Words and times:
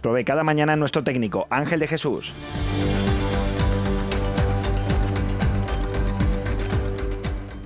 provee 0.00 0.24
cada 0.24 0.44
mañana 0.44 0.76
nuestro 0.76 1.04
técnico 1.04 1.46
Ángel 1.50 1.80
de 1.80 1.86
Jesús. 1.86 2.34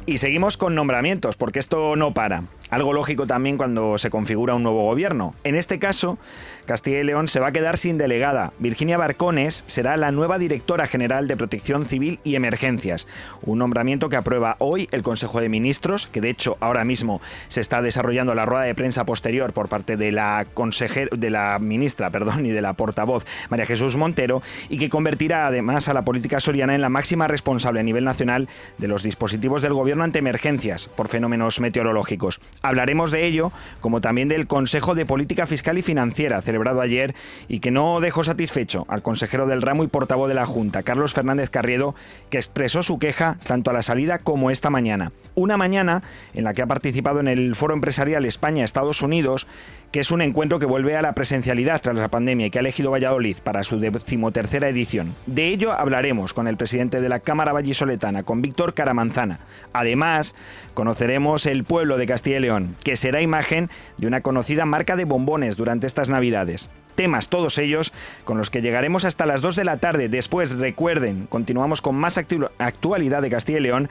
Y 0.08 0.16
seguimos 0.16 0.56
con 0.56 0.74
nombramientos, 0.74 1.36
porque 1.36 1.58
esto 1.58 1.94
no 1.94 2.14
para. 2.14 2.44
Algo 2.70 2.94
lógico 2.94 3.26
también 3.26 3.58
cuando 3.58 3.98
se 3.98 4.08
configura 4.08 4.54
un 4.54 4.62
nuevo 4.62 4.82
gobierno. 4.82 5.34
En 5.44 5.54
este 5.54 5.78
caso, 5.78 6.16
Castilla 6.64 7.00
y 7.00 7.04
León 7.04 7.28
se 7.28 7.40
va 7.40 7.48
a 7.48 7.52
quedar 7.52 7.76
sin 7.76 7.98
delegada. 7.98 8.54
Virginia 8.58 8.96
Barcones 8.96 9.64
será 9.66 9.98
la 9.98 10.10
nueva 10.10 10.38
directora 10.38 10.86
general 10.86 11.28
de 11.28 11.36
Protección 11.36 11.84
Civil 11.84 12.20
y 12.24 12.36
Emergencias. 12.36 13.06
Un 13.42 13.58
nombramiento 13.58 14.08
que 14.08 14.16
aprueba 14.16 14.56
hoy 14.60 14.88
el 14.92 15.02
Consejo 15.02 15.40
de 15.40 15.50
Ministros, 15.50 16.06
que 16.06 16.22
de 16.22 16.30
hecho 16.30 16.56
ahora 16.60 16.84
mismo 16.84 17.20
se 17.48 17.60
está 17.60 17.82
desarrollando 17.82 18.34
la 18.34 18.46
rueda 18.46 18.64
de 18.64 18.74
prensa 18.74 19.04
posterior 19.04 19.52
por 19.52 19.68
parte 19.68 19.98
de 19.98 20.10
la 20.10 20.46
consejera, 20.54 21.10
de 21.14 21.28
la 21.28 21.58
ministra, 21.58 22.08
perdón, 22.12 22.46
y 22.46 22.50
de 22.50 22.62
la 22.62 22.72
portavoz 22.72 23.26
María 23.50 23.66
Jesús 23.66 23.96
Montero, 23.96 24.40
y 24.70 24.78
que 24.78 24.88
convertirá 24.88 25.46
además 25.46 25.88
a 25.88 25.94
la 25.94 26.02
política 26.02 26.40
soriana 26.40 26.74
en 26.74 26.80
la 26.80 26.88
máxima 26.88 27.28
responsable 27.28 27.80
a 27.80 27.82
nivel 27.82 28.04
nacional 28.04 28.48
de 28.78 28.88
los 28.88 29.02
dispositivos 29.02 29.60
del 29.60 29.74
gobierno 29.74 29.97
ante 30.04 30.18
emergencias 30.18 30.88
por 30.88 31.08
fenómenos 31.08 31.60
meteorológicos. 31.60 32.40
Hablaremos 32.62 33.10
de 33.10 33.26
ello, 33.26 33.52
como 33.80 34.00
también 34.00 34.28
del 34.28 34.46
Consejo 34.46 34.94
de 34.94 35.06
Política 35.06 35.46
Fiscal 35.46 35.78
y 35.78 35.82
Financiera, 35.82 36.42
celebrado 36.42 36.80
ayer, 36.80 37.14
y 37.48 37.60
que 37.60 37.70
no 37.70 38.00
dejó 38.00 38.24
satisfecho 38.24 38.84
al 38.88 39.02
consejero 39.02 39.46
del 39.46 39.62
ramo 39.62 39.84
y 39.84 39.88
portavoz 39.88 40.28
de 40.28 40.34
la 40.34 40.46
Junta, 40.46 40.82
Carlos 40.82 41.14
Fernández 41.14 41.50
Carriedo, 41.50 41.94
que 42.30 42.38
expresó 42.38 42.82
su 42.82 42.98
queja 42.98 43.38
tanto 43.46 43.70
a 43.70 43.74
la 43.74 43.82
salida 43.82 44.18
como 44.18 44.50
esta 44.50 44.70
mañana. 44.70 45.12
Una 45.34 45.56
mañana 45.56 46.02
en 46.34 46.44
la 46.44 46.54
que 46.54 46.62
ha 46.62 46.66
participado 46.66 47.20
en 47.20 47.28
el 47.28 47.54
Foro 47.54 47.74
Empresarial 47.74 48.24
España-Estados 48.24 49.02
Unidos, 49.02 49.46
que 49.90 50.00
es 50.00 50.10
un 50.10 50.20
encuentro 50.20 50.58
que 50.58 50.66
vuelve 50.66 50.96
a 50.96 51.02
la 51.02 51.14
presencialidad 51.14 51.80
tras 51.80 51.96
la 51.96 52.08
pandemia 52.08 52.46
y 52.46 52.50
que 52.50 52.58
ha 52.58 52.60
elegido 52.60 52.90
Valladolid 52.90 53.38
para 53.42 53.64
su 53.64 53.78
decimotercera 53.78 54.68
edición. 54.68 55.14
De 55.26 55.48
ello 55.48 55.72
hablaremos 55.72 56.32
con 56.34 56.46
el 56.46 56.56
presidente 56.56 57.00
de 57.00 57.08
la 57.08 57.20
Cámara 57.20 57.52
Vallisoletana, 57.52 58.22
con 58.22 58.42
Víctor 58.42 58.74
Caramanzana. 58.74 59.40
Además, 59.72 60.34
conoceremos 60.74 61.46
el 61.46 61.64
pueblo 61.64 61.96
de 61.96 62.06
Castilla 62.06 62.36
y 62.36 62.40
León, 62.40 62.76
que 62.84 62.96
será 62.96 63.22
imagen 63.22 63.70
de 63.96 64.06
una 64.06 64.20
conocida 64.20 64.66
marca 64.66 64.96
de 64.96 65.04
bombones 65.04 65.56
durante 65.56 65.86
estas 65.86 66.08
Navidades. 66.08 66.68
Temas 66.94 67.28
todos 67.28 67.58
ellos 67.58 67.92
con 68.24 68.38
los 68.38 68.50
que 68.50 68.60
llegaremos 68.60 69.04
hasta 69.04 69.24
las 69.24 69.40
2 69.40 69.56
de 69.56 69.64
la 69.64 69.76
tarde. 69.76 70.08
Después, 70.08 70.56
recuerden, 70.56 71.26
continuamos 71.28 71.80
con 71.80 71.94
más 71.94 72.18
actualidad 72.18 73.22
de 73.22 73.30
Castilla 73.30 73.58
y 73.58 73.62
León 73.62 73.88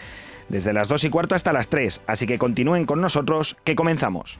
desde 0.49 0.73
las 0.73 0.89
2 0.89 1.05
y 1.05 1.09
cuarto 1.09 1.33
hasta 1.33 1.53
las 1.53 1.69
3. 1.69 2.01
Así 2.05 2.27
que 2.27 2.37
continúen 2.37 2.85
con 2.85 2.99
nosotros, 2.99 3.55
que 3.63 3.75
comenzamos. 3.75 4.39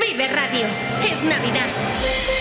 Vive 0.00 0.26
Radio. 0.28 0.66
Es 1.08 1.22
Navidad. 1.22 2.33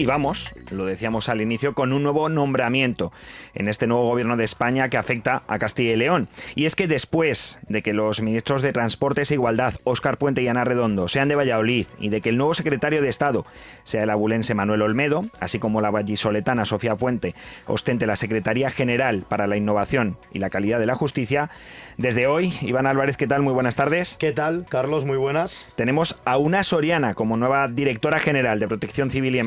Y 0.00 0.06
vamos, 0.06 0.54
lo 0.70 0.86
decíamos 0.86 1.28
al 1.28 1.42
inicio, 1.42 1.74
con 1.74 1.92
un 1.92 2.02
nuevo 2.02 2.30
nombramiento 2.30 3.12
en 3.52 3.68
este 3.68 3.86
nuevo 3.86 4.06
gobierno 4.06 4.38
de 4.38 4.44
España 4.44 4.88
que 4.88 4.96
afecta 4.96 5.42
a 5.46 5.58
Castilla 5.58 5.92
y 5.92 5.96
León. 5.96 6.26
Y 6.54 6.64
es 6.64 6.74
que 6.74 6.88
después 6.88 7.58
de 7.68 7.82
que 7.82 7.92
los 7.92 8.22
ministros 8.22 8.62
de 8.62 8.72
Transportes 8.72 9.30
e 9.30 9.34
Igualdad, 9.34 9.74
Óscar 9.84 10.16
Puente 10.16 10.40
y 10.40 10.48
Ana 10.48 10.64
Redondo, 10.64 11.06
sean 11.06 11.28
de 11.28 11.34
Valladolid 11.34 11.86
y 11.98 12.08
de 12.08 12.22
que 12.22 12.30
el 12.30 12.38
nuevo 12.38 12.54
secretario 12.54 13.02
de 13.02 13.10
Estado 13.10 13.44
sea 13.84 14.04
el 14.04 14.08
abulense 14.08 14.54
Manuel 14.54 14.80
Olmedo, 14.80 15.26
así 15.38 15.58
como 15.58 15.82
la 15.82 15.90
vallisoletana 15.90 16.64
Sofía 16.64 16.96
Puente 16.96 17.34
ostente 17.66 18.06
la 18.06 18.16
Secretaría 18.16 18.70
General 18.70 19.26
para 19.28 19.46
la 19.46 19.58
Innovación 19.58 20.16
y 20.32 20.38
la 20.38 20.48
Calidad 20.48 20.80
de 20.80 20.86
la 20.86 20.94
Justicia, 20.94 21.50
desde 22.00 22.26
hoy, 22.26 22.54
Iván 22.62 22.86
Álvarez, 22.86 23.18
¿qué 23.18 23.26
tal? 23.26 23.42
Muy 23.42 23.52
buenas 23.52 23.76
tardes. 23.76 24.16
¿Qué 24.18 24.32
tal, 24.32 24.64
Carlos? 24.66 25.04
Muy 25.04 25.18
buenas. 25.18 25.66
Tenemos 25.76 26.18
a 26.24 26.38
una 26.38 26.62
Soriana 26.62 27.12
como 27.12 27.36
nueva 27.36 27.68
directora 27.68 28.18
general 28.18 28.58
de 28.58 28.66
Protección 28.66 29.10
Civil 29.10 29.36
y 29.36 29.40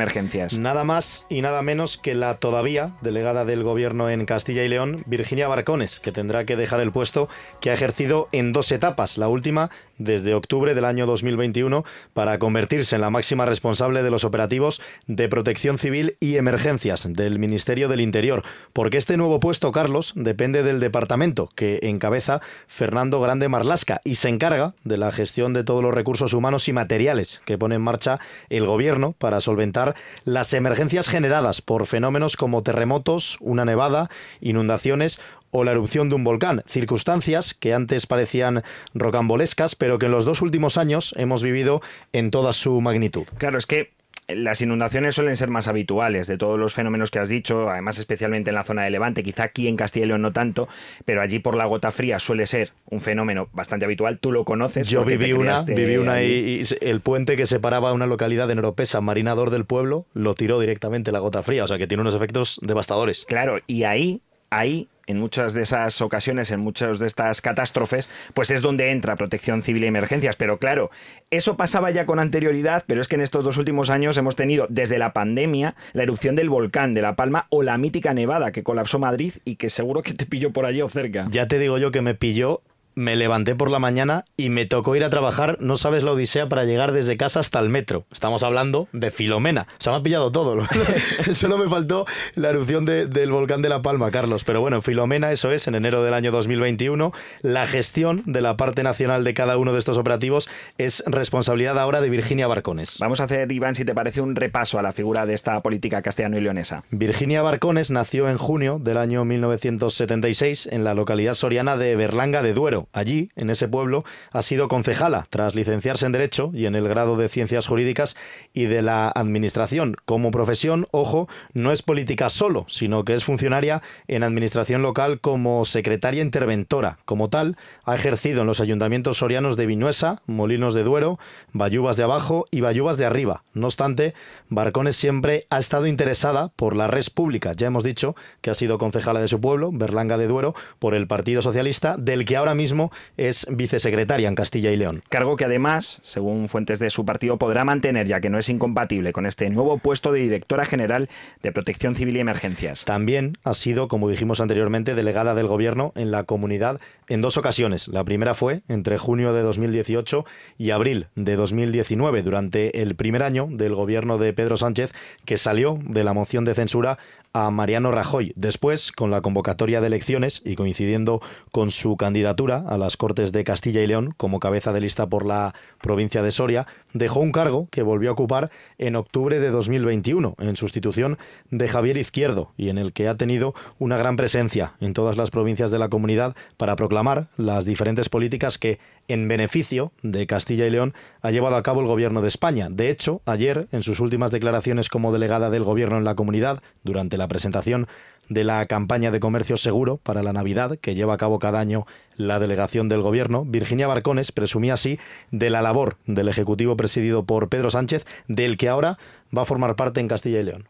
Nada 0.51 0.83
más 0.83 1.25
y 1.29 1.41
nada 1.41 1.61
menos 1.61 1.97
que 1.97 2.15
la 2.15 2.35
todavía 2.35 2.93
delegada 3.01 3.45
del 3.45 3.63
gobierno 3.63 4.09
en 4.09 4.25
Castilla 4.25 4.63
y 4.63 4.69
León, 4.69 5.03
Virginia 5.05 5.47
Barcones, 5.47 5.99
que 5.99 6.11
tendrá 6.11 6.45
que 6.45 6.55
dejar 6.55 6.81
el 6.81 6.91
puesto 6.91 7.29
que 7.61 7.71
ha 7.71 7.73
ejercido 7.73 8.27
en 8.31 8.51
dos 8.51 8.71
etapas. 8.71 9.17
La 9.17 9.27
última 9.27 9.69
desde 10.03 10.33
octubre 10.33 10.75
del 10.75 10.85
año 10.85 11.05
2021 11.05 11.83
para 12.13 12.37
convertirse 12.39 12.95
en 12.95 13.01
la 13.01 13.09
máxima 13.09 13.45
responsable 13.45 14.03
de 14.03 14.11
los 14.11 14.23
operativos 14.23 14.81
de 15.07 15.29
protección 15.29 15.77
civil 15.77 16.17
y 16.19 16.37
emergencias 16.37 17.07
del 17.09 17.39
Ministerio 17.39 17.87
del 17.87 18.01
Interior. 18.01 18.43
Porque 18.73 18.97
este 18.97 19.17
nuevo 19.17 19.39
puesto, 19.39 19.71
Carlos, 19.71 20.13
depende 20.15 20.63
del 20.63 20.79
departamento 20.79 21.49
que 21.55 21.79
encabeza 21.83 22.41
Fernando 22.67 23.19
Grande 23.21 23.49
Marlasca 23.49 24.01
y 24.03 24.15
se 24.15 24.29
encarga 24.29 24.73
de 24.83 24.97
la 24.97 25.11
gestión 25.11 25.53
de 25.53 25.63
todos 25.63 25.81
los 25.81 25.93
recursos 25.93 26.33
humanos 26.33 26.67
y 26.67 26.73
materiales 26.73 27.41
que 27.45 27.57
pone 27.57 27.75
en 27.75 27.81
marcha 27.81 28.19
el 28.49 28.65
gobierno 28.65 29.13
para 29.17 29.41
solventar 29.41 29.95
las 30.25 30.53
emergencias 30.53 31.07
generadas 31.07 31.61
por 31.61 31.85
fenómenos 31.85 32.37
como 32.37 32.63
terremotos, 32.63 33.37
una 33.39 33.65
nevada, 33.65 34.09
inundaciones 34.41 35.19
o 35.53 35.63
la 35.63 35.71
erupción 35.71 36.09
de 36.09 36.15
un 36.15 36.25
volcán, 36.25 36.63
circunstancias 36.67 37.53
que 37.53 37.73
antes 37.73 38.07
parecían 38.07 38.63
rocambolescas, 38.93 39.75
pero 39.75 39.97
que 39.97 40.07
en 40.07 40.11
los 40.11 40.25
dos 40.25 40.41
últimos 40.41 40.77
años 40.77 41.13
hemos 41.17 41.43
vivido 41.43 41.81
en 42.11 42.31
toda 42.31 42.51
su 42.51 42.81
magnitud. 42.81 43.23
Claro, 43.37 43.57
es 43.57 43.65
que 43.65 43.91
las 44.27 44.61
inundaciones 44.61 45.15
suelen 45.15 45.35
ser 45.35 45.49
más 45.49 45.67
habituales 45.67 46.27
de 46.27 46.37
todos 46.37 46.57
los 46.57 46.73
fenómenos 46.73 47.11
que 47.11 47.19
has 47.19 47.29
dicho, 47.29 47.69
además 47.69 47.97
especialmente 47.99 48.51
en 48.51 48.55
la 48.55 48.63
zona 48.63 48.83
de 48.83 48.89
Levante, 48.89 49.21
quizá 49.21 49.43
aquí 49.43 49.67
en 49.67 49.75
Castilla 49.75 50.05
y 50.05 50.07
León 50.09 50.21
no 50.21 50.31
tanto, 50.31 50.67
pero 51.05 51.21
allí 51.21 51.39
por 51.39 51.55
la 51.55 51.65
gota 51.65 51.91
fría 51.91 52.19
suele 52.19 52.47
ser 52.47 52.71
un 52.89 53.01
fenómeno 53.01 53.49
bastante 53.53 53.85
habitual. 53.85 54.19
Tú 54.19 54.31
lo 54.31 54.45
conoces. 54.45 54.87
Yo 54.87 55.03
viví 55.03 55.33
una, 55.33 55.61
viví 55.63 55.97
una 55.97 56.23
y, 56.23 56.61
y 56.61 56.65
el 56.81 57.01
puente 57.01 57.35
que 57.35 57.45
separaba 57.45 57.93
una 57.93 58.07
localidad 58.07 58.47
de 58.47 58.55
Noropesa, 58.55 59.01
Marinador 59.01 59.49
del 59.49 59.65
pueblo, 59.65 60.07
lo 60.13 60.35
tiró 60.35 60.59
directamente 60.59 61.11
la 61.11 61.19
gota 61.19 61.43
fría, 61.43 61.65
o 61.65 61.67
sea 61.67 61.77
que 61.77 61.87
tiene 61.87 62.01
unos 62.01 62.15
efectos 62.15 62.59
devastadores. 62.63 63.25
Claro, 63.27 63.59
y 63.67 63.83
ahí, 63.83 64.21
ahí, 64.57 64.87
en 65.05 65.19
muchas 65.19 65.53
de 65.53 65.61
esas 65.63 66.01
ocasiones, 66.01 66.51
en 66.51 66.59
muchas 66.59 66.99
de 66.99 67.07
estas 67.07 67.41
catástrofes, 67.41 68.09
pues 68.33 68.51
es 68.51 68.61
donde 68.61 68.91
entra 68.91 69.15
protección 69.15 69.61
civil 69.61 69.83
y 69.83 69.87
emergencias. 69.87 70.35
Pero 70.35 70.57
claro, 70.59 70.91
eso 71.29 71.57
pasaba 71.57 71.91
ya 71.91 72.05
con 72.05 72.19
anterioridad, 72.19 72.83
pero 72.87 73.01
es 73.01 73.07
que 73.07 73.15
en 73.15 73.21
estos 73.21 73.43
dos 73.43 73.57
últimos 73.57 73.89
años 73.89 74.17
hemos 74.17 74.35
tenido, 74.35 74.67
desde 74.69 74.97
la 74.97 75.13
pandemia, 75.13 75.75
la 75.93 76.03
erupción 76.03 76.35
del 76.35 76.49
volcán 76.49 76.93
de 76.93 77.01
La 77.01 77.15
Palma 77.15 77.47
o 77.49 77.63
la 77.63 77.77
mítica 77.77 78.13
nevada 78.13 78.51
que 78.51 78.63
colapsó 78.63 78.99
Madrid 78.99 79.33
y 79.45 79.55
que 79.57 79.69
seguro 79.69 80.01
que 80.01 80.13
te 80.13 80.25
pilló 80.25 80.51
por 80.51 80.65
allí 80.65 80.81
o 80.81 80.89
cerca. 80.89 81.27
Ya 81.29 81.47
te 81.47 81.59
digo 81.59 81.77
yo 81.77 81.91
que 81.91 82.01
me 82.01 82.15
pilló, 82.15 82.61
me 82.95 83.15
levanté 83.15 83.55
por 83.55 83.69
la 83.71 83.79
mañana 83.79 84.25
y 84.37 84.49
me 84.49 84.65
tocó 84.65 84.95
ir 84.95 85.03
a 85.03 85.09
trabajar, 85.09 85.57
no 85.59 85.77
sabes 85.77 86.03
la 86.03 86.11
odisea 86.11 86.47
para 86.49 86.63
llegar 86.65 86.91
desde 86.91 87.17
casa 87.17 87.39
hasta 87.39 87.59
el 87.59 87.69
metro. 87.69 88.05
Estamos 88.11 88.43
hablando 88.43 88.87
de 88.91 89.11
Filomena. 89.11 89.67
O 89.79 89.83
sea, 89.83 89.93
me 89.93 89.99
ha 89.99 90.03
pillado 90.03 90.31
todo. 90.31 90.65
Solo 91.33 91.57
me 91.57 91.69
faltó 91.69 92.05
la 92.35 92.49
erupción 92.49 92.85
de- 92.85 93.05
del 93.07 93.31
volcán 93.31 93.61
de 93.61 93.69
La 93.69 93.81
Palma, 93.81 94.11
Carlos. 94.11 94.43
Pero 94.43 94.61
bueno, 94.61 94.81
Filomena, 94.81 95.31
eso 95.31 95.51
es, 95.51 95.67
en 95.67 95.75
enero 95.75 96.03
del 96.03 96.13
año 96.13 96.31
2021. 96.31 97.11
La 97.41 97.65
gestión 97.65 98.23
de 98.25 98.41
la 98.41 98.57
parte 98.57 98.83
nacional 98.83 99.23
de 99.23 99.33
cada 99.33 99.57
uno 99.57 99.73
de 99.73 99.79
estos 99.79 99.97
operativos 99.97 100.49
es 100.77 101.03
responsabilidad 101.07 101.79
ahora 101.79 102.01
de 102.01 102.09
Virginia 102.09 102.47
Barcones. 102.47 102.97
Vamos 102.99 103.19
a 103.19 103.23
hacer, 103.25 103.51
Iván, 103.51 103.75
si 103.75 103.85
te 103.85 103.93
parece, 103.95 104.21
un 104.21 104.35
repaso 104.35 104.79
a 104.79 104.81
la 104.81 104.91
figura 104.91 105.25
de 105.25 105.33
esta 105.33 105.61
política 105.61 106.01
castellano 106.01 106.37
y 106.37 106.41
leonesa. 106.41 106.83
Virginia 106.91 107.41
Barcones 107.41 107.91
nació 107.91 108.29
en 108.29 108.37
junio 108.37 108.79
del 108.81 108.97
año 108.97 109.25
1976 109.25 110.67
en 110.71 110.83
la 110.83 110.93
localidad 110.93 111.33
soriana 111.33 111.77
de 111.77 111.95
Berlanga 111.95 112.41
de 112.41 112.53
Duero. 112.53 112.82
Allí, 112.91 113.29
en 113.35 113.49
ese 113.49 113.67
pueblo, 113.67 114.03
ha 114.31 114.41
sido 114.41 114.67
concejala 114.67 115.25
tras 115.29 115.55
licenciarse 115.55 116.05
en 116.05 116.11
Derecho 116.11 116.51
y 116.53 116.65
en 116.65 116.75
el 116.75 116.87
grado 116.87 117.17
de 117.17 117.29
Ciencias 117.29 117.67
Jurídicas 117.67 118.15
y 118.53 118.65
de 118.65 118.81
la 118.81 119.09
Administración. 119.09 119.95
Como 120.05 120.31
profesión, 120.31 120.87
ojo, 120.91 121.27
no 121.53 121.71
es 121.71 121.81
política 121.81 122.29
solo, 122.29 122.65
sino 122.67 123.05
que 123.05 123.13
es 123.13 123.23
funcionaria 123.23 123.81
en 124.07 124.23
Administración 124.23 124.81
local 124.81 125.19
como 125.21 125.65
secretaria 125.65 126.21
interventora. 126.21 126.97
Como 127.05 127.29
tal, 127.29 127.57
ha 127.85 127.95
ejercido 127.95 128.41
en 128.41 128.47
los 128.47 128.59
ayuntamientos 128.59 129.17
sorianos 129.17 129.57
de 129.57 129.65
Vinuesa, 129.65 130.21
Molinos 130.25 130.73
de 130.73 130.83
Duero, 130.83 131.19
Bayubas 131.51 131.97
de 131.97 132.03
Abajo 132.03 132.45
y 132.51 132.61
Bayubas 132.61 132.97
de 132.97 133.05
Arriba. 133.05 133.43
No 133.53 133.67
obstante, 133.67 134.13
Barcones 134.49 134.95
siempre 134.95 135.45
ha 135.49 135.59
estado 135.59 135.87
interesada 135.87 136.49
por 136.55 136.75
la 136.75 136.87
red 136.87 137.03
pública. 137.13 137.53
Ya 137.53 137.67
hemos 137.67 137.83
dicho 137.83 138.15
que 138.41 138.49
ha 138.49 138.55
sido 138.55 138.77
concejala 138.77 139.19
de 139.19 139.27
su 139.27 139.39
pueblo, 139.41 139.71
Berlanga 139.71 140.17
de 140.17 140.27
Duero, 140.27 140.53
por 140.79 140.95
el 140.95 141.07
Partido 141.07 141.41
Socialista, 141.41 141.95
del 141.97 142.25
que 142.25 142.37
ahora 142.37 142.55
mismo 142.55 142.72
es 143.17 143.47
vicesecretaria 143.49 144.27
en 144.27 144.35
Castilla 144.35 144.71
y 144.71 144.77
León. 144.77 145.03
Cargo 145.09 145.35
que 145.35 145.45
además, 145.45 145.99
según 146.03 146.47
fuentes 146.47 146.79
de 146.79 146.89
su 146.89 147.05
partido, 147.05 147.37
podrá 147.37 147.65
mantener, 147.65 148.07
ya 148.07 148.19
que 148.19 148.29
no 148.29 148.39
es 148.39 148.49
incompatible 148.49 149.13
con 149.13 149.25
este 149.25 149.49
nuevo 149.49 149.77
puesto 149.77 150.11
de 150.11 150.19
directora 150.19 150.65
general 150.65 151.09
de 151.41 151.51
Protección 151.51 151.95
Civil 151.95 152.17
y 152.17 152.19
Emergencias. 152.19 152.85
También 152.85 153.33
ha 153.43 153.53
sido, 153.53 153.87
como 153.87 154.09
dijimos 154.09 154.41
anteriormente, 154.41 154.95
delegada 154.95 155.35
del 155.35 155.47
Gobierno 155.47 155.91
en 155.95 156.11
la 156.11 156.23
comunidad 156.23 156.79
en 157.07 157.21
dos 157.21 157.37
ocasiones. 157.37 157.87
La 157.87 158.03
primera 158.03 158.33
fue 158.33 158.63
entre 158.67 158.97
junio 158.97 159.33
de 159.33 159.41
2018 159.41 160.25
y 160.57 160.71
abril 160.71 161.07
de 161.15 161.35
2019, 161.35 162.23
durante 162.23 162.81
el 162.81 162.95
primer 162.95 163.23
año 163.23 163.47
del 163.49 163.75
Gobierno 163.75 164.17
de 164.17 164.33
Pedro 164.33 164.57
Sánchez, 164.57 164.93
que 165.25 165.37
salió 165.37 165.79
de 165.83 166.03
la 166.03 166.13
moción 166.13 166.45
de 166.45 166.55
censura 166.55 166.97
a 167.33 167.49
Mariano 167.49 167.91
Rajoy. 167.91 168.31
Después, 168.35 168.91
con 168.91 169.09
la 169.09 169.21
convocatoria 169.21 169.81
de 169.81 169.87
elecciones 169.87 170.41
y 170.45 170.55
coincidiendo 170.55 171.19
con 171.51 171.71
su 171.71 171.97
candidatura 171.97 172.63
a 172.67 172.77
las 172.77 172.95
Cortes 172.95 173.31
de 173.31 173.43
Castilla 173.43 173.81
y 173.81 173.87
León 173.87 174.13
como 174.15 174.39
cabeza 174.39 174.71
de 174.71 174.81
lista 174.81 175.07
por 175.07 175.25
la 175.25 175.53
provincia 175.81 176.21
de 176.21 176.31
Soria, 176.31 176.67
dejó 176.93 177.19
un 177.19 177.31
cargo 177.31 177.67
que 177.71 177.83
volvió 177.83 178.09
a 178.09 178.13
ocupar 178.13 178.49
en 178.77 178.95
octubre 178.95 179.39
de 179.39 179.49
2021, 179.49 180.35
en 180.39 180.55
sustitución 180.55 181.17
de 181.51 181.67
Javier 181.67 181.97
Izquierdo, 181.97 182.51
y 182.57 182.69
en 182.69 182.77
el 182.77 182.93
que 182.93 183.07
ha 183.07 183.17
tenido 183.17 183.53
una 183.79 183.97
gran 183.97 184.15
presencia 184.15 184.73
en 184.79 184.93
todas 184.93 185.17
las 185.17 185.31
provincias 185.31 185.71
de 185.71 185.79
la 185.79 185.89
comunidad 185.89 186.35
para 186.57 186.75
proclamar 186.75 187.27
las 187.37 187.65
diferentes 187.65 188.09
políticas 188.09 188.57
que, 188.57 188.79
en 189.07 189.27
beneficio 189.27 189.91
de 190.01 190.27
Castilla 190.27 190.65
y 190.65 190.69
León, 190.69 190.93
ha 191.21 191.31
llevado 191.31 191.55
a 191.55 191.63
cabo 191.63 191.81
el 191.81 191.87
Gobierno 191.87 192.21
de 192.21 192.27
España. 192.27 192.67
De 192.69 192.89
hecho, 192.89 193.21
ayer, 193.25 193.67
en 193.71 193.83
sus 193.83 193.99
últimas 193.99 194.31
declaraciones 194.31 194.89
como 194.89 195.11
delegada 195.11 195.49
del 195.49 195.63
Gobierno 195.63 195.97
en 195.97 196.03
la 196.03 196.15
comunidad, 196.15 196.61
durante 196.83 197.17
la 197.17 197.27
presentación 197.27 197.87
de 198.29 198.43
la 198.43 198.65
campaña 198.65 199.11
de 199.11 199.19
comercio 199.19 199.57
seguro 199.57 199.97
para 199.97 200.23
la 200.23 200.33
Navidad 200.33 200.77
que 200.79 200.95
lleva 200.95 201.13
a 201.13 201.17
cabo 201.17 201.39
cada 201.39 201.59
año 201.59 201.85
la 202.15 202.39
delegación 202.39 202.89
del 202.89 203.01
Gobierno, 203.01 203.43
Virginia 203.45 203.87
Barcones 203.87 204.31
presumía 204.31 204.75
así 204.75 204.99
de 205.31 205.49
la 205.49 205.61
labor 205.61 205.97
del 206.05 206.27
Ejecutivo 206.27 206.77
presidido 206.77 207.23
por 207.23 207.49
Pedro 207.49 207.69
Sánchez, 207.69 208.05
del 208.27 208.57
que 208.57 208.69
ahora 208.69 208.97
va 209.35 209.43
a 209.43 209.45
formar 209.45 209.75
parte 209.75 209.99
en 209.99 210.07
Castilla 210.07 210.39
y 210.39 210.43
León. 210.43 210.69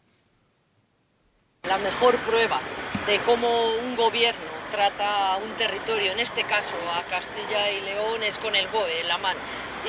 La 1.68 1.78
mejor 1.78 2.16
prueba 2.18 2.60
de 3.08 3.18
cómo 3.26 3.48
un 3.84 3.96
gobierno 3.96 4.54
trata 4.72 5.34
a 5.34 5.38
un 5.38 5.52
territorio, 5.52 6.12
en 6.12 6.20
este 6.20 6.44
caso 6.44 6.74
a 6.98 7.04
Castilla 7.10 7.72
y 7.72 7.82
León, 7.82 8.24
es 8.24 8.38
con 8.38 8.56
el 8.56 8.68
BOE 8.68 9.02
en 9.02 9.08
la 9.08 9.18
mano. 9.18 9.40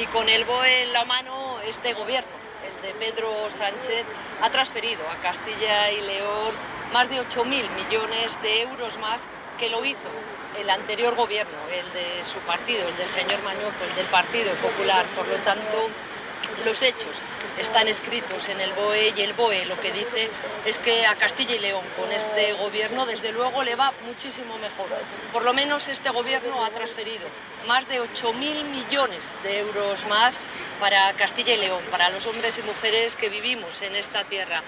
Y 0.00 0.06
con 0.06 0.28
el 0.28 0.44
BOE 0.44 0.82
en 0.82 0.92
la 0.92 1.04
mano, 1.04 1.56
este 1.66 1.94
gobierno, 1.94 2.30
el 2.66 2.82
de 2.82 2.94
Pedro 2.98 3.30
Sánchez, 3.50 4.04
ha 4.42 4.50
transferido 4.50 5.02
a 5.08 5.22
Castilla 5.22 5.90
y 5.90 6.00
León 6.02 6.73
más 6.94 7.10
de 7.10 7.20
8.000 7.20 7.44
millones 7.48 8.40
de 8.40 8.62
euros 8.62 8.98
más 9.00 9.26
que 9.58 9.68
lo 9.68 9.84
hizo 9.84 9.98
el 10.60 10.70
anterior 10.70 11.16
gobierno, 11.16 11.58
el 11.72 11.92
de 11.92 12.24
su 12.24 12.38
partido, 12.46 12.86
el 12.86 12.96
del 12.96 13.10
señor 13.10 13.42
Mañoco, 13.42 13.82
el 13.90 13.96
del 13.96 14.06
Partido 14.06 14.52
Popular. 14.62 15.04
Por 15.16 15.26
lo 15.26 15.34
tanto, 15.38 15.88
los 16.64 16.80
hechos 16.82 17.10
están 17.58 17.88
escritos 17.88 18.48
en 18.48 18.60
el 18.60 18.72
BOE 18.74 19.12
y 19.16 19.22
el 19.22 19.32
BOE 19.32 19.66
lo 19.66 19.76
que 19.80 19.90
dice 19.90 20.30
es 20.66 20.78
que 20.78 21.04
a 21.04 21.16
Castilla 21.16 21.56
y 21.56 21.58
León 21.58 21.82
con 21.98 22.12
este 22.12 22.52
gobierno 22.52 23.06
desde 23.06 23.32
luego 23.32 23.64
le 23.64 23.74
va 23.74 23.92
muchísimo 24.06 24.56
mejor. 24.58 24.86
Por 25.32 25.42
lo 25.42 25.52
menos 25.52 25.88
este 25.88 26.10
gobierno 26.10 26.64
ha 26.64 26.70
transferido 26.70 27.26
más 27.66 27.88
de 27.88 28.00
8.000 28.00 28.34
millones 28.70 29.30
de 29.42 29.58
euros 29.58 30.06
más 30.06 30.38
para 30.78 31.12
Castilla 31.14 31.54
y 31.54 31.58
León, 31.58 31.82
para 31.90 32.10
los 32.10 32.24
hombres 32.28 32.56
y 32.56 32.62
mujeres 32.62 33.16
que 33.16 33.28
vivimos 33.30 33.82
en 33.82 33.96
esta 33.96 34.22
tierra. 34.22 34.62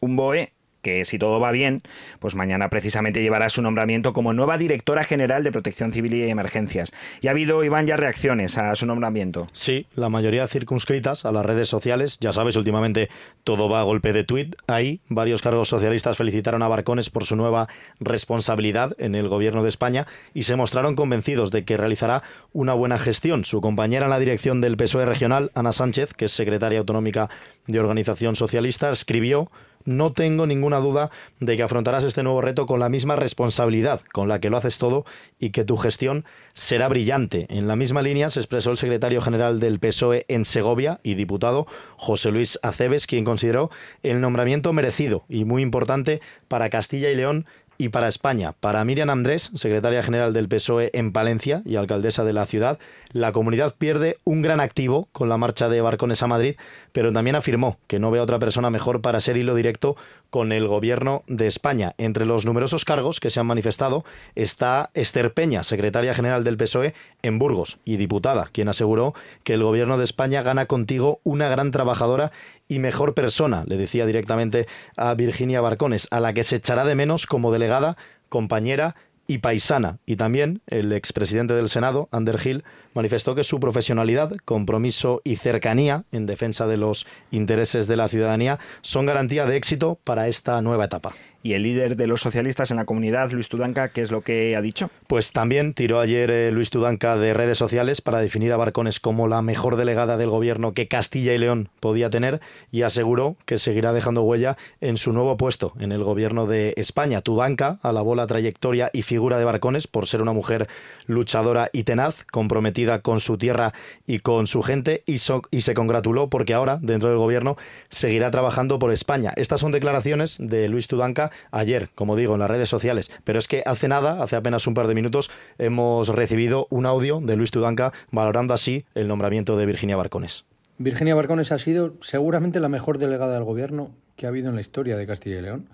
Un 0.00 0.16
BOE 0.16 0.55
que 0.86 1.04
si 1.04 1.18
todo 1.18 1.40
va 1.40 1.50
bien, 1.50 1.82
pues 2.20 2.36
mañana 2.36 2.70
precisamente 2.70 3.20
llevará 3.20 3.48
su 3.48 3.60
nombramiento 3.60 4.12
como 4.12 4.32
nueva 4.32 4.56
directora 4.56 5.02
general 5.02 5.42
de 5.42 5.50
Protección 5.50 5.90
Civil 5.90 6.14
y 6.14 6.30
Emergencias. 6.30 6.92
Y 7.20 7.26
ha 7.26 7.32
habido, 7.32 7.64
Iván, 7.64 7.86
ya 7.86 7.96
reacciones 7.96 8.56
a 8.56 8.72
su 8.76 8.86
nombramiento. 8.86 9.48
Sí, 9.52 9.88
la 9.96 10.10
mayoría 10.10 10.46
circunscritas 10.46 11.24
a 11.24 11.32
las 11.32 11.44
redes 11.44 11.68
sociales. 11.68 12.18
Ya 12.20 12.32
sabes, 12.32 12.54
últimamente 12.54 13.08
todo 13.42 13.68
va 13.68 13.80
a 13.80 13.82
golpe 13.82 14.12
de 14.12 14.22
tuit. 14.22 14.54
Ahí 14.68 15.00
varios 15.08 15.42
cargos 15.42 15.68
socialistas 15.68 16.18
felicitaron 16.18 16.62
a 16.62 16.68
Barcones 16.68 17.10
por 17.10 17.24
su 17.24 17.34
nueva 17.34 17.66
responsabilidad 17.98 18.94
en 18.98 19.16
el 19.16 19.26
gobierno 19.26 19.64
de 19.64 19.70
España 19.70 20.06
y 20.34 20.44
se 20.44 20.54
mostraron 20.54 20.94
convencidos 20.94 21.50
de 21.50 21.64
que 21.64 21.76
realizará 21.76 22.22
una 22.52 22.74
buena 22.74 22.96
gestión. 22.98 23.44
Su 23.44 23.60
compañera 23.60 24.04
en 24.06 24.10
la 24.10 24.20
dirección 24.20 24.60
del 24.60 24.76
PSOE 24.76 25.04
regional, 25.04 25.50
Ana 25.56 25.72
Sánchez, 25.72 26.14
que 26.14 26.26
es 26.26 26.32
secretaria 26.32 26.78
autonómica 26.78 27.28
de 27.66 27.80
Organización 27.80 28.36
Socialista, 28.36 28.92
escribió 28.92 29.50
no 29.86 30.12
tengo 30.12 30.46
ninguna 30.46 30.78
duda 30.78 31.10
de 31.40 31.56
que 31.56 31.62
afrontarás 31.62 32.04
este 32.04 32.22
nuevo 32.22 32.42
reto 32.42 32.66
con 32.66 32.80
la 32.80 32.88
misma 32.88 33.16
responsabilidad 33.16 34.02
con 34.12 34.28
la 34.28 34.40
que 34.40 34.50
lo 34.50 34.56
haces 34.56 34.78
todo 34.78 35.04
y 35.38 35.50
que 35.50 35.64
tu 35.64 35.76
gestión 35.76 36.24
será 36.52 36.88
brillante. 36.88 37.46
En 37.48 37.66
la 37.68 37.76
misma 37.76 38.02
línea 38.02 38.28
se 38.30 38.40
expresó 38.40 38.70
el 38.70 38.76
secretario 38.76 39.20
general 39.20 39.60
del 39.60 39.78
PSOE 39.78 40.26
en 40.28 40.44
Segovia 40.44 41.00
y 41.02 41.14
diputado 41.14 41.66
José 41.96 42.30
Luis 42.30 42.58
Aceves, 42.62 43.06
quien 43.06 43.24
consideró 43.24 43.70
el 44.02 44.20
nombramiento 44.20 44.72
merecido 44.72 45.24
y 45.28 45.44
muy 45.44 45.62
importante 45.62 46.20
para 46.48 46.68
Castilla 46.68 47.10
y 47.10 47.16
León 47.16 47.46
y 47.78 47.90
para 47.90 48.08
España. 48.08 48.52
Para 48.58 48.84
Miriam 48.84 49.10
Andrés, 49.10 49.50
secretaria 49.54 50.02
general 50.02 50.32
del 50.32 50.48
PSOE 50.48 50.90
en 50.92 51.12
Palencia 51.12 51.62
y 51.64 51.76
alcaldesa 51.76 52.24
de 52.24 52.32
la 52.32 52.46
ciudad, 52.46 52.78
la 53.12 53.32
comunidad 53.32 53.74
pierde 53.76 54.18
un 54.24 54.42
gran 54.42 54.60
activo 54.60 55.08
con 55.12 55.28
la 55.28 55.36
marcha 55.36 55.68
de 55.68 55.80
Barcones 55.80 56.22
a 56.22 56.26
Madrid, 56.26 56.56
pero 56.92 57.12
también 57.12 57.36
afirmó 57.36 57.78
que 57.86 57.98
no 57.98 58.10
ve 58.10 58.18
a 58.18 58.22
otra 58.22 58.38
persona 58.38 58.70
mejor 58.70 59.00
para 59.00 59.20
ser 59.20 59.36
hilo 59.36 59.54
directo 59.54 59.96
con 60.30 60.52
el 60.52 60.68
gobierno 60.68 61.22
de 61.26 61.46
España. 61.46 61.94
Entre 61.98 62.26
los 62.26 62.46
numerosos 62.46 62.84
cargos 62.84 63.20
que 63.20 63.30
se 63.30 63.40
han 63.40 63.46
manifestado 63.46 64.04
está 64.34 64.90
Esther 64.94 65.32
Peña, 65.32 65.64
secretaria 65.64 66.14
general 66.14 66.44
del 66.44 66.56
PSOE 66.56 66.94
en 67.22 67.38
Burgos 67.38 67.78
y 67.84 67.96
diputada, 67.96 68.48
quien 68.52 68.68
aseguró 68.68 69.14
que 69.44 69.54
el 69.54 69.62
gobierno 69.62 69.98
de 69.98 70.04
España 70.04 70.42
gana 70.42 70.66
contigo 70.66 71.20
una 71.24 71.48
gran 71.48 71.70
trabajadora 71.70 72.32
y 72.68 72.78
mejor 72.78 73.14
persona, 73.14 73.64
le 73.66 73.76
decía 73.76 74.06
directamente 74.06 74.66
a 74.96 75.14
Virginia 75.14 75.60
Barcones, 75.60 76.08
a 76.10 76.20
la 76.20 76.32
que 76.32 76.44
se 76.44 76.56
echará 76.56 76.84
de 76.84 76.94
menos 76.94 77.26
como 77.26 77.52
delegada, 77.52 77.96
compañera 78.28 78.96
y 79.26 79.38
paisana. 79.38 79.98
Y 80.06 80.16
también 80.16 80.62
el 80.66 80.92
expresidente 80.92 81.54
del 81.54 81.68
Senado, 81.68 82.08
Ander 82.12 82.38
Hill, 82.44 82.64
manifestó 82.94 83.34
que 83.34 83.44
su 83.44 83.60
profesionalidad, 83.60 84.32
compromiso 84.44 85.20
y 85.24 85.36
cercanía 85.36 86.04
en 86.12 86.26
defensa 86.26 86.66
de 86.66 86.76
los 86.76 87.06
intereses 87.30 87.86
de 87.86 87.96
la 87.96 88.08
ciudadanía 88.08 88.58
son 88.82 89.06
garantía 89.06 89.46
de 89.46 89.56
éxito 89.56 89.98
para 90.04 90.28
esta 90.28 90.60
nueva 90.62 90.84
etapa. 90.84 91.14
Y 91.46 91.54
el 91.54 91.62
líder 91.62 91.94
de 91.94 92.08
los 92.08 92.22
socialistas 92.22 92.72
en 92.72 92.76
la 92.76 92.86
comunidad, 92.86 93.30
Luis 93.30 93.48
Tudanca, 93.48 93.90
¿qué 93.90 94.02
es 94.02 94.10
lo 94.10 94.20
que 94.22 94.56
ha 94.56 94.60
dicho? 94.60 94.90
Pues 95.06 95.30
también 95.30 95.74
tiró 95.74 96.00
ayer 96.00 96.28
eh, 96.28 96.50
Luis 96.50 96.70
Tudanca 96.70 97.16
de 97.16 97.34
redes 97.34 97.56
sociales 97.56 98.00
para 98.00 98.18
definir 98.18 98.52
a 98.52 98.56
Barcones 98.56 98.98
como 98.98 99.28
la 99.28 99.42
mejor 99.42 99.76
delegada 99.76 100.16
del 100.16 100.28
gobierno 100.28 100.72
que 100.72 100.88
Castilla 100.88 101.34
y 101.34 101.38
León 101.38 101.68
podía 101.78 102.10
tener 102.10 102.40
y 102.72 102.82
aseguró 102.82 103.36
que 103.44 103.58
seguirá 103.58 103.92
dejando 103.92 104.22
huella 104.22 104.56
en 104.80 104.96
su 104.96 105.12
nuevo 105.12 105.36
puesto 105.36 105.72
en 105.78 105.92
el 105.92 106.02
gobierno 106.02 106.48
de 106.48 106.74
España. 106.78 107.20
Tudanca 107.20 107.78
alabó 107.80 108.16
la 108.16 108.26
trayectoria 108.26 108.90
y 108.92 109.02
figura 109.02 109.38
de 109.38 109.44
Barcones 109.44 109.86
por 109.86 110.08
ser 110.08 110.22
una 110.22 110.32
mujer 110.32 110.66
luchadora 111.06 111.70
y 111.72 111.84
tenaz, 111.84 112.24
comprometida 112.24 113.02
con 113.02 113.20
su 113.20 113.38
tierra 113.38 113.72
y 114.04 114.18
con 114.18 114.48
su 114.48 114.64
gente 114.64 115.04
y, 115.06 115.20
y 115.52 115.60
se 115.60 115.74
congratuló 115.74 116.28
porque 116.28 116.54
ahora, 116.54 116.80
dentro 116.82 117.08
del 117.08 117.18
gobierno, 117.18 117.56
seguirá 117.88 118.32
trabajando 118.32 118.80
por 118.80 118.90
España. 118.90 119.32
Estas 119.36 119.60
son 119.60 119.70
declaraciones 119.70 120.38
de 120.40 120.66
Luis 120.66 120.88
Tudanca 120.88 121.30
ayer, 121.50 121.90
como 121.94 122.16
digo, 122.16 122.34
en 122.34 122.40
las 122.40 122.50
redes 122.50 122.68
sociales. 122.68 123.10
Pero 123.24 123.38
es 123.38 123.48
que 123.48 123.62
hace 123.66 123.88
nada, 123.88 124.22
hace 124.22 124.36
apenas 124.36 124.66
un 124.66 124.74
par 124.74 124.86
de 124.86 124.94
minutos, 124.94 125.30
hemos 125.58 126.08
recibido 126.08 126.66
un 126.70 126.86
audio 126.86 127.20
de 127.20 127.36
Luis 127.36 127.50
Tudanca 127.50 127.92
valorando 128.10 128.54
así 128.54 128.84
el 128.94 129.08
nombramiento 129.08 129.56
de 129.56 129.66
Virginia 129.66 129.96
Barcones. 129.96 130.44
Virginia 130.78 131.14
Barcones 131.14 131.52
ha 131.52 131.58
sido 131.58 131.94
seguramente 132.00 132.60
la 132.60 132.68
mejor 132.68 132.98
delegada 132.98 133.34
del 133.34 133.44
gobierno 133.44 133.90
que 134.16 134.26
ha 134.26 134.28
habido 134.28 134.50
en 134.50 134.54
la 134.54 134.60
historia 134.60 134.96
de 134.96 135.06
Castilla 135.06 135.38
y 135.38 135.42
León. 135.42 135.68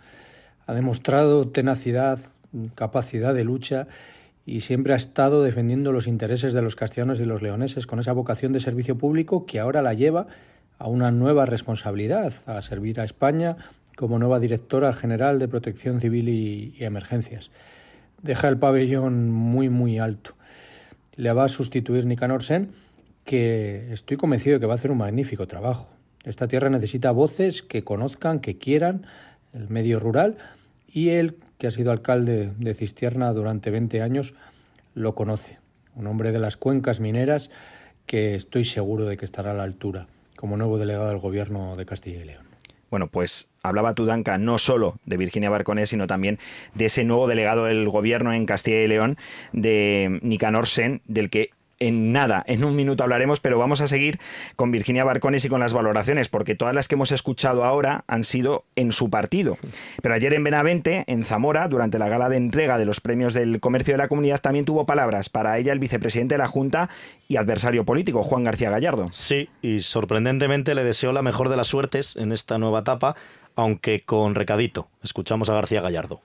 Ha 0.66 0.74
demostrado 0.74 1.48
tenacidad, 1.48 2.20
capacidad 2.74 3.34
de 3.34 3.44
lucha 3.44 3.88
y 4.46 4.60
siempre 4.60 4.92
ha 4.92 4.96
estado 4.96 5.42
defendiendo 5.42 5.92
los 5.92 6.06
intereses 6.06 6.52
de 6.52 6.62
los 6.62 6.76
castellanos 6.76 7.20
y 7.20 7.24
los 7.24 7.42
leoneses 7.42 7.86
con 7.86 8.00
esa 8.00 8.12
vocación 8.12 8.52
de 8.52 8.60
servicio 8.60 8.96
público 8.96 9.46
que 9.46 9.60
ahora 9.60 9.82
la 9.82 9.94
lleva 9.94 10.26
a 10.78 10.88
una 10.88 11.12
nueva 11.12 11.46
responsabilidad, 11.46 12.32
a 12.46 12.60
servir 12.62 13.00
a 13.00 13.04
España 13.04 13.56
como 13.96 14.18
nueva 14.18 14.40
directora 14.40 14.92
general 14.92 15.38
de 15.38 15.48
Protección 15.48 16.00
Civil 16.00 16.28
y, 16.28 16.74
Emergencias. 16.80 17.50
Deja 18.22 18.48
el 18.48 18.58
pabellón 18.58 19.30
muy, 19.30 19.68
muy 19.68 19.98
alto. 19.98 20.34
Le 21.16 21.32
va 21.32 21.44
a 21.44 21.48
sustituir 21.48 22.06
Nicanor 22.06 22.42
Sen, 22.42 22.72
que 23.24 23.92
estoy 23.92 24.16
convencido 24.16 24.54
de 24.54 24.60
que 24.60 24.66
va 24.66 24.74
a 24.74 24.76
hacer 24.76 24.90
un 24.90 24.98
magnífico 24.98 25.46
trabajo. 25.46 25.90
Esta 26.24 26.48
tierra 26.48 26.70
necesita 26.70 27.10
voces 27.10 27.62
que 27.62 27.84
conozcan, 27.84 28.40
que 28.40 28.58
quieran 28.58 29.06
el 29.52 29.68
medio 29.68 29.98
rural 29.98 30.36
y 30.88 31.10
él, 31.10 31.36
que 31.58 31.66
ha 31.66 31.70
sido 31.70 31.92
alcalde 31.92 32.52
de 32.58 32.74
Cistierna 32.74 33.32
durante 33.32 33.70
20 33.70 34.02
años, 34.02 34.34
lo 34.94 35.14
conoce. 35.14 35.58
Un 35.94 36.06
hombre 36.06 36.32
de 36.32 36.38
las 36.38 36.56
cuencas 36.56 37.00
mineras 37.00 37.50
que 38.06 38.34
estoy 38.34 38.64
seguro 38.64 39.04
de 39.04 39.16
que 39.16 39.24
estará 39.24 39.50
a 39.52 39.54
la 39.54 39.64
altura 39.64 40.06
como 40.36 40.56
nuevo 40.56 40.76
delegado 40.76 41.08
del 41.08 41.18
gobierno 41.18 41.76
de 41.76 41.86
Castilla 41.86 42.20
y 42.20 42.24
León. 42.24 42.51
Bueno, 42.92 43.06
pues 43.06 43.48
hablaba 43.62 43.94
Tudanca 43.94 44.36
no 44.36 44.58
solo 44.58 44.98
de 45.06 45.16
Virginia 45.16 45.48
Barconés, 45.48 45.88
sino 45.88 46.06
también 46.06 46.38
de 46.74 46.84
ese 46.84 47.04
nuevo 47.04 47.26
delegado 47.26 47.64
del 47.64 47.88
gobierno 47.88 48.34
en 48.34 48.44
Castilla 48.44 48.82
y 48.82 48.86
León, 48.86 49.16
de 49.54 50.20
Nicanor 50.20 50.66
Sen, 50.66 51.00
del 51.06 51.30
que 51.30 51.52
en 51.82 52.12
nada, 52.12 52.44
en 52.46 52.62
un 52.62 52.76
minuto 52.76 53.02
hablaremos, 53.02 53.40
pero 53.40 53.58
vamos 53.58 53.80
a 53.80 53.88
seguir 53.88 54.20
con 54.54 54.70
Virginia 54.70 55.02
Barcones 55.02 55.44
y 55.44 55.48
con 55.48 55.58
las 55.58 55.72
valoraciones, 55.72 56.28
porque 56.28 56.54
todas 56.54 56.74
las 56.74 56.86
que 56.86 56.94
hemos 56.94 57.10
escuchado 57.10 57.64
ahora 57.64 58.04
han 58.06 58.22
sido 58.22 58.64
en 58.76 58.92
su 58.92 59.10
partido. 59.10 59.58
Pero 60.00 60.14
ayer 60.14 60.32
en 60.34 60.44
Benavente, 60.44 61.02
en 61.08 61.24
Zamora, 61.24 61.66
durante 61.66 61.98
la 61.98 62.08
gala 62.08 62.28
de 62.28 62.36
entrega 62.36 62.78
de 62.78 62.84
los 62.84 63.00
premios 63.00 63.34
del 63.34 63.58
comercio 63.58 63.94
de 63.94 63.98
la 63.98 64.06
comunidad, 64.06 64.40
también 64.40 64.64
tuvo 64.64 64.86
palabras 64.86 65.28
para 65.28 65.58
ella 65.58 65.72
el 65.72 65.80
vicepresidente 65.80 66.34
de 66.34 66.38
la 66.38 66.46
Junta 66.46 66.88
y 67.26 67.36
adversario 67.36 67.84
político, 67.84 68.22
Juan 68.22 68.44
García 68.44 68.70
Gallardo. 68.70 69.08
Sí, 69.10 69.48
y 69.60 69.80
sorprendentemente 69.80 70.76
le 70.76 70.84
deseo 70.84 71.12
la 71.12 71.22
mejor 71.22 71.48
de 71.48 71.56
las 71.56 71.66
suertes 71.66 72.14
en 72.14 72.30
esta 72.30 72.58
nueva 72.58 72.80
etapa, 72.80 73.16
aunque 73.56 74.00
con 74.00 74.36
recadito. 74.36 74.86
Escuchamos 75.02 75.50
a 75.50 75.54
García 75.54 75.80
Gallardo. 75.80 76.20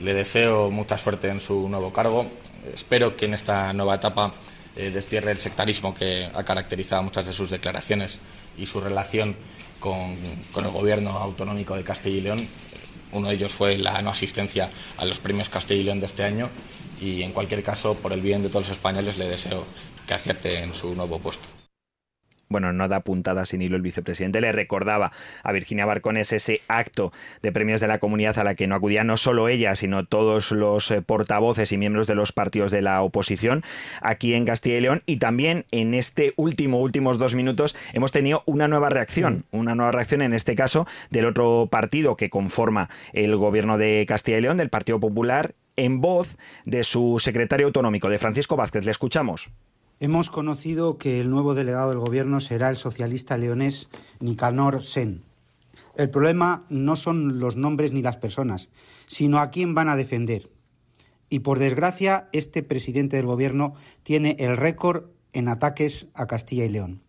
Le 0.00 0.14
deseo 0.14 0.70
mucha 0.70 0.98
suerte 0.98 1.28
en 1.28 1.40
su 1.40 1.68
nuevo 1.68 1.92
cargo. 1.92 2.26
Espero 2.74 3.16
que 3.16 3.26
en 3.26 3.34
esta 3.34 3.72
nueva 3.72 3.96
etapa 3.96 4.32
eh, 4.76 4.90
destierre 4.90 5.32
el 5.32 5.38
sectarismo 5.38 5.94
que 5.94 6.28
ha 6.34 6.42
caracterizado 6.44 7.02
muchas 7.02 7.26
de 7.26 7.32
sus 7.32 7.50
declaraciones 7.50 8.20
y 8.56 8.66
su 8.66 8.80
relación 8.80 9.36
con, 9.78 10.16
con 10.52 10.64
el 10.64 10.70
gobierno 10.70 11.10
autonómico 11.10 11.76
de 11.76 11.84
Castilla 11.84 12.16
y 12.16 12.20
León. 12.20 12.48
Uno 13.12 13.28
de 13.28 13.34
ellos 13.34 13.52
fue 13.52 13.76
la 13.76 14.00
no 14.00 14.10
asistencia 14.10 14.70
a 14.96 15.04
los 15.04 15.20
premios 15.20 15.50
Castilla 15.50 15.80
y 15.80 15.84
León 15.84 16.00
de 16.00 16.06
este 16.06 16.24
año 16.24 16.50
y 17.00 17.22
en 17.22 17.32
cualquier 17.32 17.62
caso, 17.62 17.94
por 17.94 18.12
el 18.12 18.22
bien 18.22 18.42
de 18.42 18.48
todos 18.48 18.68
los 18.68 18.76
españoles, 18.76 19.18
le 19.18 19.28
deseo 19.28 19.64
que 20.06 20.14
acierte 20.14 20.60
en 20.60 20.74
su 20.74 20.94
nuevo 20.94 21.18
puesto 21.18 21.61
bueno, 22.52 22.72
no 22.72 22.88
da 22.88 23.00
puntada 23.00 23.44
sin 23.44 23.62
hilo 23.62 23.76
el 23.76 23.82
vicepresidente, 23.82 24.40
le 24.40 24.52
recordaba 24.52 25.12
a 25.42 25.52
Virginia 25.52 25.86
Barcones 25.86 26.32
ese 26.32 26.60
acto 26.68 27.12
de 27.42 27.52
premios 27.52 27.80
de 27.80 27.88
la 27.88 27.98
comunidad 27.98 28.38
a 28.38 28.44
la 28.44 28.54
que 28.54 28.66
no 28.66 28.74
acudía 28.74 29.04
no 29.04 29.16
solo 29.16 29.48
ella, 29.48 29.74
sino 29.74 30.06
todos 30.06 30.52
los 30.52 30.90
eh, 30.90 31.02
portavoces 31.02 31.72
y 31.72 31.78
miembros 31.78 32.06
de 32.06 32.14
los 32.14 32.32
partidos 32.32 32.70
de 32.70 32.82
la 32.82 33.02
oposición 33.02 33.64
aquí 34.00 34.34
en 34.34 34.44
Castilla 34.44 34.78
y 34.78 34.80
León. 34.80 35.02
Y 35.06 35.16
también 35.16 35.64
en 35.70 35.94
este 35.94 36.34
último, 36.36 36.80
últimos 36.80 37.18
dos 37.18 37.34
minutos, 37.34 37.74
hemos 37.92 38.12
tenido 38.12 38.42
una 38.46 38.68
nueva 38.68 38.88
reacción, 38.90 39.44
mm. 39.50 39.56
una 39.56 39.74
nueva 39.74 39.92
reacción 39.92 40.22
en 40.22 40.34
este 40.34 40.54
caso 40.54 40.86
del 41.10 41.26
otro 41.26 41.68
partido 41.70 42.16
que 42.16 42.30
conforma 42.30 42.88
el 43.12 43.36
gobierno 43.36 43.78
de 43.78 44.04
Castilla 44.06 44.38
y 44.38 44.42
León, 44.42 44.56
del 44.56 44.70
Partido 44.70 45.00
Popular, 45.00 45.54
en 45.76 46.00
voz 46.00 46.36
de 46.64 46.84
su 46.84 47.18
secretario 47.18 47.66
autonómico, 47.66 48.08
de 48.08 48.18
Francisco 48.18 48.56
Vázquez. 48.56 48.84
Le 48.84 48.90
escuchamos. 48.90 49.50
Hemos 50.02 50.30
conocido 50.30 50.98
que 50.98 51.20
el 51.20 51.30
nuevo 51.30 51.54
delegado 51.54 51.90
del 51.90 52.00
Gobierno 52.00 52.40
será 52.40 52.70
el 52.70 52.76
socialista 52.76 53.36
leonés 53.36 53.88
Nicanor 54.18 54.82
Sen. 54.82 55.22
El 55.94 56.10
problema 56.10 56.66
no 56.68 56.96
son 56.96 57.38
los 57.38 57.54
nombres 57.54 57.92
ni 57.92 58.02
las 58.02 58.16
personas, 58.16 58.70
sino 59.06 59.38
a 59.38 59.50
quién 59.50 59.76
van 59.76 59.88
a 59.88 59.94
defender. 59.94 60.50
Y 61.30 61.38
por 61.38 61.60
desgracia, 61.60 62.28
este 62.32 62.64
presidente 62.64 63.16
del 63.16 63.26
Gobierno 63.26 63.74
tiene 64.02 64.34
el 64.40 64.56
récord 64.56 65.04
en 65.34 65.46
ataques 65.46 66.08
a 66.14 66.26
Castilla 66.26 66.64
y 66.64 66.70
León. 66.70 67.00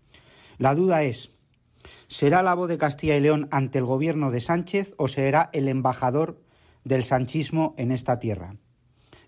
La 0.60 0.76
duda 0.76 1.02
es, 1.02 1.32
¿será 2.06 2.44
la 2.44 2.54
voz 2.54 2.70
de 2.70 2.78
Castilla 2.78 3.18
y 3.18 3.22
León 3.22 3.48
ante 3.50 3.80
el 3.80 3.86
Gobierno 3.86 4.30
de 4.30 4.40
Sánchez 4.40 4.94
o 5.00 5.08
será 5.08 5.50
el 5.54 5.68
embajador 5.68 6.40
del 6.84 7.04
sanchismo 7.04 7.74
en 7.76 7.92
esta 7.92 8.20
tierra? 8.20 8.58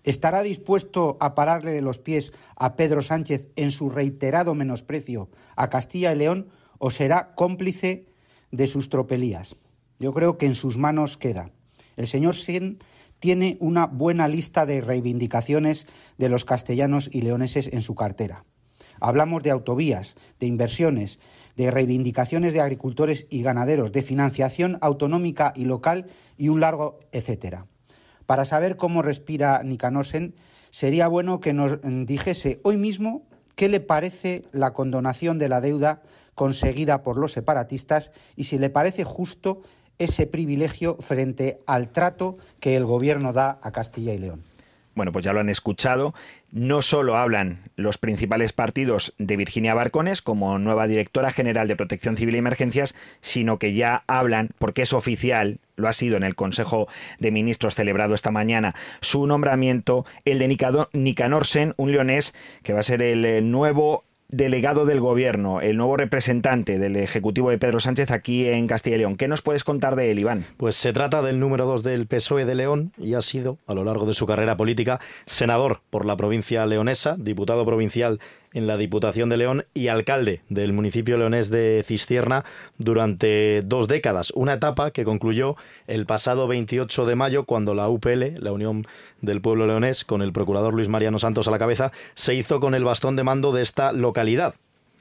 ¿Estará 0.06 0.42
dispuesto 0.42 1.16
a 1.18 1.34
pararle 1.34 1.82
los 1.82 1.98
pies 1.98 2.32
a 2.54 2.76
Pedro 2.76 3.02
Sánchez 3.02 3.48
en 3.56 3.72
su 3.72 3.90
reiterado 3.90 4.54
menosprecio 4.54 5.28
a 5.56 5.68
Castilla 5.68 6.12
y 6.12 6.16
León 6.16 6.46
o 6.78 6.92
será 6.92 7.34
cómplice 7.34 8.06
de 8.52 8.68
sus 8.68 8.88
tropelías? 8.88 9.56
Yo 9.98 10.12
creo 10.12 10.38
que 10.38 10.46
en 10.46 10.54
sus 10.54 10.78
manos 10.78 11.16
queda. 11.16 11.50
El 11.96 12.06
señor 12.06 12.36
Sen 12.36 12.78
tiene 13.18 13.56
una 13.58 13.86
buena 13.86 14.28
lista 14.28 14.64
de 14.64 14.80
reivindicaciones 14.80 15.88
de 16.18 16.28
los 16.28 16.44
castellanos 16.44 17.10
y 17.12 17.22
leoneses 17.22 17.66
en 17.72 17.82
su 17.82 17.96
cartera. 17.96 18.44
Hablamos 19.00 19.42
de 19.42 19.50
autovías, 19.50 20.16
de 20.38 20.46
inversiones, 20.46 21.18
de 21.56 21.72
reivindicaciones 21.72 22.52
de 22.52 22.60
agricultores 22.60 23.26
y 23.28 23.42
ganaderos, 23.42 23.90
de 23.90 24.02
financiación 24.02 24.78
autonómica 24.82 25.52
y 25.56 25.64
local 25.64 26.06
y 26.36 26.48
un 26.48 26.60
largo 26.60 27.00
etcétera. 27.10 27.66
Para 28.26 28.44
saber 28.44 28.76
cómo 28.76 29.02
respira 29.02 29.62
Nikanosen, 29.62 30.34
sería 30.70 31.08
bueno 31.08 31.40
que 31.40 31.52
nos 31.52 31.78
dijese 31.82 32.60
hoy 32.64 32.76
mismo 32.76 33.22
qué 33.54 33.68
le 33.68 33.80
parece 33.80 34.44
la 34.52 34.72
condonación 34.72 35.38
de 35.38 35.48
la 35.48 35.60
deuda 35.60 36.02
conseguida 36.34 37.02
por 37.02 37.16
los 37.16 37.32
separatistas 37.32 38.12
y 38.36 38.44
si 38.44 38.58
le 38.58 38.68
parece 38.68 39.04
justo 39.04 39.62
ese 39.98 40.26
privilegio 40.26 40.96
frente 41.00 41.60
al 41.66 41.88
trato 41.88 42.36
que 42.60 42.76
el 42.76 42.84
Gobierno 42.84 43.32
da 43.32 43.58
a 43.62 43.72
Castilla 43.72 44.12
y 44.12 44.18
León. 44.18 44.42
Bueno, 44.94 45.12
pues 45.12 45.24
ya 45.24 45.32
lo 45.32 45.40
han 45.40 45.50
escuchado. 45.50 46.14
No 46.56 46.80
solo 46.80 47.18
hablan 47.18 47.58
los 47.76 47.98
principales 47.98 48.54
partidos 48.54 49.12
de 49.18 49.36
Virginia 49.36 49.74
Barcones 49.74 50.22
como 50.22 50.58
nueva 50.58 50.86
directora 50.86 51.30
general 51.30 51.68
de 51.68 51.76
Protección 51.76 52.16
Civil 52.16 52.34
y 52.34 52.38
Emergencias, 52.38 52.94
sino 53.20 53.58
que 53.58 53.74
ya 53.74 54.04
hablan, 54.06 54.48
porque 54.58 54.80
es 54.80 54.94
oficial, 54.94 55.58
lo 55.76 55.86
ha 55.86 55.92
sido 55.92 56.16
en 56.16 56.22
el 56.22 56.34
Consejo 56.34 56.88
de 57.18 57.30
Ministros 57.30 57.74
celebrado 57.74 58.14
esta 58.14 58.30
mañana, 58.30 58.74
su 59.02 59.26
nombramiento, 59.26 60.06
el 60.24 60.38
de 60.38 60.88
Nicanor 60.94 61.46
Sen, 61.46 61.74
un 61.76 61.92
leonés 61.92 62.34
que 62.62 62.72
va 62.72 62.80
a 62.80 62.84
ser 62.84 63.02
el 63.02 63.50
nuevo 63.50 64.04
delegado 64.28 64.86
del 64.86 65.00
gobierno, 65.00 65.60
el 65.60 65.76
nuevo 65.76 65.96
representante 65.96 66.78
del 66.78 66.96
Ejecutivo 66.96 67.50
de 67.50 67.58
Pedro 67.58 67.80
Sánchez 67.80 68.10
aquí 68.10 68.46
en 68.46 68.66
Castilla 68.66 68.96
y 68.96 68.98
León. 69.00 69.16
¿Qué 69.16 69.28
nos 69.28 69.42
puedes 69.42 69.64
contar 69.64 69.96
de 69.96 70.10
él, 70.10 70.18
Iván? 70.18 70.46
Pues 70.56 70.76
se 70.76 70.92
trata 70.92 71.22
del 71.22 71.38
número 71.38 71.64
dos 71.66 71.82
del 71.82 72.06
PSOE 72.06 72.44
de 72.44 72.54
León 72.54 72.92
y 72.98 73.14
ha 73.14 73.22
sido, 73.22 73.58
a 73.66 73.74
lo 73.74 73.84
largo 73.84 74.06
de 74.06 74.14
su 74.14 74.26
carrera 74.26 74.56
política, 74.56 75.00
senador 75.26 75.80
por 75.90 76.06
la 76.06 76.16
provincia 76.16 76.66
leonesa, 76.66 77.16
diputado 77.18 77.64
provincial 77.64 78.20
en 78.56 78.66
la 78.66 78.78
Diputación 78.78 79.28
de 79.28 79.36
León 79.36 79.64
y 79.74 79.88
alcalde 79.88 80.40
del 80.48 80.72
municipio 80.72 81.18
leonés 81.18 81.50
de 81.50 81.84
Cistierna 81.86 82.44
durante 82.78 83.60
dos 83.62 83.86
décadas. 83.86 84.32
Una 84.34 84.54
etapa 84.54 84.90
que 84.92 85.04
concluyó 85.04 85.56
el 85.86 86.06
pasado 86.06 86.48
28 86.48 87.04
de 87.04 87.16
mayo 87.16 87.44
cuando 87.44 87.74
la 87.74 87.88
UPL, 87.88 88.38
la 88.38 88.52
Unión 88.52 88.86
del 89.20 89.42
Pueblo 89.42 89.66
Leonés, 89.66 90.06
con 90.06 90.22
el 90.22 90.32
procurador 90.32 90.72
Luis 90.72 90.88
Mariano 90.88 91.18
Santos 91.18 91.48
a 91.48 91.50
la 91.50 91.58
cabeza, 91.58 91.92
se 92.14 92.34
hizo 92.34 92.58
con 92.58 92.74
el 92.74 92.82
bastón 92.82 93.14
de 93.14 93.24
mando 93.24 93.52
de 93.52 93.60
esta 93.60 93.92
localidad. 93.92 94.54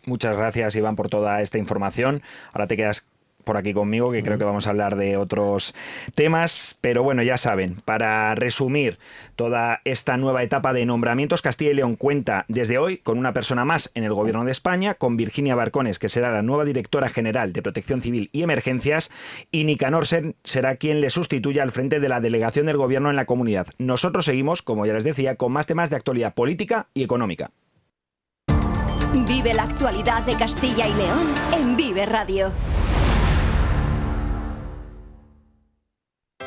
Muchas 0.06 0.36
gracias, 0.36 0.76
Iván, 0.76 0.98
por 0.98 1.10
toda 1.10 1.42
esta 1.42 1.58
información. 1.58 2.22
Ahora 2.52 2.68
te 2.68 2.76
quedas 2.76 3.08
por 3.46 3.56
aquí 3.56 3.74
conmigo, 3.74 4.12
que 4.12 4.24
creo 4.24 4.38
que 4.38 4.44
vamos 4.44 4.68
a 4.68 4.72
hablar 4.72 4.98
de 4.98 5.16
otros 5.16 5.74
temas. 6.16 6.78
Pero 6.82 7.04
bueno, 7.04 7.24
ya 7.24 7.38
saben, 7.38 7.82
para 7.86 8.36
resumir 8.36 8.98
toda 9.36 9.82
esta 9.86 10.18
nueva 10.18 10.44
etapa 10.44 10.74
de 10.74 10.86
nombramientos, 10.86 11.42
Castilla 11.42 11.72
y 11.72 11.76
León 11.76 11.96
cuenta 11.96 12.46
desde 12.50 12.78
hoy 12.78 12.98
con 12.98 13.18
una 13.18 13.32
persona 13.32 13.64
más 13.64 13.92
en 13.96 14.04
el 14.04 14.14
Gobierno 14.14 14.44
de 14.44 14.52
España, 14.52 14.96
con 14.96 15.16
Virginia 15.16 15.56
Barcones, 15.56 16.00
que 16.00 16.10
será 16.10 16.32
la 16.32 16.42
nueva 16.42 16.66
directora 16.66 17.08
general 17.08 17.54
de 17.54 17.62
Protección 17.62 18.02
Civil 18.02 18.30
y 18.34 18.44
Emergencias, 18.44 19.12
y 19.52 19.64
Nicanor 19.64 20.06
Sen 20.06 20.36
será 20.44 20.76
quien 20.76 21.00
le 21.00 21.10
sustituya 21.10 21.64
al 21.64 21.72
frente 21.72 22.00
de 22.00 22.10
la 22.10 22.20
delegación 22.20 22.66
del 22.66 22.78
Gobierno 22.78 23.10
en 23.10 23.16
la 23.16 23.26
comunidad. 23.26 23.68
Nosotros 23.78 24.26
seguimos, 24.26 24.62
como 24.62 24.86
ya 24.86 24.94
les 24.94 25.04
decía, 25.04 25.36
con 25.36 25.52
más 25.52 25.68
temas 25.68 25.90
de 25.90 25.96
actualidad 25.96 26.34
política 26.34 26.88
y 26.94 27.04
económica. 27.04 27.52
Vive 29.28 29.54
la 29.54 29.64
actualidad 29.64 30.26
de 30.26 30.36
Castilla 30.36 30.88
y 30.88 30.94
León 30.94 31.28
en 31.54 31.78
Vive 31.78 32.06
Radio. 32.06 32.52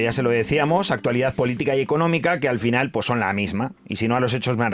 Pues 0.00 0.06
ya 0.06 0.12
se 0.12 0.22
lo 0.22 0.30
decíamos, 0.30 0.90
actualidad 0.90 1.34
política 1.34 1.76
y 1.76 1.80
económica 1.80 2.40
que 2.40 2.48
al 2.48 2.58
final 2.58 2.90
pues 2.90 3.04
son 3.04 3.20
la 3.20 3.32
misma. 3.34 3.72
Y 3.86 3.96
si 3.96 4.08
no 4.08 4.16
a 4.16 4.20
los 4.20 4.32
hechos 4.32 4.56
me 4.56 4.70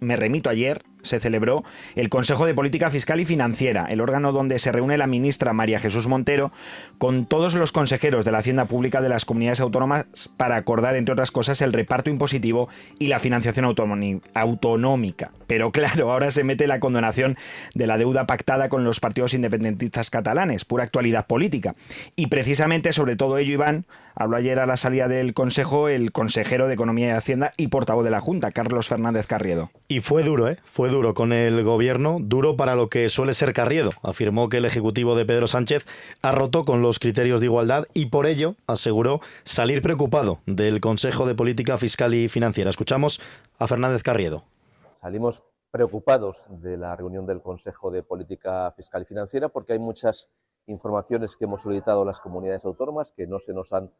me 0.00 0.16
remito 0.16 0.48
ayer 0.48 0.82
se 1.02 1.18
celebró 1.18 1.64
el 1.96 2.08
Consejo 2.08 2.46
de 2.46 2.54
Política 2.54 2.90
Fiscal 2.90 3.20
y 3.20 3.24
Financiera, 3.24 3.86
el 3.90 4.00
órgano 4.00 4.32
donde 4.32 4.58
se 4.58 4.72
reúne 4.72 4.96
la 4.96 5.06
ministra 5.06 5.52
María 5.52 5.78
Jesús 5.78 6.06
Montero 6.06 6.52
con 6.98 7.26
todos 7.26 7.54
los 7.54 7.72
consejeros 7.72 8.24
de 8.24 8.32
la 8.32 8.38
Hacienda 8.38 8.64
Pública 8.64 9.00
de 9.00 9.08
las 9.08 9.24
comunidades 9.24 9.60
autónomas 9.60 10.06
para 10.36 10.56
acordar, 10.56 10.96
entre 10.96 11.12
otras 11.12 11.30
cosas, 11.30 11.60
el 11.60 11.72
reparto 11.72 12.10
impositivo 12.10 12.68
y 12.98 13.08
la 13.08 13.18
financiación 13.18 13.64
autonómica. 13.64 15.32
Pero 15.46 15.70
claro, 15.72 16.12
ahora 16.12 16.30
se 16.30 16.44
mete 16.44 16.66
la 16.66 16.80
condonación 16.80 17.36
de 17.74 17.86
la 17.86 17.98
deuda 17.98 18.26
pactada 18.26 18.68
con 18.68 18.84
los 18.84 19.00
partidos 19.00 19.34
independentistas 19.34 20.10
catalanes, 20.10 20.64
pura 20.64 20.84
actualidad 20.84 21.26
política. 21.26 21.74
Y 22.16 22.28
precisamente 22.28 22.92
sobre 22.92 23.16
todo 23.16 23.38
ello, 23.38 23.52
Iván, 23.52 23.84
habló 24.14 24.36
ayer 24.36 24.58
a 24.58 24.66
la 24.66 24.76
salida 24.76 25.08
del 25.08 25.34
Consejo 25.34 25.88
el 25.88 26.12
consejero 26.12 26.68
de 26.68 26.74
Economía 26.74 27.08
y 27.08 27.10
Hacienda 27.10 27.52
y 27.56 27.68
portavoz 27.68 28.04
de 28.04 28.10
la 28.10 28.20
Junta, 28.20 28.50
Carlos 28.50 28.88
Fernández 28.88 29.26
Carriedo. 29.26 29.70
Y 29.88 30.00
fue 30.00 30.22
duro, 30.22 30.48
¿eh? 30.48 30.58
Fue 30.64 30.88
duro 30.88 31.14
con 31.14 31.32
el 31.32 31.62
gobierno, 31.62 32.18
duro 32.20 32.56
para 32.56 32.74
lo 32.74 32.88
que 32.88 33.08
suele 33.08 33.34
ser 33.34 33.52
Carriedo. 33.52 33.92
Afirmó 34.02 34.48
que 34.48 34.58
el 34.58 34.64
Ejecutivo 34.64 35.16
de 35.16 35.24
Pedro 35.24 35.46
Sánchez 35.46 35.86
ha 36.22 36.32
roto 36.32 36.64
con 36.64 36.82
los 36.82 36.98
criterios 36.98 37.40
de 37.40 37.46
igualdad 37.46 37.84
y 37.94 38.06
por 38.06 38.26
ello 38.26 38.56
aseguró 38.66 39.20
salir 39.44 39.82
preocupado 39.82 40.40
del 40.46 40.80
Consejo 40.80 41.26
de 41.26 41.34
Política 41.34 41.78
Fiscal 41.78 42.14
y 42.14 42.28
Financiera. 42.28 42.70
Escuchamos 42.70 43.20
a 43.58 43.66
Fernández 43.66 44.02
Carriedo. 44.02 44.44
Salimos 44.90 45.42
preocupados 45.70 46.44
de 46.48 46.76
la 46.76 46.94
reunión 46.94 47.26
del 47.26 47.40
Consejo 47.40 47.90
de 47.90 48.02
Política 48.02 48.70
Fiscal 48.76 49.02
y 49.02 49.04
Financiera 49.06 49.48
porque 49.48 49.72
hay 49.72 49.78
muchas 49.78 50.28
informaciones 50.66 51.36
que 51.36 51.44
hemos 51.44 51.62
solicitado 51.62 52.02
a 52.02 52.04
las 52.04 52.20
comunidades 52.20 52.64
autónomas 52.64 53.12
que 53.12 53.26
no 53.26 53.38
se 53.38 53.52
nos 53.52 53.72
han 53.72 53.92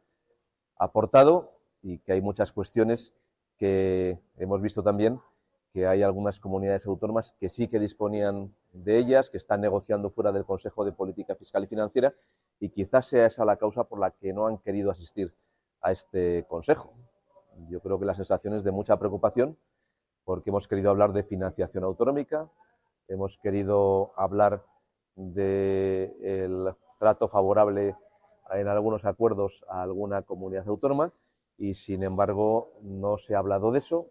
aportado 0.77 1.51
y 1.81 1.99
que 1.99 2.13
hay 2.13 2.21
muchas 2.21 2.51
cuestiones 2.51 3.13
que 3.57 4.19
hemos 4.37 4.61
visto 4.61 4.83
también 4.83 5.19
que 5.73 5.87
hay 5.87 6.03
algunas 6.03 6.39
comunidades 6.39 6.85
autónomas 6.85 7.33
que 7.39 7.49
sí 7.49 7.67
que 7.67 7.79
disponían 7.79 8.55
de 8.71 8.97
ellas, 8.99 9.31
que 9.31 9.37
están 9.37 9.61
negociando 9.61 10.11
fuera 10.11 10.31
del 10.31 10.45
Consejo 10.45 10.85
de 10.85 10.91
Política 10.91 11.35
Fiscal 11.35 11.63
y 11.63 11.67
Financiera 11.67 12.13
y 12.59 12.69
quizás 12.69 13.07
sea 13.07 13.25
esa 13.25 13.43
la 13.43 13.57
causa 13.57 13.83
por 13.83 13.99
la 13.99 14.11
que 14.11 14.33
no 14.33 14.45
han 14.45 14.59
querido 14.59 14.91
asistir 14.91 15.33
a 15.81 15.91
este 15.91 16.45
Consejo. 16.47 16.93
Yo 17.69 17.79
creo 17.81 17.99
que 17.99 18.05
la 18.05 18.13
sensación 18.13 18.53
es 18.53 18.63
de 18.63 18.71
mucha 18.71 18.97
preocupación 18.99 19.57
porque 20.23 20.51
hemos 20.51 20.67
querido 20.67 20.91
hablar 20.91 21.11
de 21.11 21.23
financiación 21.23 21.83
autonómica, 21.83 22.49
hemos 23.07 23.39
querido 23.39 24.13
hablar 24.15 24.63
del 25.15 26.73
trato 26.99 27.27
favorable 27.27 27.95
en 28.51 28.67
algunos 28.67 29.05
acuerdos 29.05 29.65
a 29.69 29.81
alguna 29.81 30.21
comunidad 30.21 30.67
autónoma 30.67 31.13
y 31.57 31.73
sin 31.75 32.03
embargo 32.03 32.73
no 32.81 33.17
se 33.17 33.35
ha 33.35 33.39
hablado 33.39 33.71
de 33.71 33.79
eso 33.79 34.07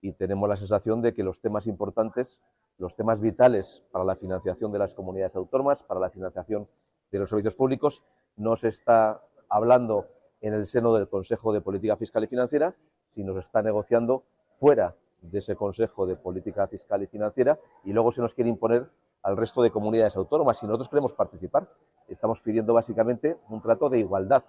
y 0.00 0.12
tenemos 0.12 0.48
la 0.48 0.56
sensación 0.56 1.02
de 1.02 1.12
que 1.12 1.24
los 1.24 1.40
temas 1.40 1.66
importantes, 1.66 2.42
los 2.78 2.94
temas 2.94 3.20
vitales 3.20 3.84
para 3.90 4.04
la 4.04 4.16
financiación 4.16 4.70
de 4.72 4.78
las 4.78 4.94
comunidades 4.94 5.36
autónomas, 5.36 5.82
para 5.82 6.00
la 6.00 6.10
financiación 6.10 6.68
de 7.10 7.18
los 7.18 7.30
servicios 7.30 7.56
públicos, 7.56 8.04
no 8.36 8.56
se 8.56 8.68
está 8.68 9.22
hablando 9.48 10.06
en 10.40 10.54
el 10.54 10.66
seno 10.66 10.94
del 10.94 11.08
Consejo 11.08 11.52
de 11.52 11.60
Política 11.60 11.96
Fiscal 11.96 12.22
y 12.24 12.28
Financiera, 12.28 12.76
sino 13.10 13.32
se 13.34 13.40
está 13.40 13.62
negociando 13.62 14.24
fuera 14.54 14.94
de 15.20 15.40
ese 15.40 15.56
Consejo 15.56 16.06
de 16.06 16.14
Política 16.14 16.68
Fiscal 16.68 17.02
y 17.02 17.06
Financiera 17.06 17.58
y 17.84 17.92
luego 17.92 18.12
se 18.12 18.20
nos 18.20 18.34
quiere 18.34 18.50
imponer 18.50 18.88
al 19.22 19.36
resto 19.36 19.62
de 19.62 19.70
comunidades 19.70 20.16
autónomas. 20.16 20.58
Si 20.58 20.66
nosotros 20.66 20.88
queremos 20.88 21.12
participar, 21.12 21.68
estamos 22.08 22.40
pidiendo 22.40 22.74
básicamente 22.74 23.36
un 23.48 23.60
trato 23.60 23.88
de 23.88 23.98
igualdad, 23.98 24.44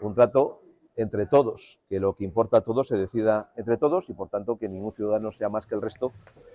un 0.00 0.14
trato 0.14 0.60
entre 0.96 1.26
todos, 1.26 1.80
que 1.88 1.98
lo 1.98 2.14
que 2.14 2.24
importa 2.24 2.58
a 2.58 2.60
todos 2.60 2.88
se 2.88 2.96
decida 2.96 3.52
entre 3.56 3.76
todos 3.76 4.08
y 4.10 4.14
por 4.14 4.28
tanto 4.28 4.58
que 4.58 4.68
ningún 4.68 4.92
ciudadano 4.92 5.32
sea 5.32 5.48
más 5.48 5.66
que 5.66 5.74
el 5.74 5.82
resto 5.82 6.12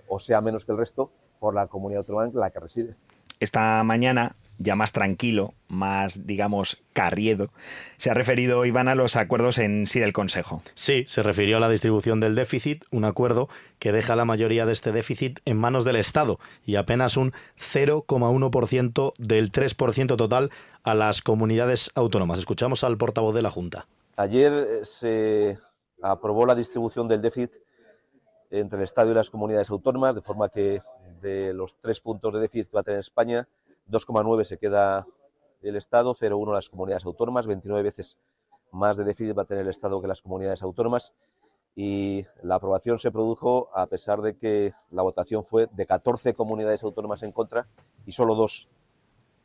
o 0.08 0.18
sea 0.18 0.40
menos 0.40 0.64
que 0.64 0.72
el 0.72 0.78
resto 0.78 1.12
por 1.38 1.54
la 1.54 1.66
comunidad 1.66 2.00
autónoma 2.00 2.26
en 2.26 2.34
la 2.34 2.50
que 2.50 2.60
reside. 2.60 2.96
Esta 3.38 3.82
mañana, 3.84 4.36
ya 4.60 4.76
más 4.76 4.92
tranquilo, 4.92 5.54
más, 5.68 6.26
digamos, 6.26 6.82
carriedo, 6.92 7.50
se 7.96 8.10
ha 8.10 8.14
referido 8.14 8.66
Iván 8.66 8.88
a 8.88 8.94
los 8.94 9.16
acuerdos 9.16 9.58
en 9.58 9.86
sí 9.86 10.00
del 10.00 10.12
Consejo. 10.12 10.62
Sí, 10.74 11.04
se 11.06 11.22
refirió 11.22 11.56
a 11.56 11.60
la 11.60 11.70
distribución 11.70 12.20
del 12.20 12.34
déficit, 12.34 12.84
un 12.90 13.06
acuerdo 13.06 13.48
que 13.78 13.90
deja 13.90 14.16
la 14.16 14.26
mayoría 14.26 14.66
de 14.66 14.72
este 14.72 14.92
déficit 14.92 15.40
en 15.46 15.56
manos 15.56 15.86
del 15.86 15.96
Estado 15.96 16.38
y 16.66 16.76
apenas 16.76 17.16
un 17.16 17.32
0,1% 17.58 19.14
del 19.16 19.50
3% 19.50 20.16
total 20.16 20.50
a 20.82 20.94
las 20.94 21.22
comunidades 21.22 21.90
autónomas. 21.94 22.38
Escuchamos 22.38 22.84
al 22.84 22.98
portavoz 22.98 23.34
de 23.34 23.42
la 23.42 23.50
Junta. 23.50 23.86
Ayer 24.16 24.52
eh, 24.52 24.80
se 24.84 25.58
aprobó 26.02 26.44
la 26.44 26.54
distribución 26.54 27.08
del 27.08 27.22
déficit 27.22 27.52
entre 28.50 28.78
el 28.78 28.84
Estado 28.84 29.10
y 29.10 29.14
las 29.14 29.30
comunidades 29.30 29.70
autónomas, 29.70 30.14
de 30.14 30.20
forma 30.20 30.50
que 30.50 30.82
de 31.22 31.54
los 31.54 31.76
tres 31.80 32.00
puntos 32.00 32.34
de 32.34 32.40
déficit 32.40 32.68
que 32.68 32.74
va 32.74 32.80
a 32.80 32.84
tener 32.84 33.00
España, 33.00 33.48
2,9 33.90 34.44
se 34.44 34.58
queda 34.58 35.06
el 35.62 35.76
Estado, 35.76 36.14
0,1 36.14 36.54
las 36.54 36.68
comunidades 36.68 37.04
autónomas, 37.04 37.46
29 37.46 37.82
veces 37.82 38.18
más 38.72 38.96
de 38.96 39.04
déficit 39.04 39.36
va 39.36 39.42
a 39.42 39.46
tener 39.46 39.64
el 39.64 39.70
Estado 39.70 40.00
que 40.00 40.08
las 40.08 40.22
comunidades 40.22 40.62
autónomas. 40.62 41.12
Y 41.76 42.24
la 42.42 42.56
aprobación 42.56 42.98
se 42.98 43.10
produjo 43.10 43.70
a 43.74 43.86
pesar 43.86 44.22
de 44.22 44.36
que 44.36 44.74
la 44.90 45.02
votación 45.02 45.44
fue 45.44 45.68
de 45.72 45.86
14 45.86 46.34
comunidades 46.34 46.82
autónomas 46.82 47.22
en 47.22 47.32
contra 47.32 47.68
y 48.06 48.12
solo 48.12 48.34
dos 48.34 48.68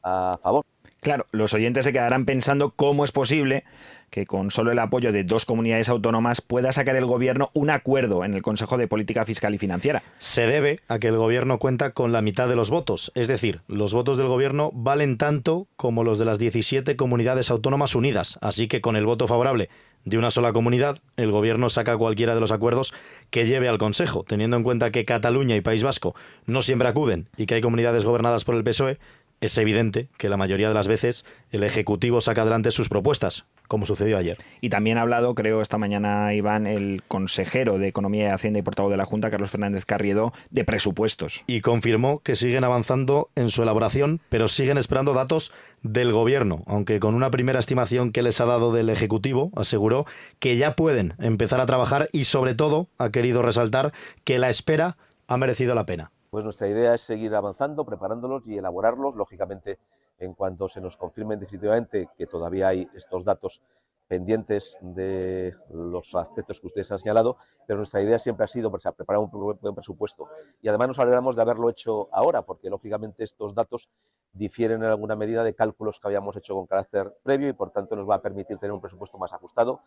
a 0.02 0.38
favor. 0.42 0.66
Claro, 1.06 1.28
los 1.30 1.54
oyentes 1.54 1.86
se 1.86 1.94
quedarán 1.94 2.26
pensando 2.26 2.72
cómo 2.72 3.04
es 3.04 3.12
posible 3.12 3.64
que 4.10 4.26
con 4.26 4.50
solo 4.50 4.72
el 4.72 4.80
apoyo 4.80 5.12
de 5.12 5.24
dos 5.24 5.46
comunidades 5.46 5.88
autónomas 5.88 6.42
pueda 6.42 6.72
sacar 6.72 6.96
el 6.96 7.06
gobierno 7.06 7.52
un 7.54 7.70
acuerdo 7.70 8.26
en 8.26 8.34
el 8.34 8.42
Consejo 8.42 8.76
de 8.76 8.88
Política 8.88 9.24
Fiscal 9.24 9.54
y 9.54 9.60
Financiera. 9.60 10.02
Se 10.18 10.48
debe 10.48 10.80
a 10.88 10.98
que 10.98 11.10
el 11.10 11.18
gobierno 11.18 11.60
cuenta 11.60 11.92
con 11.92 12.12
la 12.12 12.24
mitad 12.24 12.48
de 12.48 12.56
los 12.56 12.72
votos, 12.72 13.12
es 13.14 13.28
decir, 13.28 13.62
los 13.68 13.94
votos 13.94 14.18
del 14.18 14.30
gobierno 14.30 14.72
valen 14.74 15.20
tanto 15.20 15.68
como 15.76 16.04
los 16.04 16.18
de 16.18 16.26
las 16.26 16.40
17 16.40 16.96
comunidades 16.96 17.52
autónomas 17.52 17.94
unidas, 17.94 18.40
así 18.42 18.68
que 18.68 18.82
con 18.82 18.96
el 18.96 19.06
voto 19.06 19.28
favorable 19.28 19.70
de 20.06 20.18
una 20.20 20.32
sola 20.32 20.54
comunidad, 20.54 21.00
el 21.18 21.32
gobierno 21.32 21.68
saca 21.70 21.98
cualquiera 21.98 22.36
de 22.36 22.42
los 22.42 22.52
acuerdos 22.52 22.94
que 23.32 23.46
lleve 23.46 23.68
al 23.68 23.80
Consejo, 23.80 24.24
teniendo 24.28 24.56
en 24.56 24.64
cuenta 24.64 24.92
que 24.92 25.04
Cataluña 25.04 25.56
y 25.56 25.62
País 25.62 25.84
Vasco 25.84 26.16
no 26.46 26.62
siempre 26.62 26.88
acuden 26.88 27.28
y 27.38 27.48
que 27.48 27.56
hay 27.56 27.62
comunidades 27.62 28.06
gobernadas 28.06 28.46
por 28.46 28.56
el 28.56 28.64
PSOE, 28.64 29.00
es 29.42 29.58
evidente 29.58 30.10
que 30.18 30.30
la 30.30 30.38
mayoría 30.38 30.68
de 30.68 30.74
las 30.74 30.88
veces 30.88 31.26
el 31.52 31.64
Ejecutivo 31.64 32.22
saca 32.22 32.42
adelante 32.42 32.72
sus 32.72 32.90
propuestas, 32.90 33.46
como 33.68 33.86
sucedió 33.86 34.18
ayer. 34.18 34.38
Y 34.62 34.70
también 34.70 34.98
ha 34.98 35.02
hablado, 35.02 35.36
creo, 35.36 35.62
esta 35.62 35.78
mañana, 35.78 36.34
Iván, 36.34 36.68
el 36.68 37.04
consejero 37.08 37.78
de 37.78 37.88
Economía 37.88 38.28
y 38.28 38.32
Hacienda 38.32 38.60
y 38.60 38.64
portavoz 38.64 38.92
de 38.92 38.98
la 38.98 39.06
Junta, 39.06 39.30
Carlos 39.30 39.52
Fernández 39.52 39.86
Carriedo, 39.86 40.34
de 40.50 40.64
presupuestos. 40.64 41.44
Y 41.48 41.62
confirmó 41.62 42.20
que 42.20 42.36
siguen 42.36 42.64
avanzando 42.64 43.30
en 43.36 43.50
su 43.50 43.64
elaboración, 43.64 44.22
pero 44.30 44.48
siguen 44.48 44.78
esperando 44.78 45.14
datos 45.14 45.52
del 45.82 46.12
Gobierno, 46.12 46.64
aunque 46.66 47.00
con 47.00 47.16
una 47.16 47.32
primera 47.32 47.60
estimación 47.60 48.12
que 48.12 48.24
les 48.24 48.42
ha 48.42 48.46
dado 48.46 48.74
del 48.74 48.90
Ejecutivo, 48.90 49.52
aseguró 49.56 50.06
que 50.40 50.58
ya 50.58 50.76
pueden 50.76 51.14
empezar 51.20 51.62
a 51.62 51.66
trabajar 51.66 52.10
y, 52.12 52.24
sobre 52.24 52.56
todo, 52.56 52.88
ha 52.98 53.12
querido 53.12 53.42
resaltar 53.42 53.94
que 54.24 54.40
la 54.40 54.50
espera 54.50 54.98
ha 55.28 55.38
merecido 55.38 55.76
la 55.76 55.86
pena. 55.86 56.12
Pues 56.36 56.44
nuestra 56.44 56.68
idea 56.68 56.94
es 56.94 57.00
seguir 57.00 57.34
avanzando, 57.34 57.86
preparándolos 57.86 58.46
y 58.46 58.58
elaborarlos, 58.58 59.16
lógicamente, 59.16 59.80
en 60.20 60.34
cuanto 60.34 60.68
se 60.68 60.82
nos 60.82 60.98
confirme 60.98 61.38
definitivamente 61.38 62.10
que 62.18 62.28
todavía 62.28 62.68
hay 62.68 62.90
estos 62.94 63.24
datos 63.24 63.62
pendientes 64.10 64.78
de 64.82 65.56
los 65.70 66.14
aspectos 66.14 66.60
que 66.60 66.68
ustedes 66.68 66.92
han 66.92 67.00
señalado, 67.00 67.38
pero 67.66 67.78
nuestra 67.78 68.02
idea 68.02 68.20
siempre 68.20 68.44
ha 68.44 68.50
sido 68.50 68.70
preparar 68.70 69.22
un 69.22 69.32
buen 69.32 69.76
presupuesto. 69.76 70.28
Y 70.62 70.68
además 70.68 70.90
nos 70.90 71.00
alegramos 71.00 71.38
de 71.38 71.42
haberlo 71.42 71.70
hecho 71.70 72.10
ahora, 72.12 72.42
porque 72.42 72.70
lógicamente 72.70 73.24
estos 73.24 73.56
datos 73.56 73.88
difieren 74.34 74.84
en 74.84 74.90
alguna 74.90 75.16
medida 75.16 75.42
de 75.42 75.56
cálculos 75.56 76.02
que 76.02 76.08
habíamos 76.10 76.36
hecho 76.36 76.54
con 76.54 76.66
carácter 76.66 77.16
previo 77.24 77.48
y 77.48 77.54
por 77.54 77.72
tanto 77.72 77.96
nos 77.96 78.10
va 78.10 78.16
a 78.16 78.22
permitir 78.22 78.58
tener 78.58 78.74
un 78.74 78.82
presupuesto 78.82 79.18
más 79.18 79.32
ajustado, 79.32 79.80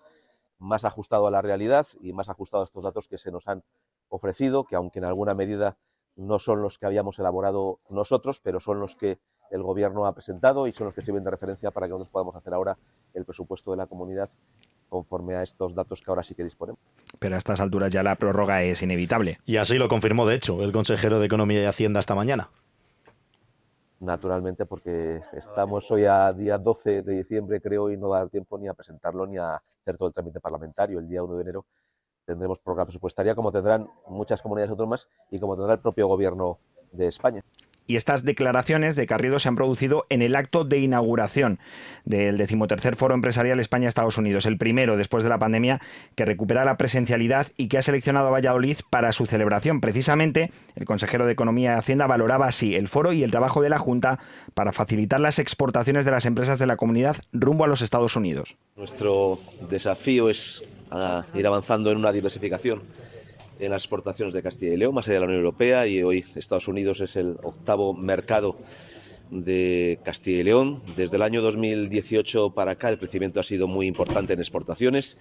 más 0.59 0.87
ajustado 0.87 1.27
a 1.27 1.31
la 1.31 1.43
realidad 1.43 1.87
y 2.01 2.15
más 2.15 2.31
ajustado 2.31 2.63
a 2.63 2.65
estos 2.65 2.83
datos 2.83 3.07
que 3.07 3.19
se 3.19 3.31
nos 3.31 3.47
han 3.49 3.63
ofrecido, 4.09 4.65
que 4.65 4.77
aunque 4.77 4.99
en 4.99 5.05
alguna 5.05 5.35
medida 5.35 5.77
no 6.19 6.39
son 6.39 6.61
los 6.61 6.79
que 6.79 6.87
habíamos 6.87 7.19
elaborado 7.19 7.79
nosotros, 7.89 8.41
pero 8.41 8.61
son 8.61 8.81
los 8.81 8.97
que 8.97 9.19
el 9.51 9.63
Gobierno 9.63 10.07
ha 10.07 10.13
presentado 10.13 10.67
y 10.67 10.73
son 10.73 10.87
los 10.87 10.95
que 10.95 11.03
sirven 11.03 11.25
de 11.25 11.31
referencia 11.31 11.71
para 11.71 11.87
que 11.87 11.91
nosotros 11.91 12.11
podamos 12.11 12.37
hacer 12.37 12.53
ahora 12.53 12.77
el 13.15 13.25
presupuesto 13.25 13.71
de 13.71 13.79
la 13.79 13.87
comunidad 13.87 14.29
conforme 14.89 15.37
a 15.37 15.43
estos 15.43 15.75
datos 15.75 16.03
que 16.03 16.11
ahora 16.11 16.23
sí 16.23 16.35
que 16.35 16.45
disponemos. 16.45 16.81
Pero 17.19 17.35
a 17.35 17.39
estas 17.39 17.61
alturas 17.61 17.93
ya 17.93 18.03
la 18.03 18.17
prórroga 18.17 18.63
es 18.63 18.83
inevitable. 18.83 19.39
Y 19.45 19.57
así 19.57 19.79
lo 19.79 19.89
confirmó, 19.89 20.27
de 20.27 20.35
hecho, 20.35 20.63
el 20.63 20.73
consejero 20.73 21.21
de 21.21 21.27
Economía 21.27 21.63
y 21.63 21.67
Hacienda 21.67 22.01
esta 22.01 22.15
mañana. 22.15 22.51
Naturalmente, 24.01 24.65
porque 24.65 25.23
estamos 25.33 25.91
hoy 25.91 26.05
a 26.05 26.33
día 26.33 26.57
12 26.57 27.03
de 27.03 27.17
diciembre, 27.17 27.61
creo, 27.61 27.91
y 27.91 27.97
no 27.97 28.11
va 28.11 28.19
a 28.19 28.21
dar 28.21 28.31
tiempo 28.31 28.57
ni 28.59 28.69
a 28.69 28.75
presentarlo 28.75 29.27
ni 29.27 29.39
a 29.39 29.57
hacer 29.57 29.97
todo 29.97 30.09
el 30.09 30.15
trámite 30.15 30.41
parlamentario. 30.41 30.99
El 31.01 31.09
día 31.09 31.23
1 31.23 31.35
de 31.37 31.43
enero 31.43 31.67
tendremos 32.29 32.59
prórroga 32.59 32.85
presupuestaria, 32.85 33.35
como 33.35 33.51
tendrán 33.51 33.89
muchas 34.07 34.43
comunidades 34.43 34.71
autónomas 34.71 35.09
y 35.31 35.41
como 35.41 35.57
tendrá 35.57 35.73
el 35.73 35.81
propio 35.81 36.07
Gobierno 36.09 36.59
de 36.93 37.07
España. 37.07 37.43
Y 37.89 37.97
estas 37.97 38.23
declaraciones 38.23 38.97
de 38.97 39.07
Carriedo 39.07 39.39
se 39.39 39.49
han 39.49 39.57
producido 39.57 40.05
en 40.11 40.21
el 40.21 40.37
acto 40.37 40.65
de 40.65 40.79
inauguración 40.79 41.59
del 42.05 42.37
decimotercer 42.37 42.97
Foro 42.97 43.15
Empresarial 43.15 43.59
España-Estados 43.59 44.19
Unidos, 44.19 44.45
el 44.45 44.59
primero 44.59 44.99
después 44.99 45.25
de 45.25 45.31
la 45.31 45.39
pandemia 45.39 45.81
que 46.15 46.27
recupera 46.27 46.67
la 46.67 46.77
presencialidad 46.77 47.47
y 47.57 47.69
que 47.69 47.79
ha 47.79 47.83
seleccionado 47.83 48.29
a 48.29 48.31
Valladolid 48.31 48.77
para 48.91 49.13
su 49.13 49.25
celebración. 49.25 49.81
Precisamente, 49.81 50.53
el 50.77 50.85
consejero 50.85 51.25
de 51.25 51.33
Economía 51.33 51.73
y 51.73 51.79
Hacienda 51.79 52.07
valoraba 52.07 52.47
así 52.47 52.75
el 52.75 52.89
foro 52.89 53.15
y 53.15 53.25
el 53.25 53.31
trabajo 53.31 53.63
de 53.63 53.71
la 53.71 53.79
Junta 53.79 54.19
para 54.53 54.75
facilitar 54.75 55.19
las 55.19 55.39
exportaciones 55.39 56.05
de 56.05 56.11
las 56.11 56.27
empresas 56.27 56.59
de 56.59 56.67
la 56.67 56.77
comunidad 56.77 57.17
rumbo 57.33 57.65
a 57.65 57.69
los 57.69 57.81
Estados 57.81 58.17
Unidos. 58.17 58.59
Nuestro 58.77 59.39
desafío 59.71 60.29
es 60.29 60.63
ah, 60.91 61.25
ir 61.35 61.47
avanzando 61.47 61.91
en 61.91 61.97
una 61.97 62.13
diversificación 62.13 62.83
en 63.59 63.71
las 63.71 63.83
exportaciones 63.83 64.35
de 64.35 64.43
Castilla 64.43 64.75
y 64.75 64.77
León, 64.77 64.95
más 64.95 65.07
allá 65.09 65.15
de 65.15 65.21
la 65.21 65.27
Unión 65.27 65.41
Europea, 65.41 65.87
y 65.87 66.03
hoy 66.03 66.25
Estados 66.37 66.69
Unidos 66.69 67.01
es 67.01 67.17
el 67.17 67.37
octavo 67.43 67.95
mercado 67.95 68.57
de 69.31 69.99
Castilla 70.05 70.41
y 70.41 70.45
León. 70.45 70.83
Desde 70.97 71.17
el 71.17 71.23
año 71.23 71.43
2018 71.43 72.51
para 72.51 72.73
acá 72.73 72.89
el 72.89 72.99
crecimiento 72.99 73.41
ha 73.41 73.43
sido 73.43 73.67
muy 73.67 73.87
importante 73.87 74.33
en 74.33 74.39
exportaciones. 74.39 75.19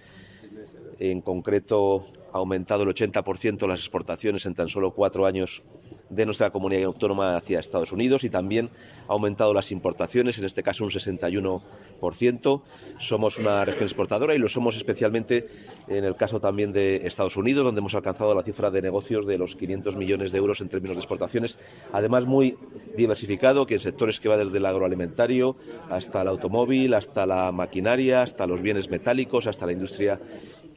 En 1.00 1.22
concreto, 1.22 2.02
ha 2.34 2.38
aumentado 2.38 2.84
el 2.84 2.90
80% 2.90 3.68
las 3.68 3.80
exportaciones 3.80 4.46
en 4.46 4.56
tan 4.56 4.68
solo 4.68 4.92
cuatro 4.96 5.26
años 5.26 5.62
de 6.10 6.26
nuestra 6.26 6.50
comunidad 6.52 6.84
autónoma 6.84 7.36
hacia 7.36 7.60
Estados 7.60 7.92
Unidos 7.92 8.24
y 8.24 8.30
también 8.30 8.70
ha 9.08 9.14
aumentado 9.14 9.54
las 9.54 9.72
importaciones, 9.72 10.38
en 10.40 10.46
este 10.46 10.64
caso 10.64 10.84
un 10.84 10.92
61%. 10.92 12.62
Somos 13.00 13.38
una 13.38 13.66
región 13.66 13.84
exportadora 13.84 14.36
y 14.36 14.38
lo 14.38 14.50
somos 14.50 14.76
especialmente 14.78 15.48
en 15.88 16.04
el 16.04 16.16
caso 16.16 16.40
también 16.40 16.74
de 16.74 17.08
Estados 17.08 17.38
Unidos, 17.38 17.66
donde 17.66 17.80
hemos 17.80 17.96
alcanzado 17.96 18.34
la 18.36 18.44
cifra 18.44 18.72
de 18.72 18.82
negocios 18.82 19.26
de 19.26 19.38
los 19.38 19.56
500 19.56 19.96
millones 19.96 20.32
de 20.32 20.38
euros 20.38 20.62
en 20.62 20.70
términos 20.70 20.96
de 20.96 21.02
exportaciones, 21.02 21.58
además 21.94 22.26
muy 22.26 22.58
diversificado, 22.96 23.66
que 23.66 23.76
en 23.76 23.80
sectores 23.80 24.20
que 24.20 24.30
va 24.30 24.38
desde 24.38 24.58
el 24.58 24.66
agroalimentario 24.66 25.56
hasta 25.90 26.22
el 26.22 26.28
automóvil, 26.28 26.94
hasta 26.94 27.26
la 27.26 27.52
maquinaria, 27.52 28.22
hasta 28.22 28.48
los 28.48 28.62
bienes 28.62 28.90
metálicos, 28.90 29.48
hasta 29.48 29.66
la 29.66 29.74
industria 29.74 30.20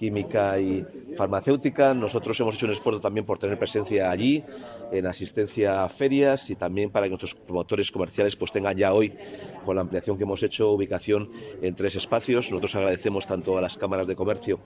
química 0.01 0.59
y 0.59 0.83
farmacéutica. 1.15 1.93
Nosotros 1.93 2.41
hemos 2.41 2.55
hecho 2.55 2.65
un 2.65 2.73
esfuerzo 2.73 3.01
también 3.01 3.27
por 3.27 3.39
tener 3.39 3.59
presencia 3.59 4.11
allí, 4.11 4.43
en 4.93 5.07
asistencia 5.07 5.85
a 5.85 5.91
ferias 5.91 6.49
y 6.49 6.57
también 6.57 6.89
para 6.89 7.05
que 7.05 7.11
nuestros 7.11 7.35
promotores 7.35 7.91
comerciales 7.91 8.35
pues 8.35 8.51
tengan 8.51 8.75
ya 8.79 8.95
hoy, 8.95 9.13
con 9.67 9.77
la 9.77 9.83
ampliación 9.83 10.17
que 10.17 10.23
hemos 10.23 10.43
hecho, 10.43 10.71
ubicación 10.71 11.29
en 11.61 11.75
tres 11.75 11.97
espacios. 11.97 12.51
Nosotros 12.51 12.77
agradecemos 12.77 13.27
tanto 13.27 13.59
a 13.59 13.61
las 13.61 13.77
cámaras 13.77 14.07
de 14.07 14.17
comercio 14.17 14.59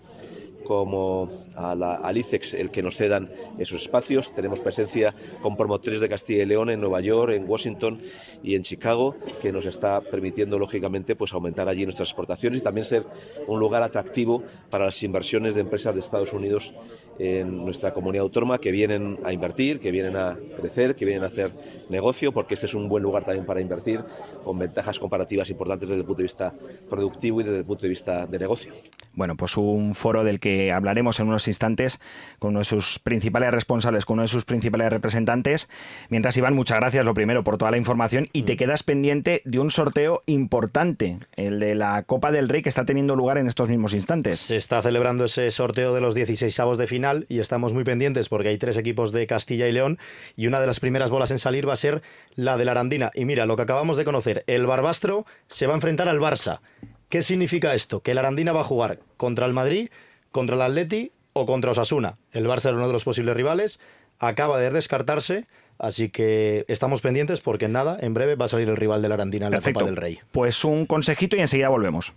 como 0.65 1.29
a 1.55 1.75
la, 1.75 1.95
al 1.95 2.17
ICEX 2.17 2.55
el 2.55 2.71
que 2.71 2.83
nos 2.83 2.97
cedan 2.97 3.31
esos 3.59 3.83
espacios. 3.83 4.35
Tenemos 4.35 4.61
presencia 4.61 5.15
con 5.43 5.57
promotores 5.57 6.01
de 6.01 6.09
Castilla 6.09 6.43
y 6.43 6.47
León 6.47 6.71
en 6.71 6.81
Nueva 6.81 7.01
York, 7.01 7.33
en 7.33 7.49
Washington 7.49 8.01
y 8.43 8.57
en 8.57 8.63
Chicago, 8.63 9.17
que 9.41 9.53
nos 9.53 9.67
está 9.67 10.01
permitiendo, 10.01 10.59
lógicamente, 10.59 11.15
pues 11.17 11.33
aumentar 11.33 11.69
allí 11.69 11.85
nuestras 11.85 12.09
exportaciones 12.09 12.61
y 12.61 12.65
también 12.65 12.85
ser 12.85 13.05
un 13.47 13.61
lugar 13.61 13.83
atractivo 13.83 14.43
para 14.71 14.87
las 14.87 15.03
inversiones 15.03 15.55
de 15.55 15.61
empresas 15.61 15.95
de 15.95 16.01
Estados 16.01 16.33
Unidos 16.33 16.73
en 17.19 17.65
nuestra 17.65 17.93
comunidad 17.93 18.25
autónoma 18.25 18.59
que 18.59 18.73
vienen 18.73 19.19
a 19.25 19.33
invertir, 19.33 19.81
que 19.81 19.91
vienen 19.91 20.17
a 20.17 20.37
crecer, 20.61 20.97
que 20.97 21.05
vienen 21.05 21.25
a 21.25 21.29
hacer 21.29 21.51
negocio, 21.91 22.33
porque 22.33 22.55
este 22.55 22.67
es 22.67 22.75
un 22.75 22.89
buen 22.89 23.03
lugar 23.03 23.25
también 23.25 23.47
para 23.47 23.61
invertir, 23.61 24.01
con 24.43 24.59
ventajas 24.59 24.99
comparativas 24.99 25.51
importantes 25.51 25.89
desde 25.89 26.01
el 26.01 26.07
punto 26.07 26.19
de 26.19 26.25
vista 26.25 26.53
productivo 26.91 27.41
y 27.41 27.45
desde 27.45 27.59
el 27.59 27.65
punto 27.65 27.83
de 27.83 27.89
vista 27.89 28.27
de 28.27 28.39
negocio. 28.39 28.73
Bueno, 29.15 29.37
pues 29.37 29.57
un 29.57 29.95
foro 29.95 30.25
del 30.25 30.41
que 30.41 30.54
hablaremos 30.73 31.21
en 31.21 31.29
unos 31.29 31.49
instantes 31.49 32.01
con 32.39 32.51
uno 32.51 32.61
de 32.61 32.65
sus 32.65 32.99
principales 32.99 33.51
responsables, 33.51 34.05
con 34.05 34.15
uno 34.15 34.23
de 34.23 34.29
sus 34.29 34.45
principales 34.45 34.93
representantes. 34.93 35.69
Mientras, 36.09 36.37
Iván, 36.37 36.55
muchas 36.55 36.79
gracias, 36.81 37.05
lo 37.05 37.15
primero, 37.15 37.45
por 37.45 37.59
toda 37.59 37.71
la 37.71 37.77
información 37.77 38.29
y 38.33 38.43
te 38.43 38.57
quedas 38.57 38.83
pendiente 38.83 39.43
de 39.45 39.59
un 39.59 39.71
sorteo 39.71 40.23
importante, 40.27 41.19
el 41.37 41.61
de 41.61 41.75
la 41.75 42.03
Copa 42.03 42.31
del 42.33 42.49
Rey, 42.49 42.63
que 42.63 42.69
está 42.69 42.85
teniendo 42.85 43.17
lugar 43.17 43.39
en 43.39 43.47
estos 43.47 43.69
mismos 43.69 43.95
instantes. 43.95 44.39
Se 44.39 44.57
está 44.57 44.83
celebrando 44.83 45.25
ese 45.25 45.51
sorteo 45.51 45.95
de 45.95 46.01
los 46.01 46.15
16 46.15 46.59
avos 46.61 46.79
de 46.79 46.87
final 46.87 47.27
y 47.29 47.41
estamos 47.41 47.73
muy 47.73 47.85
pendientes 47.85 48.29
porque 48.29 48.49
hay 48.49 48.59
tres 48.59 48.77
equipos 48.77 49.13
de 49.13 49.27
Castilla 49.27 49.69
y 49.69 49.73
León 49.73 49.99
y 50.37 50.47
una 50.47 50.61
de 50.61 50.67
las 50.67 50.81
primeras 50.81 51.11
bolas 51.11 51.31
en 51.31 51.39
salir 51.39 51.69
va 51.69 51.73
a 51.73 51.77
ser 51.77 52.03
la 52.35 52.57
de 52.57 52.65
la 52.65 52.73
Arandina. 52.73 53.11
Y 53.15 53.25
mira, 53.25 53.47
lo 53.47 53.57
que 53.57 53.63
acabamos 53.63 53.97
de 53.97 54.05
conocer, 54.05 54.45
el 54.47 54.67
Barbastro 54.67 55.27
se 55.49 55.67
va 55.67 55.75
a 55.75 55.77
enfrentar 55.77 56.09
al 56.09 56.21
Barça. 56.21 56.61
¿Qué 57.09 57.23
significa 57.23 57.75
esto? 57.75 58.01
Que 58.01 58.15
la 58.15 58.21
Arandina 58.21 58.53
va 58.53 58.63
a 58.63 58.65
jugar 58.65 58.99
contra 59.17 59.47
el 59.47 59.53
Madrid, 59.53 59.89
contra 60.35 60.57
el 60.57 60.63
Atleti 60.63 61.13
o 61.33 61.47
contra 61.47 61.71
Osasuna. 61.71 62.17
El 62.33 62.47
Barça 62.49 62.67
era 62.67 62.75
uno 62.77 62.89
de 62.89 62.93
los 62.93 63.05
posibles 63.05 63.37
rivales, 63.37 63.79
acaba 64.19 64.59
de 64.59 64.69
descartarse, 64.71 65.47
así 65.79 66.09
que 66.09 66.65
estamos 66.67 67.01
pendientes 67.03 67.41
porque 67.41 67.67
en 67.67 67.73
nada, 67.73 67.97
en 68.01 68.15
breve 68.15 68.35
va 68.35 68.47
a 68.47 68.49
salir 68.49 68.69
el 68.69 68.77
rival 68.77 69.01
de 69.01 69.09
la 69.11 69.15
Arandina 69.15 69.47
en 69.47 69.53
la 69.53 69.59
Perfecto. 69.59 69.79
Copa 69.81 69.87
del 69.91 69.97
Rey. 69.97 70.19
Pues 70.33 70.65
un 70.65 70.87
consejito 70.87 71.37
y 71.37 71.41
enseguida 71.41 71.69
volvemos. 71.69 72.15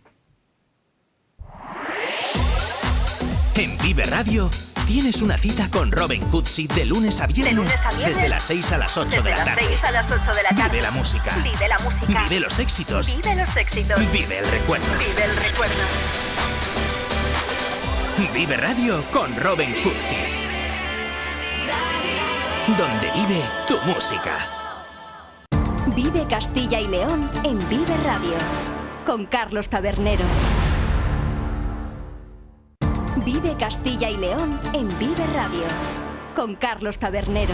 En 3.55 3.77
Vive 3.77 4.03
Radio 4.05 4.49
tienes 4.87 5.21
una 5.21 5.37
cita 5.37 5.69
con 5.69 5.91
Robin 5.91 6.21
Cutsi 6.31 6.65
de 6.67 6.85
lunes 6.85 7.19
a 7.21 7.27
viernes, 7.27 7.55
De 7.55 7.61
lunes 7.61 7.85
a 7.85 7.89
viernes. 7.89 8.15
desde 8.17 8.29
las 8.29 8.43
6 8.45 8.71
a 8.71 8.77
las 8.79 8.97
8 8.97 9.09
Desde 9.09 9.23
de 9.23 9.29
la 9.29 9.35
las 9.37 9.45
tarde. 9.45 9.61
6 9.67 9.83
a 9.83 9.91
las 9.91 10.11
8 10.11 10.31
de 10.33 10.43
la 10.43 10.49
tarde. 10.49 10.69
Vive 10.71 10.81
la 10.81 10.91
música. 10.91 11.35
Vive 11.43 11.67
la 11.67 11.77
música. 11.79 12.23
Vive 12.23 12.39
los 12.39 12.57
éxitos. 12.57 13.15
Vive 13.15 13.35
los 13.35 13.55
éxitos. 13.57 13.99
Vive 14.11 14.39
el 14.39 14.47
recuerdo. 14.47 14.85
Vive 14.99 15.23
el 15.23 15.35
recuerdo. 15.35 16.26
Vive 18.17 18.57
Radio 18.57 19.03
con 19.11 19.29
Robin 19.37 19.71
Cutsi. 19.83 20.15
Donde 22.75 23.11
vive 23.13 23.43
tu 23.67 23.77
música. 23.85 24.33
Vive 25.95 26.25
Castilla 26.27 26.79
y 26.79 26.87
León 26.87 27.29
en 27.43 27.59
Vive 27.69 27.95
Radio. 28.03 28.33
Con 29.05 29.27
Carlos 29.27 29.69
Tabernero. 29.69 30.25
Vive 33.23 33.55
Castilla 33.59 34.09
y 34.09 34.17
León 34.17 34.59
en 34.73 34.87
Vive 34.97 35.23
Radio. 35.35 35.67
Con 36.35 36.55
Carlos 36.55 36.97
Tabernero. 36.97 37.53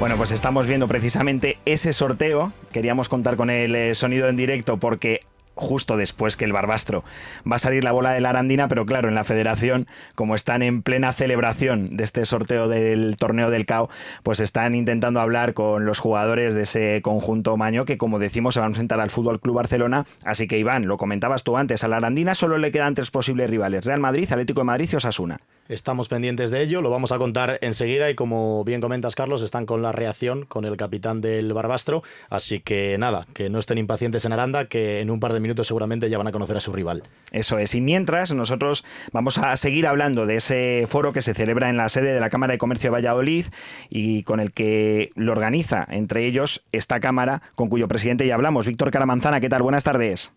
Bueno, 0.00 0.16
pues 0.16 0.32
estamos 0.32 0.66
viendo 0.66 0.88
precisamente 0.88 1.58
ese 1.66 1.92
sorteo. 1.92 2.54
Queríamos 2.72 3.10
contar 3.10 3.36
con 3.36 3.50
el 3.50 3.76
eh, 3.76 3.94
sonido 3.94 4.30
en 4.30 4.36
directo 4.36 4.78
porque 4.78 5.20
justo 5.60 5.96
después 5.96 6.36
que 6.36 6.44
el 6.44 6.52
Barbastro 6.52 7.04
va 7.50 7.56
a 7.56 7.58
salir 7.60 7.84
la 7.84 7.92
bola 7.92 8.12
de 8.12 8.20
la 8.20 8.30
Arandina, 8.30 8.66
pero 8.66 8.84
claro, 8.86 9.08
en 9.08 9.14
la 9.14 9.24
federación, 9.24 9.86
como 10.14 10.34
están 10.34 10.62
en 10.62 10.82
plena 10.82 11.12
celebración 11.12 11.96
de 11.96 12.04
este 12.04 12.24
sorteo 12.24 12.68
del 12.68 13.16
torneo 13.16 13.50
del 13.50 13.66
CAO, 13.66 13.88
pues 14.22 14.40
están 14.40 14.74
intentando 14.74 15.20
hablar 15.20 15.54
con 15.54 15.84
los 15.84 15.98
jugadores 15.98 16.54
de 16.54 16.62
ese 16.62 17.00
conjunto 17.02 17.56
maño 17.56 17.84
que, 17.84 17.98
como 17.98 18.18
decimos, 18.18 18.54
se 18.54 18.60
van 18.60 18.68
a 18.68 18.70
enfrentar 18.70 19.00
al 19.00 19.10
Fútbol 19.10 19.40
Club 19.40 19.56
Barcelona. 19.56 20.06
Así 20.24 20.46
que, 20.48 20.58
Iván, 20.58 20.86
lo 20.86 20.96
comentabas 20.96 21.44
tú 21.44 21.56
antes, 21.56 21.84
a 21.84 21.88
la 21.88 21.98
Arandina 21.98 22.34
solo 22.34 22.58
le 22.58 22.72
quedan 22.72 22.94
tres 22.94 23.10
posibles 23.10 23.50
rivales: 23.50 23.84
Real 23.84 24.00
Madrid, 24.00 24.30
Atlético 24.30 24.60
de 24.60 24.64
Madrid 24.64 24.88
y 24.92 24.96
Osasuna. 24.96 25.40
Estamos 25.68 26.08
pendientes 26.08 26.50
de 26.50 26.62
ello, 26.62 26.82
lo 26.82 26.90
vamos 26.90 27.12
a 27.12 27.18
contar 27.18 27.58
enseguida 27.60 28.10
y 28.10 28.16
como 28.16 28.64
bien 28.64 28.80
comentas 28.80 29.14
Carlos, 29.14 29.40
están 29.42 29.66
con 29.66 29.82
la 29.82 29.92
reacción 29.92 30.44
con 30.44 30.64
el 30.64 30.76
capitán 30.76 31.20
del 31.20 31.52
Barbastro, 31.52 32.02
así 32.28 32.58
que 32.58 32.96
nada, 32.98 33.28
que 33.34 33.50
no 33.50 33.60
estén 33.60 33.78
impacientes 33.78 34.24
en 34.24 34.32
Aranda, 34.32 34.64
que 34.64 35.00
en 35.00 35.10
un 35.10 35.20
par 35.20 35.32
de 35.32 35.38
minutos 35.38 35.49
seguramente 35.64 36.08
ya 36.08 36.18
van 36.18 36.28
a 36.28 36.32
conocer 36.32 36.56
a 36.56 36.60
su 36.60 36.72
rival. 36.72 37.02
Eso 37.32 37.58
es, 37.58 37.74
y 37.74 37.80
mientras 37.80 38.32
nosotros 38.32 38.84
vamos 39.12 39.38
a 39.38 39.56
seguir 39.56 39.86
hablando 39.86 40.26
de 40.26 40.36
ese 40.36 40.84
foro 40.86 41.12
que 41.12 41.22
se 41.22 41.34
celebra 41.34 41.68
en 41.68 41.76
la 41.76 41.88
sede 41.88 42.12
de 42.12 42.20
la 42.20 42.30
Cámara 42.30 42.52
de 42.52 42.58
Comercio 42.58 42.88
de 42.90 42.94
Valladolid 42.94 43.46
y 43.88 44.22
con 44.22 44.40
el 44.40 44.52
que 44.52 45.10
lo 45.14 45.32
organiza 45.32 45.86
entre 45.88 46.26
ellos 46.26 46.64
esta 46.72 47.00
Cámara 47.00 47.42
con 47.54 47.68
cuyo 47.68 47.88
presidente 47.88 48.26
ya 48.26 48.34
hablamos, 48.34 48.66
Víctor 48.66 48.90
Caramanzana, 48.90 49.40
¿qué 49.40 49.48
tal? 49.48 49.62
Buenas 49.62 49.84
tardes. 49.84 50.32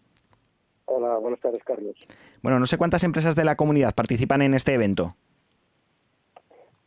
Hola, 0.86 1.18
buenas 1.18 1.40
tardes, 1.40 1.64
Carlos. 1.64 1.96
Bueno, 2.42 2.60
no 2.60 2.66
sé 2.66 2.78
cuántas 2.78 3.04
empresas 3.04 3.36
de 3.36 3.46
la 3.46 3.56
comunidad 3.56 3.96
participan 3.96 4.42
en 4.42 4.54
este 4.54 4.74
evento. 4.74 5.16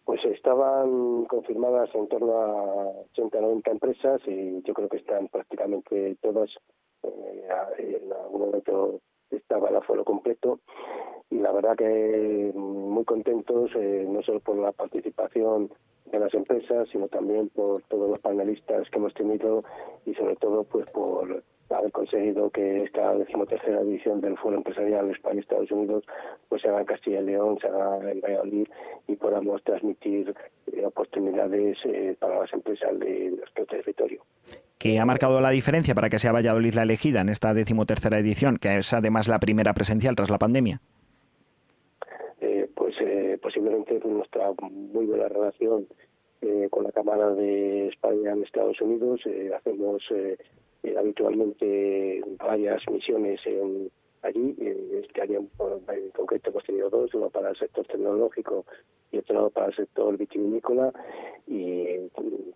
Pues 0.05 0.25
estaban 0.25 1.25
confirmadas 1.25 1.91
en 1.95 2.07
torno 2.09 2.33
a 2.33 2.87
80 3.13 3.41
90 3.41 3.71
empresas 3.73 4.21
y 4.27 4.63
yo 4.63 4.75
creo 4.75 4.89
que 4.89 4.99
están 4.99 5.29
prácticamente 5.29 6.17
todas. 6.23 6.51
Eh, 7.03 8.01
en 8.03 8.13
algún 8.13 8.41
momento 8.41 9.01
estaba 9.31 9.69
el 9.69 9.77
aforo 9.77 10.05
completo 10.05 10.61
y 11.31 11.39
la 11.39 11.53
verdad 11.53 11.77
que 11.77 12.53
muy 12.55 13.05
contentos, 13.05 13.71
eh, 13.75 14.07
no 14.09 14.23
solo 14.23 14.41
por 14.41 14.57
la 14.57 14.73
participación 14.73 15.71
de 16.11 16.19
las 16.21 16.33
empresas, 16.35 16.89
sino 16.91 17.09
también 17.09 17.49
por 17.49 17.83
todos 17.83 18.09
los 18.11 18.21
panelistas 18.21 18.89
que 18.91 18.99
hemos 18.99 19.15
tenido 19.15 19.65
y 20.05 20.15
sobre 20.15 20.37
todo 20.37 20.65
pues 20.65 20.87
por 20.91 21.43
haber 21.71 21.91
conseguido 21.91 22.49
que 22.51 22.85
esta 22.85 23.15
decimotercera 23.15 23.81
edición 23.81 24.21
del 24.21 24.37
Foro 24.39 24.57
Empresarial 24.57 25.11
España-Estados 25.11 25.71
Unidos 25.73 26.05
pues 26.49 26.63
se 26.63 26.69
haga 26.69 26.81
en 26.81 26.87
Castilla 26.87 27.21
y 27.21 27.25
León, 27.25 27.59
se 27.61 27.67
haga 27.67 28.11
en 28.11 28.21
Valladolid 28.21 28.69
y 29.09 29.17
podamos 29.17 29.63
transmitir 29.65 30.33
eh, 30.73 30.87
oportunidades 30.87 31.79
eh, 31.85 32.17
para 32.21 32.39
las 32.39 32.53
empresas 32.53 32.97
de 33.01 33.31
nuestro 33.37 33.67
territorio. 33.67 34.23
¿Qué 34.79 35.01
ha 35.01 35.05
marcado 35.05 35.41
la 35.41 35.51
diferencia 35.51 35.95
para 35.95 36.09
que 36.09 36.19
sea 36.19 36.33
Valladolid 36.33 36.75
la 36.75 36.83
elegida 36.83 37.21
en 37.23 37.31
esta 37.31 37.53
decimotercera 37.53 38.19
edición, 38.19 38.59
que 38.59 38.77
es 38.77 38.93
además 38.95 39.27
la 39.27 39.41
primera 39.41 39.75
presencial 39.75 40.15
tras 40.15 40.31
la 40.31 40.39
pandemia? 40.39 40.81
Eh, 43.01 43.39
pues 43.43 43.55
posiblemente 43.55 44.01
nuestra 44.09 44.53
muy 44.71 45.07
buena 45.07 45.29
relación 45.29 45.87
con 46.71 46.85
la 46.85 46.93
Cámara 46.93 47.31
de 47.31 47.89
España 47.89 48.33
en 48.33 48.43
Estados 48.43 48.81
Unidos. 48.81 49.21
hacemos 49.57 50.03
eh, 50.87 50.95
habitualmente 50.97 52.23
varias 52.39 52.83
misiones 52.91 53.41
en, 53.47 53.91
allí. 54.23 54.55
Este 55.03 55.23
año 55.23 55.47
en 55.89 56.11
concreto 56.11 56.51
hemos 56.51 56.65
tenido 56.65 56.91
dos, 56.91 57.13
uno 57.15 57.31
para 57.31 57.51
el 57.51 57.57
sector 57.57 57.87
tecnológico 57.87 58.65
y 59.11 59.19
otro 59.19 59.51
para 59.51 59.69
el 59.69 59.75
sector 59.75 60.17
vitivinícola 60.17 60.93
y 61.47 62.09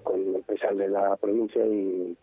con 0.03 0.35
empresas 0.37 0.76
de 0.76 0.88
la 0.88 1.16
provincia 1.16 1.66
y 1.66 2.16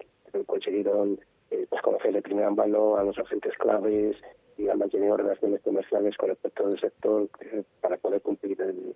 consiguieron 0.45 1.19
eh, 1.51 1.65
pues 1.69 1.81
conocer 1.81 2.13
de 2.13 2.21
primera 2.21 2.49
mano 2.51 2.97
a 2.97 3.03
los 3.03 3.17
agentes 3.17 3.53
claves 3.57 4.17
y 4.57 4.67
han 4.69 4.79
mantenido 4.79 5.17
relaciones 5.17 5.61
comerciales 5.61 6.17
con 6.17 6.31
el 6.31 6.37
del 6.41 6.79
sector 6.79 7.29
eh, 7.41 7.63
para 7.81 7.97
poder 7.97 8.21
cumplir 8.21 8.61
el, 8.61 8.95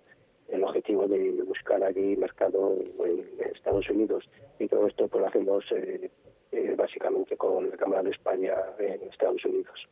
el 0.52 0.64
objetivo 0.64 1.08
de 1.08 1.42
buscar 1.44 1.82
allí 1.82 2.16
mercado 2.16 2.76
en 3.04 3.24
Estados 3.54 3.88
Unidos 3.88 4.28
y 4.58 4.68
todo 4.68 4.86
esto 4.86 5.08
pues 5.08 5.22
lo 5.22 5.28
hacemos 5.28 5.64
eh, 5.72 6.10
eh, 6.52 6.74
básicamente 6.76 7.36
con 7.36 7.70
la 7.70 7.76
Cámara 7.76 8.02
de 8.02 8.10
España 8.10 8.54
en 8.78 9.02
Estados 9.08 9.44
Unidos. 9.44 9.88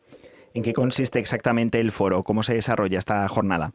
¿En 0.52 0.62
qué 0.62 0.72
consiste 0.72 1.18
exactamente 1.18 1.80
el 1.80 1.90
foro? 1.90 2.22
¿Cómo 2.22 2.42
se 2.42 2.54
desarrolla 2.54 2.98
esta 2.98 3.26
jornada? 3.28 3.72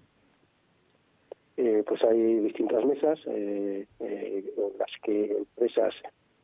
Eh, 1.57 1.83
pues 1.87 2.03
hay 2.03 2.39
distintas 2.41 2.85
mesas 2.85 3.19
en 3.27 3.87
las 4.77 4.91
que 5.03 5.31
empresas 5.31 5.95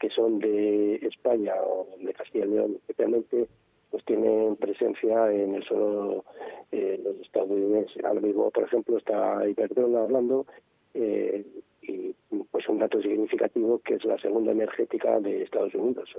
que 0.02 0.10
son 0.10 0.40
de 0.40 0.96
España 0.96 1.54
o 1.64 1.88
de 2.00 2.12
Castilla 2.14 2.46
y 2.46 2.50
León 2.50 2.76
especialmente 2.78 3.48
pues 3.92 4.04
tienen 4.06 4.56
presencia 4.56 5.32
en 5.32 5.54
el 5.54 5.64
suelo 5.64 6.26
eh, 6.72 7.00
los 7.04 7.20
estadounidenses. 7.20 8.04
Ahora 8.04 8.22
mismo, 8.22 8.50
por 8.50 8.64
ejemplo, 8.64 8.98
está 8.98 9.48
Iberdrola 9.48 10.04
hablando 10.04 10.48
eh, 10.96 11.46
y 11.84 12.16
pues 12.50 12.68
un 12.68 12.80
dato 12.80 13.00
significativo 13.02 13.80
que 13.80 13.96
es 13.96 14.06
la 14.06 14.18
segunda 14.18 14.54
energética 14.54 15.20
de 15.20 15.44
Estados 15.44 15.76
Unidos, 15.76 16.10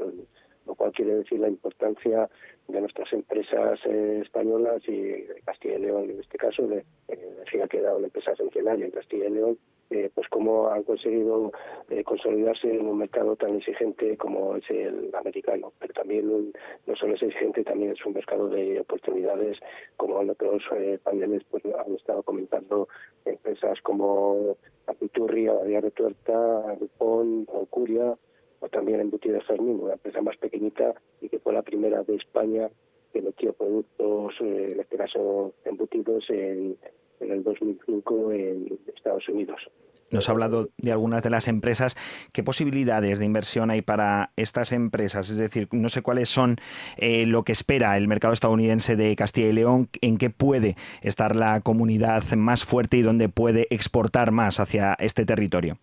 lo 0.66 0.74
cual 0.76 0.92
quiere 0.92 1.16
decir 1.16 1.40
la 1.40 1.48
importancia 1.48 2.30
de 2.68 2.80
nuestras 2.80 3.12
empresas 3.12 3.80
eh, 3.86 4.20
españolas 4.22 4.80
y 4.86 5.00
de 5.00 5.42
Castilla 5.44 5.78
y 5.78 5.82
León 5.82 6.10
en 6.10 6.20
este 6.20 6.38
caso, 6.38 6.68
de 6.68 6.84
energía 7.08 7.66
que 7.66 7.80
da 7.80 7.96
una 7.96 8.06
empresa 8.06 8.36
centenaria 8.36 8.84
en 8.84 8.92
Castilla 8.92 9.26
y 9.26 9.30
León, 9.30 9.58
eh, 9.92 10.10
pues 10.14 10.28
cómo 10.28 10.68
han 10.68 10.82
conseguido 10.84 11.52
eh, 11.90 12.02
consolidarse 12.02 12.70
en 12.70 12.86
un 12.86 12.98
mercado 12.98 13.36
tan 13.36 13.56
exigente 13.56 14.16
como 14.16 14.56
es 14.56 14.68
el 14.70 15.10
americano, 15.14 15.72
pero 15.78 15.92
también 15.92 16.52
no 16.86 16.96
solo 16.96 17.14
es 17.14 17.22
exigente, 17.22 17.62
también 17.62 17.92
es 17.92 18.04
un 18.06 18.14
mercado 18.14 18.48
de 18.48 18.80
oportunidades, 18.80 19.60
como 19.96 20.22
en 20.22 20.30
otros 20.30 20.62
paneles 21.02 21.42
pues 21.50 21.62
han 21.64 21.94
estado 21.94 22.22
comentando 22.22 22.88
empresas 23.24 23.80
como 23.82 24.56
Apiturri, 24.86 25.48
Abadía 25.48 25.80
de 25.80 25.90
Tuerta, 25.90 26.74
Rupón, 26.80 27.46
Curia, 27.70 28.16
o 28.60 28.68
también 28.68 29.00
Embutidos 29.00 29.44
Fermín, 29.44 29.80
una 29.80 29.94
empresa 29.94 30.22
más 30.22 30.36
pequeñita 30.36 30.94
y 31.20 31.28
que 31.28 31.40
fue 31.40 31.52
la 31.52 31.62
primera 31.62 32.02
de 32.04 32.14
España 32.14 32.70
que 33.12 33.22
metió 33.22 33.52
productos, 33.52 34.34
eh, 34.40 34.70
en 34.72 34.80
este 34.80 34.96
caso 34.96 35.52
embutidos, 35.64 36.28
en, 36.30 36.76
el 37.20 37.44
2005 37.44 38.32
en 38.32 38.78
Estados 38.94 39.28
Unidos. 39.28 39.70
Nos 40.10 40.28
ha 40.28 40.32
hablado 40.32 40.68
de 40.76 40.92
algunas 40.92 41.22
de 41.22 41.30
las 41.30 41.48
empresas. 41.48 41.96
¿Qué 42.32 42.42
posibilidades 42.42 43.18
de 43.18 43.24
inversión 43.24 43.70
hay 43.70 43.80
para 43.80 44.30
estas 44.36 44.72
empresas? 44.72 45.30
Es 45.30 45.38
decir, 45.38 45.68
no 45.70 45.88
sé 45.88 46.02
cuáles 46.02 46.28
son 46.28 46.56
eh, 46.98 47.24
lo 47.24 47.44
que 47.44 47.52
espera 47.52 47.96
el 47.96 48.08
mercado 48.08 48.34
estadounidense 48.34 48.94
de 48.96 49.16
Castilla 49.16 49.48
y 49.48 49.52
León, 49.52 49.88
en 50.02 50.18
qué 50.18 50.28
puede 50.28 50.76
estar 51.00 51.34
la 51.34 51.60
comunidad 51.60 52.24
más 52.36 52.64
fuerte 52.64 52.98
y 52.98 53.02
dónde 53.02 53.30
puede 53.30 53.68
exportar 53.70 54.32
más 54.32 54.60
hacia 54.60 54.94
este 54.98 55.24
territorio. 55.24 55.78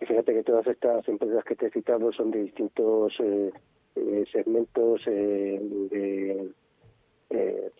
Fíjate 0.00 0.32
que 0.32 0.42
todas 0.42 0.66
estas 0.66 1.06
empresas 1.08 1.44
que 1.44 1.54
te 1.54 1.66
he 1.66 1.70
citado 1.70 2.12
son 2.12 2.30
de 2.30 2.42
distintos 2.42 3.14
eh, 3.20 3.52
eh, 3.98 4.24
segmentos 4.32 5.02
eh, 5.06 5.60
de 5.90 6.50
eh, 7.30 7.70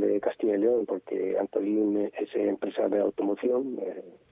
de 0.00 0.20
Castilla 0.20 0.54
y 0.56 0.58
León, 0.58 0.84
porque 0.86 1.36
Antolín 1.38 2.10
es 2.18 2.34
empresa 2.34 2.88
de 2.88 2.98
automoción, 3.00 3.78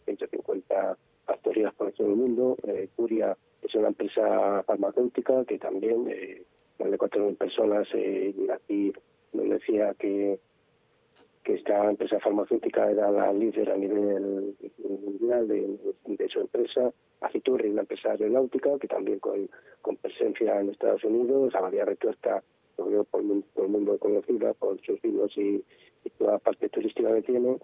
150 0.04 0.98
factorías 1.24 1.72
por 1.74 1.92
todo 1.92 2.08
el 2.08 2.16
mundo, 2.16 2.56
Curia 2.96 3.36
es 3.62 3.74
una 3.74 3.88
empresa 3.88 4.62
farmacéutica 4.64 5.44
que 5.44 5.58
también, 5.58 6.04
más 6.78 6.90
de 6.90 6.98
4.000 6.98 7.36
personas, 7.36 7.88
y 7.94 8.50
aquí 8.50 8.92
nos 9.32 9.48
decía 9.48 9.94
que 9.98 10.38
que 11.42 11.54
esta 11.54 11.90
empresa 11.90 12.20
farmacéutica 12.20 12.90
era 12.90 13.10
la 13.10 13.32
líder 13.32 13.70
a 13.70 13.76
nivel 13.76 14.54
mundial 14.78 15.48
de, 15.48 16.28
su 16.28 16.40
empresa, 16.40 16.92
Aciturri, 17.20 17.70
una 17.70 17.82
empresa 17.82 18.10
aeronáutica 18.10 18.78
que 18.78 18.88
también 18.88 19.18
con, 19.20 19.48
presencia 19.96 20.60
en 20.60 20.70
Estados 20.70 21.04
Unidos, 21.04 21.54
Abadía 21.54 21.84
Retuerta, 21.84 22.42
por, 22.76 23.04
por, 23.06 23.20
el 23.20 23.68
mundo 23.68 23.98
conocida 23.98 24.54
por 24.54 24.80
sus 24.82 25.00
vinos 25.02 25.36
y, 25.36 25.62
toda 26.18 26.32
la 26.32 26.38
parte 26.38 26.68
turística 26.68 27.14
que 27.14 27.22
tiene. 27.22 27.58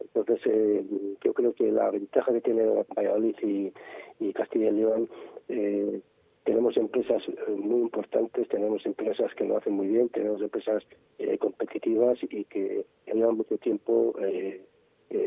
Entonces, 0.00 0.40
eh, 0.46 0.84
yo 1.22 1.34
creo 1.34 1.54
que 1.54 1.70
la 1.70 1.90
ventaja 1.90 2.32
que 2.32 2.40
tiene 2.40 2.64
Valladolid 2.96 3.36
y, 3.42 3.72
y 4.18 4.32
Castilla 4.32 4.68
y 4.68 4.72
León 4.72 5.08
eh, 5.48 6.00
tenemos 6.44 6.76
empresas 6.76 7.22
eh, 7.28 7.50
muy 7.50 7.82
importantes, 7.82 8.48
tenemos 8.48 8.84
empresas 8.84 9.32
que 9.34 9.44
lo 9.44 9.56
hacen 9.56 9.74
muy 9.74 9.88
bien, 9.88 10.08
tenemos 10.08 10.40
empresas 10.40 10.82
eh, 11.18 11.38
competitivas 11.38 12.18
y 12.22 12.44
que 12.44 12.84
llevan 13.06 13.36
mucho 13.36 13.58
tiempo 13.58 14.14
eh, 14.20 14.64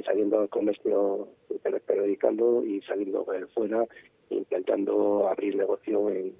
saliendo 0.04 0.39
al 0.39 0.49
comercio, 0.49 1.28
periodicando 1.86 2.65
y 2.65 2.82
saliendo 2.82 3.25
fuera, 3.54 3.86
intentando 4.30 5.28
abrir 5.28 5.56
negocio 5.56 6.10
en, 6.10 6.34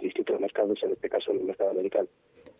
distintos 0.00 0.40
mercados, 0.40 0.82
en 0.82 0.92
este 0.92 1.08
caso 1.08 1.30
en 1.30 1.38
el 1.38 1.44
mercado 1.44 1.70
americano. 1.70 2.08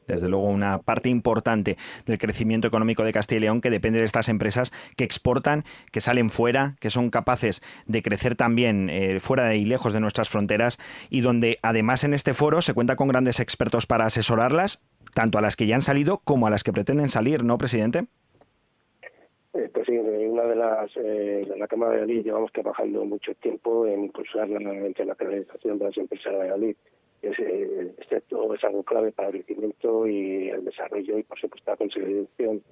Desde 0.08 0.28
luego 0.28 0.46
una 0.46 0.78
parte 0.78 1.08
importante 1.08 1.76
del 2.06 2.18
crecimiento 2.18 2.66
económico 2.66 3.04
de 3.04 3.12
Castilla 3.12 3.38
y 3.38 3.40
León 3.42 3.60
que 3.60 3.70
depende 3.70 4.00
de 4.00 4.04
estas 4.04 4.28
empresas 4.28 4.72
que 4.96 5.04
exportan, 5.04 5.64
que 5.92 6.00
salen 6.00 6.30
fuera, 6.30 6.74
que 6.80 6.90
son 6.90 7.10
capaces 7.10 7.62
de 7.86 8.02
crecer 8.02 8.34
también 8.34 8.90
eh, 8.90 9.20
fuera 9.20 9.54
y 9.54 9.64
lejos 9.64 9.92
de 9.92 10.00
nuestras 10.00 10.28
fronteras 10.28 10.78
y 11.10 11.20
donde 11.20 11.58
además 11.62 12.04
en 12.04 12.14
este 12.14 12.34
foro 12.34 12.62
se 12.62 12.74
cuenta 12.74 12.96
con 12.96 13.08
grandes 13.08 13.40
expertos 13.40 13.86
para 13.86 14.06
asesorarlas, 14.06 14.82
tanto 15.14 15.38
a 15.38 15.42
las 15.42 15.56
que 15.56 15.66
ya 15.66 15.76
han 15.76 15.82
salido 15.82 16.18
como 16.24 16.46
a 16.46 16.50
las 16.50 16.64
que 16.64 16.72
pretenden 16.72 17.08
salir, 17.08 17.44
¿no, 17.44 17.58
presidente? 17.58 18.06
Eh, 19.54 19.68
pues 19.72 19.86
sí, 19.86 19.96
una 19.96 20.44
de 20.44 20.56
las, 20.56 20.90
eh, 20.96 21.46
la 21.56 21.66
Cámara 21.66 21.92
de 21.92 21.98
Valladolid 21.98 22.24
llevamos 22.24 22.52
trabajando 22.52 23.04
mucho 23.04 23.34
tiempo 23.34 23.86
en 23.86 24.04
impulsar 24.04 24.48
la 24.48 24.86
internacionalización 24.86 25.78
de 25.78 25.84
las 25.84 25.96
empresas 25.96 26.32
de 26.32 26.38
Valladolid. 26.38 26.76
Es, 27.22 27.38
eh, 27.40 27.92
esto 27.98 28.54
es 28.54 28.64
algo 28.64 28.82
clave 28.84 29.12
para 29.12 29.28
el 29.28 29.44
crecimiento 29.44 30.06
y 30.06 30.48
el 30.50 30.64
desarrollo 30.64 31.18
y, 31.18 31.22
por 31.24 31.38
supuesto, 31.38 31.70
la 31.70 31.76
consolidación 31.76 32.62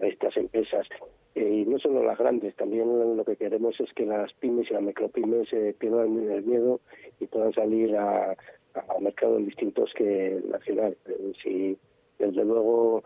de 0.00 0.08
estas 0.08 0.36
empresas. 0.36 0.88
Eh, 1.34 1.62
y 1.62 1.66
no 1.66 1.78
solo 1.78 2.02
las 2.02 2.18
grandes, 2.18 2.54
también 2.56 3.16
lo 3.16 3.24
que 3.24 3.36
queremos 3.36 3.78
es 3.80 3.92
que 3.92 4.06
las 4.06 4.32
pymes 4.34 4.70
y 4.70 4.74
las 4.74 4.82
micropymes 4.82 5.52
eh, 5.52 5.74
pierdan 5.78 6.30
el 6.30 6.42
miedo 6.42 6.80
y 7.20 7.26
puedan 7.26 7.52
salir 7.52 7.96
a, 7.96 8.32
a 8.74 9.00
mercados 9.00 9.44
distintos 9.44 9.92
que 9.94 10.36
el 10.36 10.50
nacional. 10.50 10.96
Eh, 11.06 11.32
si, 11.42 11.78
desde 12.18 12.44
luego, 12.44 13.04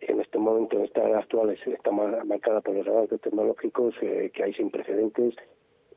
en 0.00 0.20
este 0.20 0.38
momento, 0.38 0.78
en 0.78 0.84
esta 0.84 1.18
actual, 1.18 1.50
está 1.50 1.90
marcada 1.90 2.60
por 2.60 2.74
los 2.74 2.86
avances 2.86 3.20
tecnológicos 3.20 3.94
que 3.98 4.42
hay 4.42 4.54
sin 4.54 4.70
precedentes. 4.70 5.34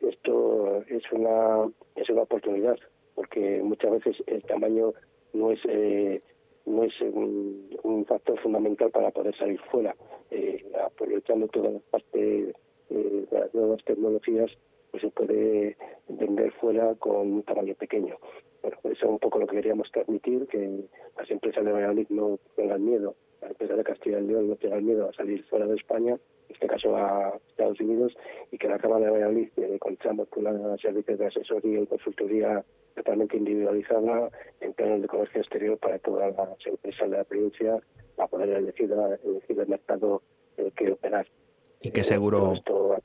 Esto 0.02 0.84
es 0.88 1.10
una, 1.13 1.72
es 1.96 2.10
una 2.10 2.24
oportunidad, 2.24 2.78
porque 3.15 3.62
muchas 3.63 3.91
veces 3.91 4.23
el 4.28 4.43
tamaño 4.43 4.93
no 5.34 5.52
es 5.52 5.60
eh, 5.67 6.21
no 6.65 6.84
es 6.84 6.93
un, 7.02 8.06
factor 8.08 8.39
fundamental 8.39 8.91
para 8.91 9.12
poder 9.12 9.36
salir 9.36 9.60
fuera. 9.71 9.95
Eh, 10.30 10.63
aprovechando 10.86 11.47
toda 11.47 11.71
la 11.71 11.80
parte 11.91 12.54
eh, 12.89 13.26
de 13.30 13.39
las 13.39 13.54
nuevas 13.54 13.84
tecnologías, 13.86 14.52
pues 14.91 15.02
se 15.02 15.10
puede 15.10 15.78
vender 16.08 16.52
fuera 16.54 16.95
con 16.95 17.34
un 17.34 17.43
tamaño 17.43 17.76
pequeño. 17.76 18.17
Bueno, 18.62 18.78
eso 18.84 18.91
es 18.91 19.04
un 19.04 19.19
poco 19.19 19.39
lo 19.39 19.47
que 19.47 19.58
queríamos 19.58 19.91
transmitir, 19.91 20.47
que 20.47 20.86
las 21.17 21.32
empresas 21.32 21.65
de 21.65 21.71
Valladolid 21.71 22.08
no 22.10 22.39
tengan 22.56 22.86
miedo 22.86 23.15
la 23.43 23.49
empresa 23.49 23.76
de 23.76 23.84
Castilla 23.84 24.19
y 24.19 24.28
León 24.28 24.49
no 24.49 24.56
tenga 24.56 24.80
miedo 24.80 25.10
a 25.10 25.13
salir 25.13 25.43
fuera 25.45 25.65
de 25.67 25.76
España, 25.76 26.13
en 26.13 26.56
este 26.56 26.67
caso 26.67 26.95
a 26.95 27.38
Estados 27.49 27.80
Unidos, 27.80 28.15
y 28.52 28.58
que 28.58 28.67
la 28.67 28.80
Cámara 28.80 29.06
de 29.06 29.12
Valladolid 29.12 29.49
eh, 29.58 29.78
contamos 29.80 30.28
con 30.30 30.47
una 30.47 30.78
servicios 30.78 31.19
de 31.19 31.28
asesoría 31.28 31.82
y 31.82 31.88
consultoría 31.88 32.63
totalmente 32.95 33.38
individualizada 33.38 34.29
en 34.60 34.73
términos 34.73 35.01
de 35.01 35.08
comercio 35.08 35.41
exterior 35.41 35.77
para 35.77 35.99
todas 35.99 36.36
las 36.36 36.67
empresas 36.67 37.10
de 37.10 37.17
la 37.17 37.23
provincia 37.23 37.79
para 38.15 38.27
poder 38.29 38.49
elegir, 38.49 38.91
elegir 39.23 39.60
el 39.60 39.67
mercado 39.67 40.21
en 40.58 40.65
el 40.67 40.73
que 40.73 40.91
operar. 40.91 41.27
Y 41.82 41.91
que 41.91 42.03
seguro... 42.03 42.53
Esto, 42.53 42.95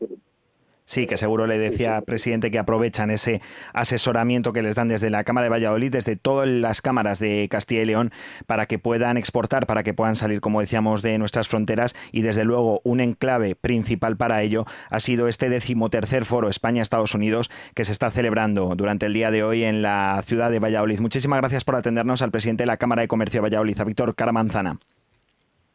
Sí, 0.88 1.06
que 1.06 1.18
seguro 1.18 1.46
le 1.46 1.58
decía, 1.58 2.00
presidente, 2.00 2.50
que 2.50 2.58
aprovechan 2.58 3.10
ese 3.10 3.42
asesoramiento 3.74 4.54
que 4.54 4.62
les 4.62 4.74
dan 4.74 4.88
desde 4.88 5.10
la 5.10 5.22
Cámara 5.22 5.44
de 5.44 5.50
Valladolid, 5.50 5.92
desde 5.92 6.16
todas 6.16 6.48
las 6.48 6.80
cámaras 6.80 7.18
de 7.18 7.46
Castilla 7.50 7.82
y 7.82 7.84
León, 7.84 8.10
para 8.46 8.64
que 8.64 8.78
puedan 8.78 9.18
exportar, 9.18 9.66
para 9.66 9.82
que 9.82 9.92
puedan 9.92 10.16
salir, 10.16 10.40
como 10.40 10.62
decíamos, 10.62 11.02
de 11.02 11.18
nuestras 11.18 11.46
fronteras. 11.46 11.94
Y 12.10 12.22
desde 12.22 12.42
luego, 12.44 12.80
un 12.84 13.00
enclave 13.00 13.54
principal 13.54 14.16
para 14.16 14.40
ello 14.40 14.64
ha 14.88 14.98
sido 14.98 15.28
este 15.28 15.50
decimotercer 15.50 16.24
foro 16.24 16.48
España-Estados 16.48 17.14
Unidos 17.14 17.50
que 17.74 17.84
se 17.84 17.92
está 17.92 18.08
celebrando 18.08 18.74
durante 18.74 19.04
el 19.04 19.12
día 19.12 19.30
de 19.30 19.44
hoy 19.44 19.64
en 19.64 19.82
la 19.82 20.22
ciudad 20.22 20.50
de 20.50 20.58
Valladolid. 20.58 21.00
Muchísimas 21.00 21.40
gracias 21.40 21.64
por 21.64 21.76
atendernos 21.76 22.22
al 22.22 22.30
presidente 22.30 22.62
de 22.62 22.68
la 22.68 22.78
Cámara 22.78 23.02
de 23.02 23.08
Comercio 23.08 23.42
de 23.42 23.50
Valladolid, 23.50 23.78
a 23.78 23.84
Víctor 23.84 24.14
Caramanzana. 24.14 24.78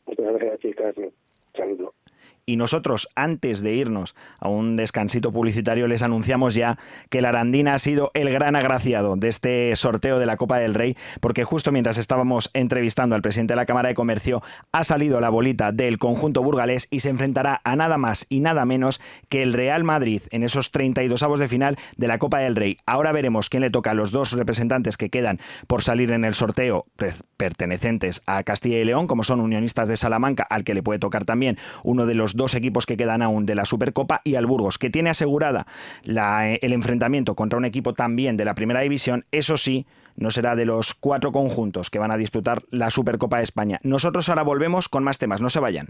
Muchas 0.07 0.25
gracias, 0.25 0.59
chicas. 0.59 0.95
Saludos. 1.55 1.92
Y 2.45 2.57
nosotros, 2.57 3.07
antes 3.15 3.61
de 3.61 3.73
irnos 3.73 4.15
a 4.39 4.49
un 4.49 4.75
descansito 4.75 5.31
publicitario, 5.31 5.87
les 5.87 6.03
anunciamos 6.03 6.55
ya 6.55 6.77
que 7.09 7.21
la 7.21 7.29
Arandina 7.29 7.73
ha 7.73 7.79
sido 7.79 8.11
el 8.13 8.29
gran 8.31 8.57
agraciado 8.57 9.15
de 9.15 9.29
este 9.29 9.75
sorteo 9.77 10.19
de 10.19 10.25
la 10.25 10.35
Copa 10.35 10.59
del 10.59 10.73
Rey, 10.73 10.97
porque 11.21 11.45
justo 11.45 11.71
mientras 11.71 11.97
estábamos 11.97 12.49
entrevistando 12.53 13.15
al 13.15 13.21
presidente 13.21 13.53
de 13.53 13.57
la 13.57 13.65
Cámara 13.65 13.89
de 13.89 13.95
Comercio, 13.95 14.41
ha 14.73 14.83
salido 14.83 15.21
la 15.21 15.29
bolita 15.29 15.71
del 15.71 15.99
conjunto 15.99 16.43
burgalés 16.43 16.87
y 16.91 16.99
se 16.99 17.09
enfrentará 17.09 17.61
a 17.63 17.75
nada 17.77 17.97
más 17.97 18.25
y 18.27 18.41
nada 18.41 18.65
menos 18.65 18.99
que 19.29 19.41
el 19.41 19.53
Real 19.53 19.85
Madrid 19.85 20.21
en 20.31 20.43
esos 20.43 20.71
32 20.71 21.23
avos 21.23 21.39
de 21.39 21.47
final 21.47 21.77
de 21.95 22.07
la 22.07 22.17
Copa 22.17 22.39
del 22.39 22.57
Rey. 22.57 22.77
Ahora 22.85 23.13
veremos 23.13 23.49
quién 23.49 23.61
le 23.61 23.69
toca 23.69 23.91
a 23.91 23.93
los 23.93 24.11
dos 24.11 24.33
representantes 24.33 24.97
que 24.97 25.09
quedan 25.09 25.39
por 25.67 25.81
salir 25.81 26.11
en 26.11 26.25
el 26.25 26.33
sorteo 26.33 26.83
pertenecientes 27.37 28.21
a 28.25 28.43
Castilla 28.43 28.79
y 28.79 28.85
León, 28.85 29.07
como 29.07 29.23
son 29.23 29.39
Unionistas 29.39 29.87
de 29.87 29.97
Salamanca, 29.97 30.45
al 30.49 30.63
que 30.63 30.73
le 30.73 30.83
puede 30.83 30.99
tocar 30.99 31.25
también 31.25 31.57
uno 31.83 32.05
de 32.05 32.15
los 32.15 32.32
dos 32.35 32.55
equipos 32.55 32.85
que 32.85 32.97
quedan 32.97 33.21
aún 33.21 33.45
de 33.45 33.55
la 33.55 33.65
Supercopa 33.65 34.21
y 34.23 34.35
al 34.35 34.45
Burgos, 34.45 34.77
que 34.77 34.89
tiene 34.89 35.09
asegurada 35.09 35.67
la, 36.03 36.49
el 36.53 36.73
enfrentamiento 36.73 37.35
contra 37.35 37.57
un 37.57 37.65
equipo 37.65 37.93
también 37.93 38.37
de 38.37 38.45
la 38.45 38.55
Primera 38.55 38.81
División, 38.81 39.25
eso 39.31 39.57
sí, 39.57 39.85
no 40.15 40.31
será 40.31 40.55
de 40.55 40.65
los 40.65 40.93
cuatro 40.93 41.31
conjuntos 41.31 41.89
que 41.89 41.99
van 41.99 42.11
a 42.11 42.17
disputar 42.17 42.63
la 42.69 42.89
Supercopa 42.89 43.37
de 43.37 43.43
España. 43.43 43.79
Nosotros 43.83 44.29
ahora 44.29 44.43
volvemos 44.43 44.89
con 44.89 45.03
más 45.03 45.17
temas, 45.17 45.41
no 45.41 45.49
se 45.49 45.59
vayan. 45.59 45.89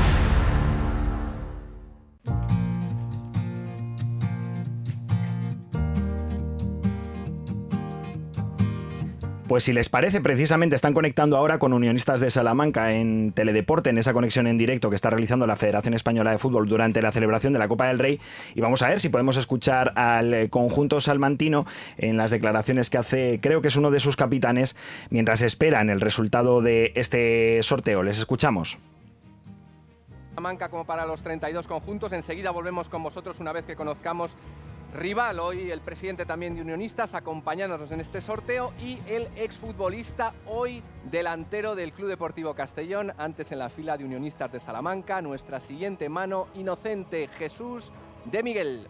Pues 9.51 9.65
si 9.65 9.73
les 9.73 9.89
parece, 9.89 10.21
precisamente 10.21 10.77
están 10.77 10.93
conectando 10.93 11.35
ahora 11.35 11.59
con 11.59 11.73
Unionistas 11.73 12.21
de 12.21 12.31
Salamanca 12.31 12.93
en 12.93 13.33
Teledeporte, 13.33 13.89
en 13.89 13.97
esa 13.97 14.13
conexión 14.13 14.47
en 14.47 14.57
directo 14.57 14.89
que 14.89 14.95
está 14.95 15.09
realizando 15.09 15.45
la 15.45 15.57
Federación 15.57 15.93
Española 15.93 16.31
de 16.31 16.37
Fútbol 16.37 16.69
durante 16.69 17.01
la 17.01 17.11
celebración 17.11 17.51
de 17.51 17.59
la 17.59 17.67
Copa 17.67 17.87
del 17.87 17.99
Rey. 17.99 18.21
Y 18.55 18.61
vamos 18.61 18.81
a 18.81 18.87
ver 18.87 19.01
si 19.01 19.09
podemos 19.09 19.35
escuchar 19.35 19.91
al 19.97 20.49
conjunto 20.49 21.01
salmantino 21.01 21.65
en 21.97 22.15
las 22.15 22.31
declaraciones 22.31 22.89
que 22.89 22.97
hace, 22.97 23.39
creo 23.41 23.61
que 23.61 23.67
es 23.67 23.75
uno 23.75 23.91
de 23.91 23.99
sus 23.99 24.15
capitanes, 24.15 24.77
mientras 25.09 25.41
esperan 25.41 25.89
el 25.89 25.99
resultado 25.99 26.61
de 26.61 26.93
este 26.95 27.61
sorteo. 27.61 28.03
Les 28.03 28.19
escuchamos. 28.19 28.77
Salamanca 30.29 30.69
como 30.69 30.85
para 30.85 31.05
los 31.05 31.23
32 31.23 31.67
conjuntos. 31.67 32.13
Enseguida 32.13 32.51
volvemos 32.51 32.87
con 32.87 33.03
vosotros 33.03 33.41
una 33.41 33.51
vez 33.51 33.65
que 33.65 33.75
conozcamos 33.75 34.37
rival. 34.93 35.39
Hoy 35.39 35.71
el 35.71 35.81
presidente 35.81 36.25
también 36.25 36.55
de 36.55 36.61
Unionistas 36.61 37.13
acompañándonos 37.13 37.91
en 37.91 38.01
este 38.01 38.21
sorteo 38.21 38.73
y 38.79 38.97
el 39.07 39.27
exfutbolista, 39.35 40.33
hoy 40.45 40.81
delantero 41.09 41.75
del 41.75 41.93
Club 41.93 42.09
Deportivo 42.09 42.53
Castellón, 42.53 43.13
antes 43.17 43.51
en 43.51 43.59
la 43.59 43.69
fila 43.69 43.97
de 43.97 44.05
Unionistas 44.05 44.51
de 44.51 44.59
Salamanca. 44.59 45.21
Nuestra 45.21 45.59
siguiente 45.59 46.09
mano, 46.09 46.47
inocente 46.55 47.27
Jesús 47.37 47.91
de 48.25 48.43
Miguel. 48.43 48.87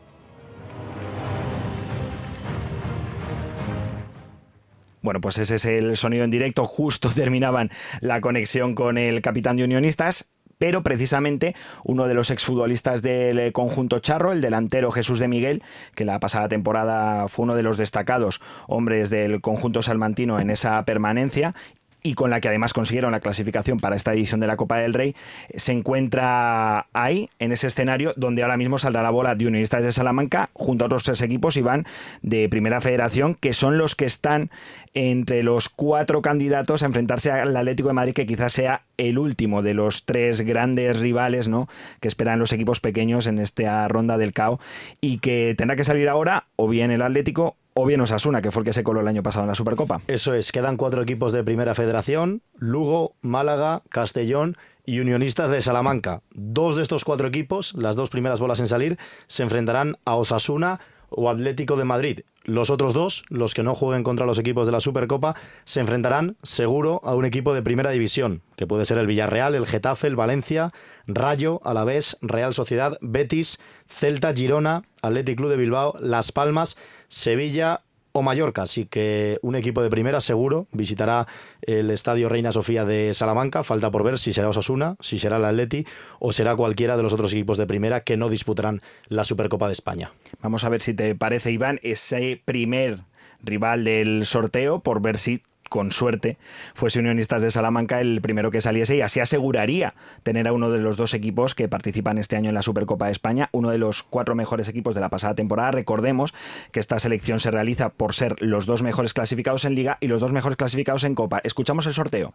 Bueno, 5.01 5.19
pues 5.19 5.39
ese 5.39 5.55
es 5.55 5.65
el 5.65 5.97
sonido 5.97 6.23
en 6.23 6.29
directo. 6.29 6.63
Justo 6.65 7.09
terminaban 7.09 7.71
la 8.01 8.21
conexión 8.21 8.75
con 8.75 8.97
el 8.97 9.21
capitán 9.21 9.55
de 9.55 9.63
Unionistas 9.63 10.29
pero 10.61 10.83
precisamente 10.83 11.55
uno 11.83 12.05
de 12.07 12.13
los 12.13 12.29
exfutbolistas 12.29 13.01
del 13.01 13.51
conjunto 13.51 13.97
Charro, 13.97 14.31
el 14.31 14.41
delantero 14.41 14.91
Jesús 14.91 15.17
de 15.17 15.27
Miguel, 15.27 15.63
que 15.95 16.05
la 16.05 16.19
pasada 16.19 16.49
temporada 16.49 17.27
fue 17.29 17.45
uno 17.45 17.55
de 17.55 17.63
los 17.63 17.77
destacados 17.77 18.41
hombres 18.67 19.09
del 19.09 19.41
conjunto 19.41 19.81
salmantino 19.81 20.39
en 20.39 20.51
esa 20.51 20.85
permanencia 20.85 21.55
y 22.03 22.13
con 22.13 22.29
la 22.29 22.41
que 22.41 22.47
además 22.47 22.73
consiguieron 22.73 23.11
la 23.11 23.19
clasificación 23.19 23.79
para 23.79 23.95
esta 23.95 24.13
edición 24.13 24.39
de 24.39 24.47
la 24.47 24.57
Copa 24.57 24.77
del 24.77 24.93
Rey, 24.93 25.15
se 25.55 25.71
encuentra 25.71 26.87
ahí, 26.93 27.29
en 27.39 27.51
ese 27.51 27.67
escenario, 27.67 28.13
donde 28.15 28.43
ahora 28.43 28.57
mismo 28.57 28.77
saldrá 28.77 29.03
la 29.03 29.11
bola 29.11 29.35
de 29.35 29.47
Unionistas 29.47 29.83
de 29.83 29.91
Salamanca, 29.91 30.49
junto 30.53 30.85
a 30.85 30.87
otros 30.87 31.03
tres 31.03 31.21
equipos 31.21 31.57
y 31.57 31.61
van 31.61 31.85
de 32.21 32.49
Primera 32.49 32.81
Federación, 32.81 33.35
que 33.35 33.53
son 33.53 33.77
los 33.77 33.95
que 33.95 34.05
están 34.05 34.49
entre 34.93 35.43
los 35.43 35.69
cuatro 35.69 36.21
candidatos 36.21 36.83
a 36.83 36.85
enfrentarse 36.85 37.31
al 37.31 37.55
Atlético 37.55 37.89
de 37.89 37.93
Madrid, 37.93 38.13
que 38.13 38.25
quizás 38.25 38.53
sea 38.53 38.83
el 38.97 39.17
último 39.17 39.61
de 39.61 39.73
los 39.73 40.05
tres 40.05 40.41
grandes 40.41 40.99
rivales 40.99 41.47
¿no? 41.47 41.67
que 41.99 42.07
esperan 42.07 42.39
los 42.39 42.51
equipos 42.53 42.79
pequeños 42.79 43.27
en 43.27 43.39
esta 43.39 43.87
ronda 43.87 44.17
del 44.17 44.33
CAO 44.33 44.59
y 44.99 45.19
que 45.19 45.55
tendrá 45.57 45.75
que 45.75 45.83
salir 45.83 46.09
ahora 46.09 46.45
o 46.55 46.67
bien 46.67 46.91
el 46.91 47.01
Atlético 47.01 47.55
o 47.73 47.85
bien 47.85 48.01
Osasuna, 48.01 48.41
que 48.41 48.51
fue 48.51 48.61
el 48.61 48.65
que 48.65 48.73
se 48.73 48.83
coló 48.83 49.01
el 49.01 49.07
año 49.07 49.23
pasado 49.23 49.43
en 49.43 49.49
la 49.49 49.55
Supercopa. 49.55 50.01
Eso 50.07 50.33
es, 50.33 50.51
quedan 50.51 50.77
cuatro 50.77 51.01
equipos 51.01 51.31
de 51.33 51.43
Primera 51.43 51.75
Federación, 51.75 52.41
Lugo, 52.57 53.15
Málaga, 53.21 53.83
Castellón 53.89 54.57
y 54.85 54.99
Unionistas 54.99 55.49
de 55.49 55.61
Salamanca. 55.61 56.21
Dos 56.33 56.75
de 56.75 56.81
estos 56.81 57.05
cuatro 57.05 57.27
equipos, 57.27 57.73
las 57.75 57.95
dos 57.95 58.09
primeras 58.09 58.39
bolas 58.39 58.59
en 58.59 58.67
salir, 58.67 58.97
se 59.27 59.43
enfrentarán 59.43 59.97
a 60.05 60.15
Osasuna 60.15 60.79
o 61.09 61.29
Atlético 61.29 61.75
de 61.75 61.85
Madrid. 61.85 62.21
Los 62.43 62.71
otros 62.71 62.95
dos, 62.95 63.23
los 63.29 63.53
que 63.53 63.61
no 63.61 63.75
jueguen 63.75 64.03
contra 64.03 64.25
los 64.25 64.39
equipos 64.39 64.65
de 64.65 64.71
la 64.71 64.79
Supercopa, 64.79 65.35
se 65.63 65.79
enfrentarán 65.79 66.37
seguro 66.41 66.99
a 67.03 67.13
un 67.13 67.25
equipo 67.25 67.53
de 67.53 67.61
primera 67.61 67.91
división, 67.91 68.41
que 68.55 68.65
puede 68.65 68.85
ser 68.85 68.97
el 68.97 69.05
Villarreal, 69.05 69.53
el 69.53 69.67
Getafe, 69.67 70.07
el 70.07 70.15
Valencia, 70.15 70.71
Rayo, 71.05 71.61
Alavés, 71.63 72.17
Real 72.21 72.55
Sociedad, 72.55 72.97
Betis, 73.01 73.59
Celta, 73.87 74.33
Girona, 74.33 74.83
Athletic 75.03 75.37
Club 75.37 75.51
de 75.51 75.57
Bilbao, 75.57 75.93
Las 75.99 76.31
Palmas, 76.31 76.77
Sevilla 77.11 77.81
o 78.13 78.21
Mallorca. 78.21 78.63
Así 78.63 78.85
que 78.85 79.37
un 79.41 79.55
equipo 79.55 79.83
de 79.83 79.89
primera 79.89 80.21
seguro 80.21 80.67
visitará 80.71 81.27
el 81.61 81.91
Estadio 81.91 82.29
Reina 82.29 82.51
Sofía 82.51 82.85
de 82.85 83.13
Salamanca. 83.13 83.63
Falta 83.63 83.91
por 83.91 84.03
ver 84.03 84.17
si 84.17 84.33
será 84.33 84.49
Osasuna, 84.49 84.95
si 84.99 85.19
será 85.19 85.37
el 85.37 85.45
Atleti 85.45 85.85
o 86.19 86.31
será 86.31 86.55
cualquiera 86.55 86.97
de 86.97 87.03
los 87.03 87.13
otros 87.13 87.31
equipos 87.33 87.57
de 87.57 87.67
primera 87.67 88.01
que 88.01 88.17
no 88.17 88.29
disputarán 88.29 88.81
la 89.07 89.23
Supercopa 89.23 89.67
de 89.67 89.73
España. 89.73 90.11
Vamos 90.41 90.63
a 90.63 90.69
ver 90.69 90.81
si 90.81 90.93
te 90.93 91.13
parece, 91.15 91.51
Iván, 91.51 91.79
ese 91.83 92.41
primer 92.43 93.01
rival 93.43 93.83
del 93.83 94.25
sorteo 94.25 94.79
por 94.79 95.01
ver 95.01 95.17
si 95.17 95.41
con 95.71 95.91
suerte, 95.91 96.37
fuese 96.73 96.99
Unionistas 96.99 97.41
de 97.41 97.49
Salamanca 97.49 98.01
el 98.01 98.19
primero 98.19 98.51
que 98.51 98.59
saliese 98.59 98.97
y 98.97 99.01
así 99.01 99.21
aseguraría 99.21 99.93
tener 100.21 100.49
a 100.49 100.51
uno 100.51 100.69
de 100.69 100.81
los 100.81 100.97
dos 100.97 101.13
equipos 101.13 101.55
que 101.55 101.69
participan 101.69 102.17
este 102.17 102.35
año 102.35 102.49
en 102.49 102.55
la 102.55 102.61
Supercopa 102.61 103.05
de 103.05 103.13
España, 103.13 103.47
uno 103.53 103.69
de 103.69 103.77
los 103.77 104.03
cuatro 104.03 104.35
mejores 104.35 104.67
equipos 104.67 104.95
de 104.95 104.99
la 104.99 105.07
pasada 105.07 105.33
temporada. 105.33 105.71
Recordemos 105.71 106.33
que 106.73 106.81
esta 106.81 106.99
selección 106.99 107.39
se 107.39 107.51
realiza 107.51 107.87
por 107.87 108.13
ser 108.13 108.35
los 108.41 108.65
dos 108.65 108.83
mejores 108.83 109.13
clasificados 109.13 109.63
en 109.63 109.75
Liga 109.75 109.97
y 110.01 110.07
los 110.09 110.19
dos 110.19 110.33
mejores 110.33 110.57
clasificados 110.57 111.05
en 111.05 111.15
Copa. 111.15 111.39
Escuchamos 111.41 111.87
el 111.87 111.93
sorteo. 111.93 112.33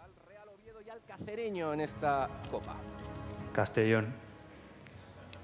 en 1.75 1.81
esta 1.81 2.31
Copa. 2.51 2.77
Castellón. 3.53 4.26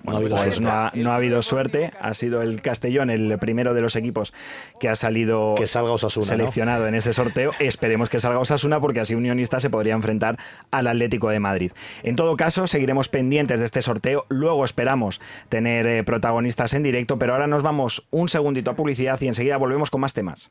No 0.04 0.12
ha, 0.12 0.16
habido 0.16 0.36
pues 0.36 0.60
no, 0.60 0.70
ha, 0.70 0.92
no 0.94 1.12
ha, 1.12 1.16
habido 1.16 1.42
suerte. 1.42 1.92
Ha 2.00 2.14
sido 2.14 2.42
el 2.42 2.60
Castellón 2.60 3.10
el 3.10 3.38
primero 3.38 3.72
de 3.74 3.80
los 3.80 3.96
equipos 3.96 4.32
que 4.80 4.88
ha 4.88 4.96
salido 4.96 5.54
que 5.56 5.66
salga 5.66 5.92
Osasuna, 5.92 6.26
seleccionado 6.26 6.82
¿no? 6.82 6.88
en 6.88 6.94
ese 6.94 7.12
sorteo. 7.12 7.52
Esperemos 7.58 8.08
que 8.08 8.18
salga 8.18 8.38
Osasuna 8.38 8.80
porque 8.80 9.00
así 9.00 9.14
Unionista 9.14 9.60
se 9.60 9.70
podría 9.70 9.94
enfrentar 9.94 10.38
al 10.70 10.86
Atlético 10.86 11.30
de 11.30 11.40
Madrid. 11.40 11.72
En 12.02 12.16
todo 12.16 12.36
caso, 12.36 12.66
seguiremos 12.66 13.08
pendientes 13.08 13.60
de 13.60 13.66
este 13.66 13.82
sorteo. 13.82 14.24
Luego 14.28 14.64
esperamos 14.64 15.20
tener 15.48 15.86
eh, 15.86 16.04
protagonistas 16.04 16.74
en 16.74 16.82
directo, 16.82 17.18
pero 17.18 17.34
ahora 17.34 17.46
nos 17.46 17.62
vamos 17.62 18.06
un 18.10 18.28
segundito 18.28 18.70
a 18.70 18.76
publicidad 18.76 19.20
y 19.20 19.28
enseguida 19.28 19.56
volvemos 19.56 19.90
con 19.90 20.00
más 20.00 20.14
temas. 20.14 20.50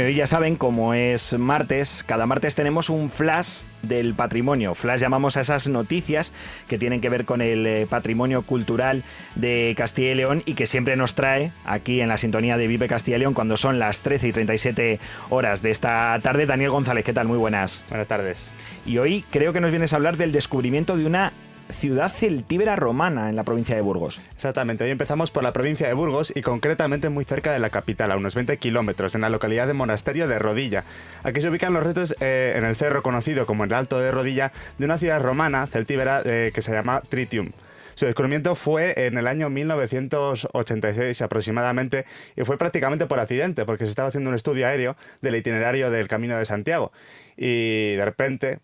Bueno, 0.00 0.08
y 0.08 0.12
hoy 0.12 0.16
ya 0.16 0.26
saben, 0.26 0.56
como 0.56 0.94
es 0.94 1.38
martes, 1.38 2.02
cada 2.06 2.24
martes 2.24 2.54
tenemos 2.54 2.88
un 2.88 3.10
flash 3.10 3.64
del 3.82 4.14
patrimonio. 4.14 4.74
Flash 4.74 4.98
llamamos 4.98 5.36
a 5.36 5.42
esas 5.42 5.68
noticias 5.68 6.32
que 6.68 6.78
tienen 6.78 7.02
que 7.02 7.10
ver 7.10 7.26
con 7.26 7.42
el 7.42 7.66
eh, 7.66 7.86
patrimonio 7.86 8.40
cultural 8.40 9.04
de 9.34 9.74
Castilla 9.76 10.12
y 10.12 10.14
León 10.14 10.42
y 10.46 10.54
que 10.54 10.64
siempre 10.64 10.96
nos 10.96 11.14
trae 11.14 11.52
aquí 11.66 12.00
en 12.00 12.08
la 12.08 12.16
sintonía 12.16 12.56
de 12.56 12.66
Vive 12.66 12.88
Castilla 12.88 13.18
y 13.18 13.20
León 13.20 13.34
cuando 13.34 13.58
son 13.58 13.78
las 13.78 14.00
13 14.00 14.28
y 14.28 14.32
37 14.32 15.00
horas 15.28 15.60
de 15.60 15.70
esta 15.70 16.18
tarde. 16.22 16.46
Daniel 16.46 16.70
González, 16.70 17.04
¿qué 17.04 17.12
tal? 17.12 17.28
Muy 17.28 17.36
buenas. 17.36 17.84
Buenas 17.90 18.08
tardes. 18.08 18.50
Y 18.86 18.96
hoy 18.96 19.22
creo 19.30 19.52
que 19.52 19.60
nos 19.60 19.70
vienes 19.70 19.92
a 19.92 19.96
hablar 19.96 20.16
del 20.16 20.32
descubrimiento 20.32 20.96
de 20.96 21.04
una 21.04 21.34
ciudad 21.72 22.12
celtíbera 22.12 22.76
romana 22.76 23.30
en 23.30 23.36
la 23.36 23.44
provincia 23.44 23.74
de 23.74 23.82
Burgos. 23.82 24.20
Exactamente, 24.34 24.84
hoy 24.84 24.90
empezamos 24.90 25.30
por 25.30 25.42
la 25.42 25.52
provincia 25.52 25.86
de 25.86 25.94
Burgos 25.94 26.32
y 26.34 26.42
concretamente 26.42 27.08
muy 27.08 27.24
cerca 27.24 27.52
de 27.52 27.58
la 27.58 27.70
capital, 27.70 28.10
a 28.10 28.16
unos 28.16 28.34
20 28.34 28.56
kilómetros, 28.58 29.14
en 29.14 29.20
la 29.20 29.28
localidad 29.28 29.66
de 29.66 29.74
Monasterio 29.74 30.28
de 30.28 30.38
Rodilla. 30.38 30.84
Aquí 31.22 31.40
se 31.40 31.48
ubican 31.48 31.72
los 31.72 31.84
restos 31.84 32.16
eh, 32.20 32.54
en 32.56 32.64
el 32.64 32.76
cerro 32.76 33.02
conocido 33.02 33.46
como 33.46 33.64
el 33.64 33.72
Alto 33.72 33.98
de 33.98 34.10
Rodilla 34.10 34.52
de 34.78 34.84
una 34.84 34.98
ciudad 34.98 35.20
romana 35.20 35.66
celtíbera 35.66 36.22
eh, 36.24 36.50
que 36.54 36.62
se 36.62 36.72
llama 36.72 37.02
Tritium. 37.08 37.52
Su 37.94 38.06
descubrimiento 38.06 38.54
fue 38.54 38.94
en 38.96 39.18
el 39.18 39.26
año 39.26 39.50
1986 39.50 41.20
aproximadamente 41.20 42.06
y 42.34 42.44
fue 42.44 42.56
prácticamente 42.56 43.06
por 43.06 43.18
accidente 43.18 43.66
porque 43.66 43.84
se 43.84 43.90
estaba 43.90 44.08
haciendo 44.08 44.30
un 44.30 44.36
estudio 44.36 44.66
aéreo 44.66 44.96
del 45.20 45.36
itinerario 45.36 45.90
del 45.90 46.08
Camino 46.08 46.38
de 46.38 46.46
Santiago 46.46 46.92
y 47.36 47.96
de 47.96 48.04
repente 48.04 48.60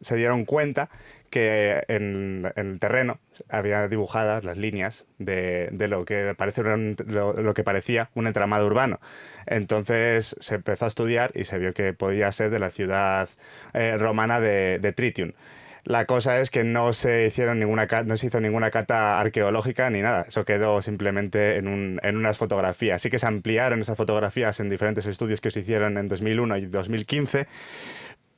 se 0.00 0.16
dieron 0.16 0.44
cuenta 0.44 0.88
que 1.30 1.82
en, 1.88 2.52
el 2.56 2.78
terreno 2.78 3.20
había 3.48 3.88
dibujadas 3.88 4.44
las 4.44 4.58
líneas 4.58 5.06
de, 5.18 5.70
lo, 5.88 6.04
que 6.04 6.34
parece 6.36 6.62
lo, 6.62 7.54
que 7.54 7.64
parecía 7.64 8.10
un 8.14 8.26
entramado 8.26 8.66
urbano. 8.66 9.00
Entonces 9.46 10.36
se 10.38 10.56
empezó 10.56 10.84
a 10.84 10.88
estudiar 10.88 11.30
y 11.34 11.44
se 11.44 11.58
vio 11.58 11.72
que 11.72 11.92
podía 11.92 12.30
ser 12.32 12.50
de 12.50 12.58
la 12.58 12.70
ciudad 12.70 13.28
eh, 13.72 13.96
romana 13.98 14.40
de, 14.40 14.78
de, 14.80 14.92
Tritium. 14.92 15.32
La 15.84 16.04
cosa 16.04 16.40
es 16.40 16.50
que 16.50 16.62
no 16.62 16.92
se, 16.92 17.26
hicieron 17.26 17.58
ninguna, 17.58 17.88
no 18.04 18.16
se 18.16 18.26
hizo 18.26 18.40
ninguna 18.40 18.70
cata 18.70 19.18
arqueológica 19.18 19.88
ni 19.88 20.02
nada. 20.02 20.26
Eso 20.28 20.44
quedó 20.44 20.82
simplemente 20.82 21.56
en, 21.56 21.68
un, 21.68 22.00
en 22.02 22.16
unas 22.16 22.36
fotografías. 22.36 22.96
Así 22.96 23.08
que 23.08 23.18
se 23.18 23.26
ampliaron 23.26 23.80
esas 23.80 23.96
fotografías 23.96 24.60
en 24.60 24.68
diferentes 24.68 25.06
estudios 25.06 25.40
que 25.40 25.50
se 25.50 25.60
hicieron 25.60 25.96
en 25.96 26.08
2001 26.08 26.58
y 26.58 26.66
2015 26.66 27.46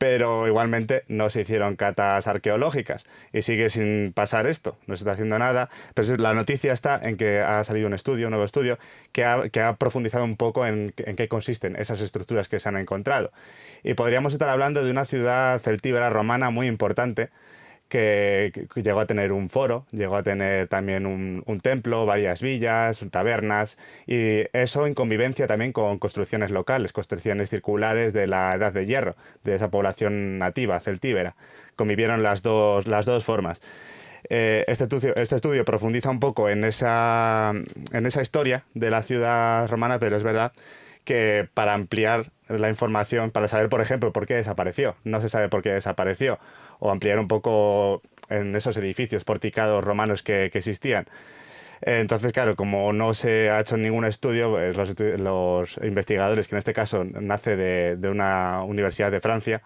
pero 0.02 0.48
igualmente 0.48 1.04
no 1.06 1.30
se 1.30 1.42
hicieron 1.42 1.76
catas 1.76 2.26
arqueológicas 2.26 3.06
y 3.32 3.42
sigue 3.42 3.70
sin 3.70 4.12
pasar 4.12 4.48
esto, 4.48 4.76
no 4.88 4.96
se 4.96 5.02
está 5.02 5.12
haciendo 5.12 5.38
nada, 5.38 5.70
pero 5.94 6.16
la 6.16 6.34
noticia 6.34 6.72
está 6.72 6.98
en 7.00 7.16
que 7.16 7.38
ha 7.38 7.62
salido 7.62 7.86
un 7.86 7.94
estudio, 7.94 8.26
un 8.26 8.32
nuevo 8.32 8.44
estudio, 8.44 8.80
que 9.12 9.24
ha, 9.24 9.48
que 9.48 9.60
ha 9.60 9.76
profundizado 9.76 10.24
un 10.24 10.36
poco 10.36 10.66
en, 10.66 10.92
en, 10.96 11.14
qué 11.14 11.28
consisten 11.28 11.76
esas 11.76 12.00
estructuras 12.00 12.48
que 12.48 12.58
se 12.58 12.68
han 12.68 12.78
encontrado. 12.78 13.30
Y 13.84 13.94
podríamos 13.94 14.32
estar 14.32 14.48
hablando 14.48 14.84
de 14.84 14.90
una 14.90 15.04
ciudad 15.04 15.60
celtíbera 15.60 16.10
romana 16.10 16.50
muy 16.50 16.66
importante, 16.66 17.30
que, 17.92 18.66
llegó 18.76 19.00
a 19.00 19.06
tener 19.06 19.32
un 19.32 19.50
foro, 19.50 19.84
llegó 19.92 20.16
a 20.16 20.22
tener 20.22 20.66
también 20.66 21.04
un, 21.04 21.42
un, 21.44 21.60
templo, 21.60 22.06
varias 22.06 22.40
villas, 22.40 23.04
tabernas, 23.10 23.76
y 24.06 24.44
eso 24.54 24.86
en 24.86 24.94
convivencia 24.94 25.46
también 25.46 25.72
con 25.72 25.98
construcciones 25.98 26.50
locales, 26.50 26.94
construcciones 26.94 27.50
circulares 27.50 28.14
de 28.14 28.26
la 28.26 28.54
Edad 28.54 28.72
de 28.72 28.86
Hierro, 28.86 29.14
de 29.44 29.56
esa 29.56 29.70
población 29.70 30.38
nativa 30.38 30.80
celtíbera. 30.80 31.36
Convivieron 31.76 32.22
las 32.22 32.40
dos, 32.40 32.86
las 32.86 33.04
dos 33.04 33.26
formas. 33.26 33.60
Eh, 34.30 34.64
este, 34.68 34.84
estudio, 34.84 35.14
este, 35.14 35.36
estudio, 35.36 35.62
profundiza 35.66 36.08
un 36.08 36.18
poco 36.18 36.48
en 36.48 36.64
esa, 36.64 37.52
en 37.92 38.06
esa 38.06 38.22
historia 38.22 38.64
de 38.72 38.90
la 38.90 39.02
ciudad 39.02 39.68
romana, 39.68 39.98
pero 39.98 40.16
es 40.16 40.22
verdad 40.22 40.52
que 41.04 41.46
para 41.52 41.74
ampliar 41.74 42.30
la 42.58 42.68
información, 42.68 43.30
para 43.30 43.48
saber, 43.48 43.68
por 43.68 43.80
ejemplo, 43.80 44.12
por 44.12 44.26
qué 44.26 44.34
desapareció, 44.34 44.96
no 45.04 45.20
se 45.20 45.28
sabe 45.28 45.48
por 45.48 45.62
qué 45.62 45.70
desapareció, 45.70 46.38
o 46.78 46.90
ampliar 46.90 47.18
un 47.18 47.28
poco 47.28 48.02
en 48.28 48.54
esos 48.56 48.76
edificios 48.76 49.24
porticados 49.24 49.84
romanos 49.84 50.22
que, 50.22 50.50
que 50.52 50.58
existían. 50.58 51.06
Entonces, 51.82 52.32
claro, 52.32 52.54
como 52.54 52.92
no 52.92 53.12
se 53.12 53.50
ha 53.50 53.60
hecho 53.60 53.76
ningún 53.76 54.04
estudio, 54.04 54.52
pues 54.52 54.76
los, 54.76 54.94
los, 55.18 55.78
investigadores, 55.82 56.46
que 56.46 56.54
en 56.54 56.58
este 56.60 56.72
caso 56.72 57.04
nace 57.04 57.56
de, 57.56 57.96
de 57.96 58.08
una 58.08 58.62
universidad 58.62 59.10
de 59.10 59.20
Francia, 59.20 59.62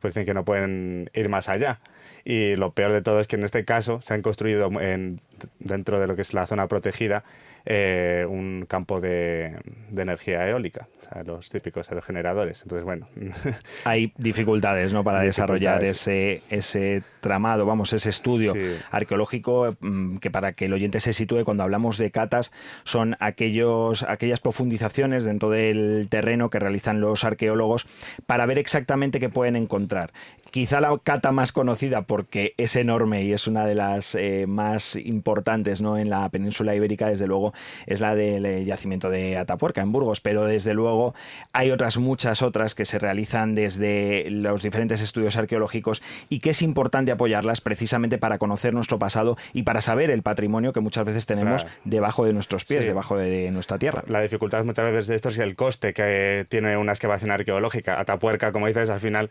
pues 0.00 0.14
dicen 0.14 0.24
que 0.24 0.34
no 0.34 0.44
pueden 0.44 1.10
ir 1.12 1.28
más 1.28 1.48
allá. 1.48 1.80
Y 2.24 2.56
lo 2.56 2.72
peor 2.72 2.92
de 2.92 3.02
todo 3.02 3.20
es 3.20 3.26
que 3.26 3.36
en 3.36 3.44
este 3.44 3.64
caso 3.64 4.00
se 4.00 4.14
han 4.14 4.22
construido 4.22 4.70
en, 4.80 5.20
dentro 5.58 6.00
de 6.00 6.06
lo 6.06 6.16
que 6.16 6.22
es 6.22 6.34
la 6.34 6.46
zona 6.46 6.68
protegida 6.68 7.24
eh, 7.70 8.24
un 8.26 8.64
campo 8.66 8.98
de, 8.98 9.54
energía 9.94 10.48
eólica, 10.48 10.88
o 11.02 11.04
sea, 11.04 11.22
los 11.22 11.50
típicos 11.50 11.90
aerogeneradores. 11.90 12.62
Entonces, 12.62 12.82
bueno. 12.82 13.08
Hay 13.84 14.14
dificultades 14.16 14.94
¿no? 14.94 15.04
para 15.04 15.20
desarrollar 15.20 15.84
ese, 15.84 16.40
ese 16.48 17.02
tramado, 17.20 17.66
vamos, 17.66 17.92
ese 17.92 18.08
estudio 18.08 18.54
arqueológico 18.90 19.76
mm, 19.80 20.16
que 20.16 20.30
para 20.30 20.54
que 20.54 20.64
el 20.64 20.72
oyente 20.72 20.98
se 21.00 21.12
sitúe 21.12 21.44
cuando 21.44 21.62
hablamos 21.62 21.98
de 21.98 22.10
catas 22.10 22.52
son 22.84 23.18
aquellos, 23.20 24.02
aquellas 24.04 24.40
profundizaciones 24.40 25.24
dentro 25.24 25.50
del 25.50 26.06
terreno 26.08 26.48
que 26.48 26.58
realizan 26.58 27.02
los 27.02 27.22
arqueólogos 27.24 27.86
para 28.24 28.46
ver 28.46 28.58
exactamente 28.58 29.20
qué 29.20 29.28
pueden 29.28 29.56
encontrar 29.56 30.10
quizá 30.50 30.80
la 30.80 30.96
cata 31.02 31.32
más 31.32 31.52
conocida 31.52 32.02
porque 32.02 32.54
es 32.56 32.76
enorme 32.76 33.22
y 33.22 33.32
es 33.32 33.46
una 33.46 33.66
de 33.66 33.74
las 33.74 34.14
eh, 34.14 34.46
más 34.46 34.96
importantes 34.96 35.80
¿no? 35.80 35.98
en 35.98 36.10
la 36.10 36.28
península 36.28 36.74
ibérica, 36.74 37.08
desde 37.08 37.26
luego, 37.26 37.52
es 37.86 38.00
la 38.00 38.14
del 38.14 38.46
eh, 38.46 38.64
yacimiento 38.64 39.10
de 39.10 39.36
Atapuerca, 39.36 39.80
en 39.80 39.92
Burgos, 39.92 40.20
pero 40.20 40.44
desde 40.44 40.74
luego 40.74 41.14
hay 41.52 41.70
otras 41.70 41.98
muchas 41.98 42.42
otras 42.42 42.74
que 42.74 42.84
se 42.84 42.98
realizan 42.98 43.54
desde 43.54 44.30
los 44.30 44.62
diferentes 44.62 45.00
estudios 45.00 45.36
arqueológicos 45.36 46.02
y 46.28 46.40
que 46.40 46.50
es 46.50 46.62
importante 46.62 47.12
apoyarlas 47.12 47.60
precisamente 47.60 48.18
para 48.18 48.38
conocer 48.38 48.74
nuestro 48.74 48.98
pasado 48.98 49.36
y 49.52 49.62
para 49.62 49.80
saber 49.80 50.10
el 50.10 50.22
patrimonio 50.22 50.72
que 50.72 50.80
muchas 50.80 51.04
veces 51.04 51.26
tenemos 51.26 51.66
debajo 51.84 52.24
de 52.24 52.32
nuestros 52.32 52.64
pies, 52.64 52.86
debajo 52.86 53.16
de 53.16 53.50
nuestra 53.50 53.78
tierra. 53.78 54.04
La 54.06 54.20
dificultad 54.20 54.64
muchas 54.64 54.84
veces 54.86 55.06
de 55.08 55.16
esto 55.16 55.28
es 55.28 55.38
el 55.38 55.56
coste 55.56 55.92
que 55.92 56.46
tiene 56.48 56.76
una 56.76 56.92
excavación 56.92 57.30
arqueológica. 57.30 58.00
Atapuerca, 58.00 58.52
como 58.52 58.66
dices, 58.66 58.90
al 58.90 59.00
final 59.00 59.30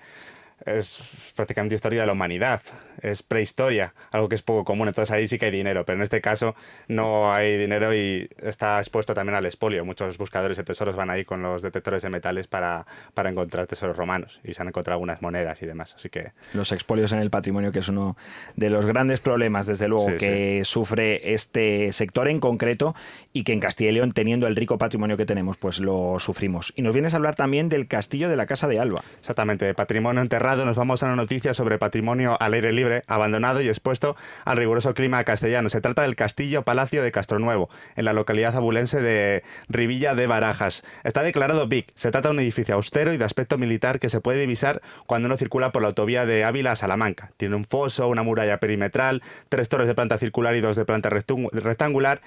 es 0.65 1.01
prácticamente 1.35 1.75
historia 1.75 2.01
de 2.01 2.07
la 2.07 2.13
humanidad, 2.13 2.61
es 3.01 3.23
prehistoria, 3.23 3.93
algo 4.11 4.27
que 4.27 4.35
es 4.35 4.41
poco 4.41 4.63
común, 4.63 4.87
entonces 4.87 5.13
ahí 5.13 5.27
sí 5.27 5.37
que 5.37 5.45
hay 5.45 5.51
dinero, 5.51 5.85
pero 5.85 5.97
en 5.97 6.03
este 6.03 6.19
caso 6.19 6.55
no 6.87 7.31
hay 7.31 7.57
dinero 7.57 7.93
y 7.93 8.29
está 8.41 8.79
expuesto 8.79 9.13
también 9.13 9.35
al 9.35 9.45
espolio. 9.45 9.85
Muchos 9.85 10.17
buscadores 10.17 10.57
de 10.57 10.63
tesoros 10.63 10.95
van 10.95 11.09
ahí 11.09 11.25
con 11.25 11.41
los 11.41 11.61
detectores 11.61 12.01
de 12.01 12.09
metales 12.09 12.47
para, 12.47 12.85
para 13.13 13.29
encontrar 13.29 13.67
tesoros 13.67 13.95
romanos 13.95 14.39
y 14.43 14.53
se 14.53 14.61
han 14.61 14.67
encontrado 14.69 14.95
algunas 14.95 15.21
monedas 15.21 15.61
y 15.61 15.65
demás, 15.65 15.93
así 15.95 16.09
que... 16.09 16.31
Los 16.53 16.71
expolios 16.71 17.11
en 17.11 17.19
el 17.19 17.29
patrimonio, 17.29 17.71
que 17.71 17.79
es 17.79 17.89
uno 17.89 18.17
de 18.55 18.69
los 18.69 18.85
grandes 18.85 19.19
problemas, 19.19 19.67
desde 19.67 19.87
luego, 19.87 20.07
que 20.17 20.63
sufre 20.65 21.33
este 21.33 21.91
sector 21.91 22.27
en 22.27 22.39
concreto 22.39 22.95
y 23.31 23.43
que 23.43 23.53
en 23.53 23.59
Castilla 23.59 23.91
y 23.91 23.93
León, 23.93 24.11
teniendo 24.11 24.47
el 24.47 24.55
rico 24.55 24.77
patrimonio 24.77 25.17
que 25.17 25.25
tenemos, 25.25 25.57
pues 25.57 25.79
lo 25.79 26.17
sufrimos. 26.19 26.73
Y 26.75 26.81
nos 26.81 26.93
vienes 26.93 27.13
a 27.13 27.17
hablar 27.17 27.35
también 27.35 27.69
del 27.69 27.87
castillo 27.87 28.29
de 28.29 28.35
la 28.35 28.45
Casa 28.45 28.67
de 28.67 28.79
Alba. 28.79 29.03
Exactamente, 29.19 29.73
patrimonio 29.73 30.21
enterrado 30.21 30.46
nos 30.55 30.77
vamos 30.77 31.03
a 31.03 31.07
una 31.07 31.17
noticia 31.17 31.53
sobre 31.53 31.77
patrimonio 31.77 32.37
al 32.39 32.53
aire 32.53 32.71
libre, 32.71 33.03
abandonado 33.07 33.59
y 33.59 33.67
expuesto 33.67 34.15
al 34.45 34.55
riguroso 34.55 34.93
clima 34.93 35.21
castellano. 35.25 35.67
Se 35.67 35.81
trata 35.81 36.03
del 36.03 36.15
Castillo 36.15 36.63
Palacio 36.63 37.03
de 37.03 37.11
Castronuevo, 37.11 37.69
en 37.97 38.05
la 38.05 38.13
localidad 38.13 38.55
abulense 38.55 39.01
de 39.01 39.43
Rivilla 39.67 40.15
de 40.15 40.25
Barajas. 40.25 40.83
Está 41.03 41.21
declarado 41.21 41.67
BIC. 41.67 41.91
Se 41.95 42.11
trata 42.11 42.29
de 42.29 42.35
un 42.35 42.39
edificio 42.39 42.75
austero 42.75 43.11
y 43.11 43.17
de 43.17 43.25
aspecto 43.25 43.57
militar 43.57 43.99
que 43.99 44.07
se 44.07 44.21
puede 44.21 44.39
divisar 44.39 44.81
cuando 45.05 45.25
uno 45.25 45.35
circula 45.35 45.73
por 45.73 45.81
la 45.81 45.89
autovía 45.89 46.25
de 46.25 46.45
Ávila 46.45 46.71
a 46.71 46.75
Salamanca. 46.77 47.31
Tiene 47.35 47.55
un 47.57 47.65
foso, 47.65 48.07
una 48.07 48.23
muralla 48.23 48.59
perimetral, 48.59 49.21
tres 49.49 49.67
torres 49.67 49.89
de 49.89 49.95
planta 49.95 50.17
circular 50.17 50.55
y 50.55 50.61
dos 50.61 50.77
de 50.77 50.85
planta 50.85 51.09
rectangular 51.09 52.21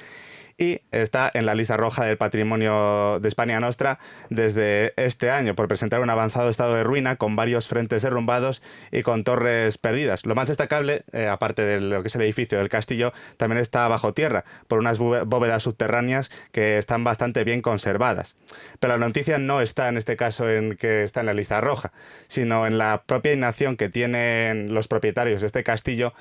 y 0.58 0.80
está 0.90 1.30
en 1.32 1.46
la 1.46 1.54
lista 1.54 1.76
roja 1.76 2.04
del 2.04 2.16
patrimonio 2.16 3.18
de 3.20 3.28
España 3.28 3.60
Nostra 3.60 3.98
desde 4.28 4.92
este 4.96 5.30
año 5.30 5.54
por 5.54 5.68
presentar 5.68 6.00
un 6.00 6.10
avanzado 6.10 6.50
estado 6.50 6.74
de 6.74 6.84
ruina 6.84 7.16
con 7.16 7.36
varios 7.36 7.68
frentes 7.68 8.02
derrumbados 8.02 8.62
y 8.92 9.02
con 9.02 9.24
torres 9.24 9.78
perdidas. 9.78 10.26
Lo 10.26 10.34
más 10.34 10.48
destacable, 10.48 11.04
eh, 11.12 11.26
aparte 11.28 11.62
de 11.62 11.80
lo 11.80 12.02
que 12.02 12.08
es 12.08 12.14
el 12.16 12.22
edificio 12.22 12.58
del 12.58 12.68
castillo, 12.68 13.12
también 13.36 13.60
está 13.60 13.88
bajo 13.88 14.14
tierra 14.14 14.44
por 14.68 14.78
unas 14.78 14.98
bóvedas 14.98 15.62
subterráneas 15.62 16.30
que 16.52 16.78
están 16.78 17.04
bastante 17.04 17.44
bien 17.44 17.62
conservadas. 17.62 18.36
Pero 18.78 18.96
la 18.96 19.06
noticia 19.06 19.38
no 19.38 19.60
está 19.60 19.88
en 19.88 19.96
este 19.96 20.16
caso 20.16 20.48
en 20.48 20.76
que 20.76 21.04
está 21.04 21.20
en 21.20 21.26
la 21.26 21.34
lista 21.34 21.60
roja, 21.60 21.92
sino 22.26 22.66
en 22.66 22.78
la 22.78 23.02
propia 23.06 23.32
inacción 23.32 23.76
que 23.76 23.88
tienen 23.88 24.74
los 24.74 24.88
propietarios 24.88 25.40
de 25.40 25.46
este 25.46 25.64
castillo 25.64 26.12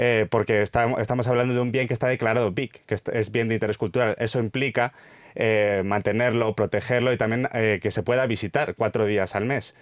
eh, 0.00 0.28
porque 0.30 0.62
estamos 0.62 1.26
hablando 1.26 1.54
de 1.54 1.60
un 1.60 1.72
bien 1.72 1.88
que 1.88 1.94
está 1.94 2.06
declarado 2.06 2.52
BIC, 2.52 2.84
que 2.86 2.96
es 3.12 3.32
bien 3.32 3.48
de 3.48 3.54
interés 3.54 3.78
cultural. 3.78 4.14
Eso 4.20 4.38
implica 4.38 4.92
eh, 5.34 5.82
mantenerlo, 5.84 6.54
protegerlo 6.54 7.12
y 7.12 7.16
también 7.16 7.48
eh, 7.52 7.80
que 7.82 7.90
se 7.90 8.04
pueda 8.04 8.24
visitar 8.26 8.76
cuatro 8.76 9.06
días 9.06 9.34
al 9.34 9.44
mes 9.44 9.74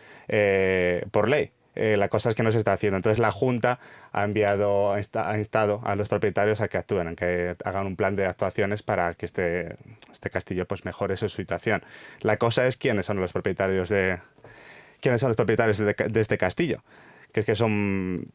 por 1.13 1.29
ley. 1.29 1.53
la 1.75 2.09
cosa 2.09 2.31
es 2.31 2.35
que 2.35 2.43
no 2.43 2.51
se 2.51 2.57
está 2.57 2.73
haciendo. 2.73 2.97
Entonces 2.97 3.19
la 3.19 3.31
Junta 3.31 3.79
ha 4.13 4.25
enviado, 4.25 4.95
ha 4.95 5.39
instado 5.39 5.83
a 5.85 5.95
los 5.97 6.09
propietarios 6.09 6.63
a 6.63 6.69
que 6.69 6.79
actúen, 6.79 7.09
a 7.09 7.15
que 7.15 7.55
hagan 7.63 7.87
un 7.87 7.97
plan 7.97 8.17
de 8.17 8.25
actuaciones 8.25 8.83
para 8.83 9.13
que 9.13 9.27
este, 9.27 9.77
este 10.11 10.31
castillo 10.31 10.67
pues 10.67 10.87
mejore 10.87 11.17
su 11.17 11.29
situación. 11.29 11.85
La 12.23 12.39
cosa 12.39 12.67
es 12.67 12.79
quiénes 12.79 13.05
son 13.05 13.21
los 13.21 13.35
propietarios 13.35 13.91
de 13.91 14.19
quiénes 15.03 15.21
son 15.21 15.29
los 15.29 15.37
propietarios 15.37 15.77
de 15.79 16.21
este 16.21 16.39
castillo 16.39 16.83
que 17.33 17.41
es 17.41 17.47
que 17.47 17.55
son, 17.55 18.27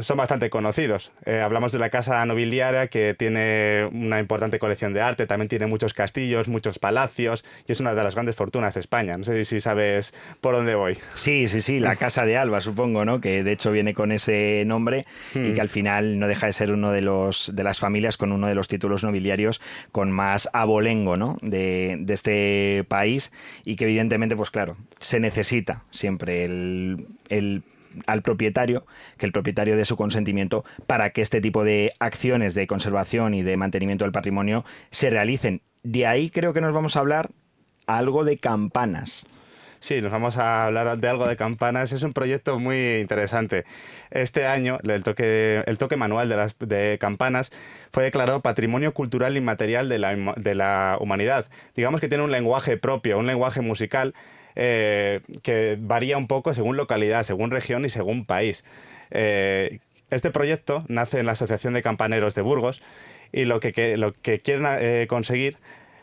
son 0.00 0.16
bastante 0.16 0.50
conocidos. 0.50 1.12
Eh, 1.24 1.40
hablamos 1.40 1.72
de 1.72 1.78
la 1.78 1.90
casa 1.90 2.24
nobiliaria 2.26 2.88
que 2.88 3.14
tiene 3.14 3.88
una 3.92 4.20
importante 4.20 4.58
colección 4.58 4.92
de 4.92 5.00
arte, 5.00 5.26
también 5.26 5.48
tiene 5.48 5.66
muchos 5.66 5.94
castillos, 5.94 6.48
muchos 6.48 6.78
palacios 6.78 7.44
y 7.66 7.72
es 7.72 7.80
una 7.80 7.94
de 7.94 8.02
las 8.02 8.14
grandes 8.14 8.36
fortunas 8.36 8.74
de 8.74 8.80
España. 8.80 9.16
No 9.16 9.24
sé 9.24 9.44
si 9.44 9.60
sabes 9.60 10.14
por 10.40 10.54
dónde 10.54 10.74
voy. 10.74 10.98
Sí, 11.14 11.48
sí, 11.48 11.60
sí, 11.60 11.80
la 11.80 11.96
Casa 11.96 12.26
de 12.26 12.36
Alba, 12.36 12.60
supongo, 12.60 13.04
¿no? 13.04 13.20
Que 13.20 13.42
de 13.42 13.52
hecho 13.52 13.72
viene 13.72 13.94
con 13.94 14.12
ese 14.12 14.64
nombre 14.66 15.06
y 15.34 15.38
hmm. 15.38 15.54
que 15.54 15.60
al 15.60 15.68
final 15.68 16.18
no 16.18 16.28
deja 16.28 16.46
de 16.46 16.52
ser 16.52 16.72
uno 16.72 16.92
de 16.92 17.00
los 17.00 17.54
de 17.54 17.64
las 17.64 17.80
familias 17.80 18.16
con 18.16 18.32
uno 18.32 18.46
de 18.46 18.54
los 18.54 18.68
títulos 18.68 19.04
nobiliarios 19.04 19.60
con 19.92 20.10
más 20.10 20.48
abolengo, 20.52 21.16
¿no? 21.16 21.38
De, 21.42 21.96
de 22.00 22.14
este 22.14 22.84
país 22.88 23.32
y 23.64 23.76
que 23.76 23.84
evidentemente, 23.84 24.36
pues 24.36 24.50
claro, 24.50 24.76
se 24.98 25.20
necesita 25.20 25.84
siempre 25.90 26.44
el, 26.44 27.06
el 27.28 27.62
al 28.06 28.22
propietario, 28.22 28.86
que 29.18 29.26
el 29.26 29.32
propietario 29.32 29.76
dé 29.76 29.84
su 29.84 29.96
consentimiento 29.96 30.64
para 30.86 31.10
que 31.10 31.22
este 31.22 31.40
tipo 31.40 31.64
de 31.64 31.92
acciones 31.98 32.54
de 32.54 32.66
conservación 32.66 33.34
y 33.34 33.42
de 33.42 33.56
mantenimiento 33.56 34.04
del 34.04 34.12
patrimonio 34.12 34.64
se 34.90 35.10
realicen. 35.10 35.62
De 35.82 36.06
ahí 36.06 36.30
creo 36.30 36.52
que 36.52 36.60
nos 36.60 36.74
vamos 36.74 36.96
a 36.96 37.00
hablar 37.00 37.30
algo 37.86 38.24
de 38.24 38.38
campanas. 38.38 39.26
Sí, 39.80 40.02
nos 40.02 40.12
vamos 40.12 40.36
a 40.36 40.64
hablar 40.64 40.98
de 40.98 41.08
algo 41.08 41.26
de 41.26 41.36
campanas. 41.36 41.92
Es 41.92 42.02
un 42.02 42.12
proyecto 42.12 42.58
muy 42.58 42.98
interesante. 42.98 43.64
Este 44.10 44.46
año, 44.46 44.78
el 44.82 45.02
toque, 45.02 45.64
el 45.66 45.78
toque 45.78 45.96
manual 45.96 46.28
de 46.28 46.36
las 46.36 46.54
de 46.58 46.98
campanas 47.00 47.50
fue 47.90 48.04
declarado 48.04 48.40
Patrimonio 48.42 48.92
Cultural 48.92 49.38
Inmaterial 49.38 49.88
de 49.88 49.98
la, 49.98 50.14
de 50.36 50.54
la 50.54 50.98
Humanidad. 51.00 51.46
Digamos 51.74 52.02
que 52.02 52.08
tiene 52.08 52.24
un 52.24 52.30
lenguaje 52.30 52.76
propio, 52.76 53.18
un 53.18 53.26
lenguaje 53.26 53.62
musical 53.62 54.14
eh, 54.56 55.20
que 55.42 55.76
varía 55.80 56.16
un 56.16 56.26
poco 56.26 56.54
según 56.54 56.76
localidad, 56.76 57.22
según 57.22 57.50
región 57.50 57.84
y 57.84 57.88
según 57.88 58.24
país. 58.24 58.64
Eh, 59.10 59.80
este 60.10 60.30
proyecto 60.30 60.84
nace 60.88 61.20
en 61.20 61.26
la 61.26 61.32
Asociación 61.32 61.74
de 61.74 61.82
Campaneros 61.82 62.34
de 62.34 62.42
Burgos 62.42 62.82
y 63.32 63.44
lo 63.44 63.60
que, 63.60 63.96
lo 63.96 64.12
que 64.12 64.40
quieren 64.40 64.66
eh, 64.68 65.06
conseguir 65.08 65.56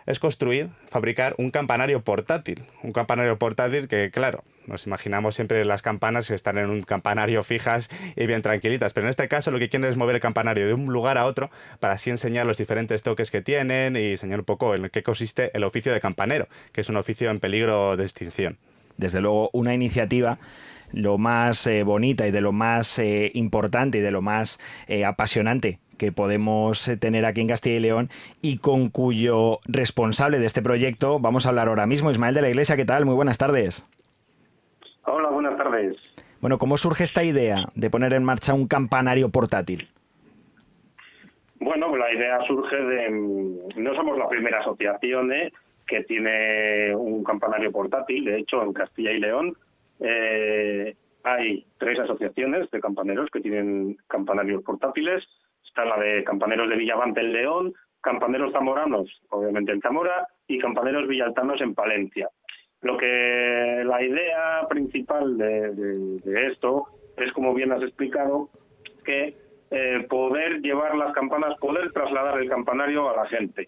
es 0.05 0.19
construir, 0.19 0.69
fabricar 0.89 1.35
un 1.37 1.51
campanario 1.51 2.01
portátil. 2.01 2.63
Un 2.83 2.93
campanario 2.93 3.37
portátil 3.37 3.89
que, 3.89 4.09
claro, 4.09 4.43
nos 4.67 4.85
imaginamos 4.85 5.35
siempre 5.35 5.63
las 5.65 5.81
campanas 5.81 6.27
que 6.27 6.35
están 6.35 6.57
en 6.57 6.69
un 6.69 6.81
campanario 6.81 7.43
fijas 7.43 7.89
y 8.15 8.25
bien 8.25 8.41
tranquilitas, 8.41 8.93
pero 8.93 9.07
en 9.07 9.09
este 9.09 9.27
caso 9.27 9.51
lo 9.51 9.59
que 9.59 9.69
quieren 9.69 9.89
es 9.89 9.97
mover 9.97 10.15
el 10.15 10.21
campanario 10.21 10.67
de 10.67 10.73
un 10.73 10.85
lugar 10.85 11.17
a 11.17 11.25
otro 11.25 11.49
para 11.79 11.93
así 11.93 12.09
enseñar 12.09 12.45
los 12.45 12.57
diferentes 12.57 13.01
toques 13.01 13.31
que 13.31 13.41
tienen 13.41 13.95
y 13.95 14.11
enseñar 14.11 14.39
un 14.39 14.45
poco 14.45 14.75
en 14.75 14.89
qué 14.89 15.03
consiste 15.03 15.51
el 15.53 15.63
oficio 15.63 15.91
de 15.91 15.99
campanero, 15.99 16.47
que 16.71 16.81
es 16.81 16.89
un 16.89 16.97
oficio 16.97 17.31
en 17.31 17.39
peligro 17.39 17.97
de 17.97 18.03
extinción. 18.03 18.57
Desde 18.97 19.21
luego, 19.21 19.49
una 19.53 19.73
iniciativa 19.73 20.37
lo 20.91 21.17
más 21.17 21.67
eh, 21.67 21.83
bonita 21.83 22.27
y 22.27 22.31
de 22.31 22.41
lo 22.41 22.51
más 22.51 22.99
eh, 22.99 23.31
importante 23.33 23.97
y 23.97 24.01
de 24.01 24.11
lo 24.11 24.21
más 24.21 24.59
eh, 24.87 25.05
apasionante 25.05 25.79
que 25.97 26.11
podemos 26.11 26.91
tener 26.99 27.25
aquí 27.25 27.41
en 27.41 27.47
Castilla 27.47 27.75
y 27.77 27.79
León 27.79 28.09
y 28.41 28.57
con 28.57 28.89
cuyo 28.89 29.59
responsable 29.65 30.39
de 30.39 30.45
este 30.45 30.61
proyecto 30.61 31.19
vamos 31.19 31.45
a 31.45 31.49
hablar 31.49 31.69
ahora 31.69 31.87
mismo. 31.87 32.11
Ismael 32.11 32.35
de 32.35 32.41
la 32.43 32.49
Iglesia, 32.49 32.75
¿qué 32.75 32.85
tal? 32.85 33.05
Muy 33.05 33.15
buenas 33.15 33.39
tardes. 33.39 33.85
Hola, 35.09 35.29
buenas 35.29 35.57
tardes. 35.57 35.95
Bueno, 36.41 36.57
¿cómo 36.57 36.75
surge 36.75 37.03
esta 37.03 37.23
idea 37.23 37.69
de 37.75 37.89
poner 37.89 38.13
en 38.13 38.23
marcha 38.23 38.53
un 38.53 38.67
campanario 38.67 39.29
portátil? 39.29 39.87
Bueno, 41.59 41.95
la 41.95 42.13
idea 42.13 42.39
surge 42.45 42.75
de... 42.75 43.09
No 43.77 43.95
somos 43.95 44.17
la 44.17 44.27
primera 44.27 44.59
asociación 44.59 45.31
¿eh? 45.31 45.53
que 45.87 46.03
tiene 46.03 46.93
un 46.93 47.23
campanario 47.23 47.71
portátil. 47.71 48.25
De 48.25 48.39
hecho, 48.39 48.61
en 48.61 48.73
Castilla 48.73 49.11
y 49.11 49.19
León 49.19 49.57
eh, 50.01 50.93
hay 51.23 51.65
tres 51.77 51.99
asociaciones 51.99 52.69
de 52.69 52.79
campaneros 52.81 53.29
que 53.31 53.39
tienen 53.39 53.97
campanarios 54.07 54.61
portátiles 54.63 55.27
está 55.67 55.85
la 55.85 55.97
de 55.97 56.23
Campaneros 56.23 56.69
de 56.69 56.75
Villavante 56.75 57.19
en 57.19 57.33
León, 57.33 57.73
campaneros 58.01 58.53
zamoranos, 58.53 59.21
obviamente 59.29 59.71
en 59.71 59.81
Zamora, 59.81 60.27
y 60.47 60.59
campaneros 60.59 61.07
villaltanos 61.07 61.61
en 61.61 61.75
Palencia. 61.75 62.29
Lo 62.81 62.97
que 62.97 63.83
la 63.85 64.03
idea 64.03 64.67
principal 64.69 65.37
de, 65.37 66.49
esto 66.51 66.85
es, 67.17 67.31
como 67.31 67.53
bien 67.53 67.71
has 67.71 67.81
explicado, 67.81 68.49
que 69.03 69.35
eh, 69.71 70.05
poder 70.09 70.61
llevar 70.61 70.95
las 70.95 71.13
campanas, 71.13 71.57
poder 71.59 71.91
trasladar 71.91 72.39
el 72.39 72.49
campanario 72.49 73.09
a 73.09 73.15
la 73.15 73.25
gente. 73.25 73.67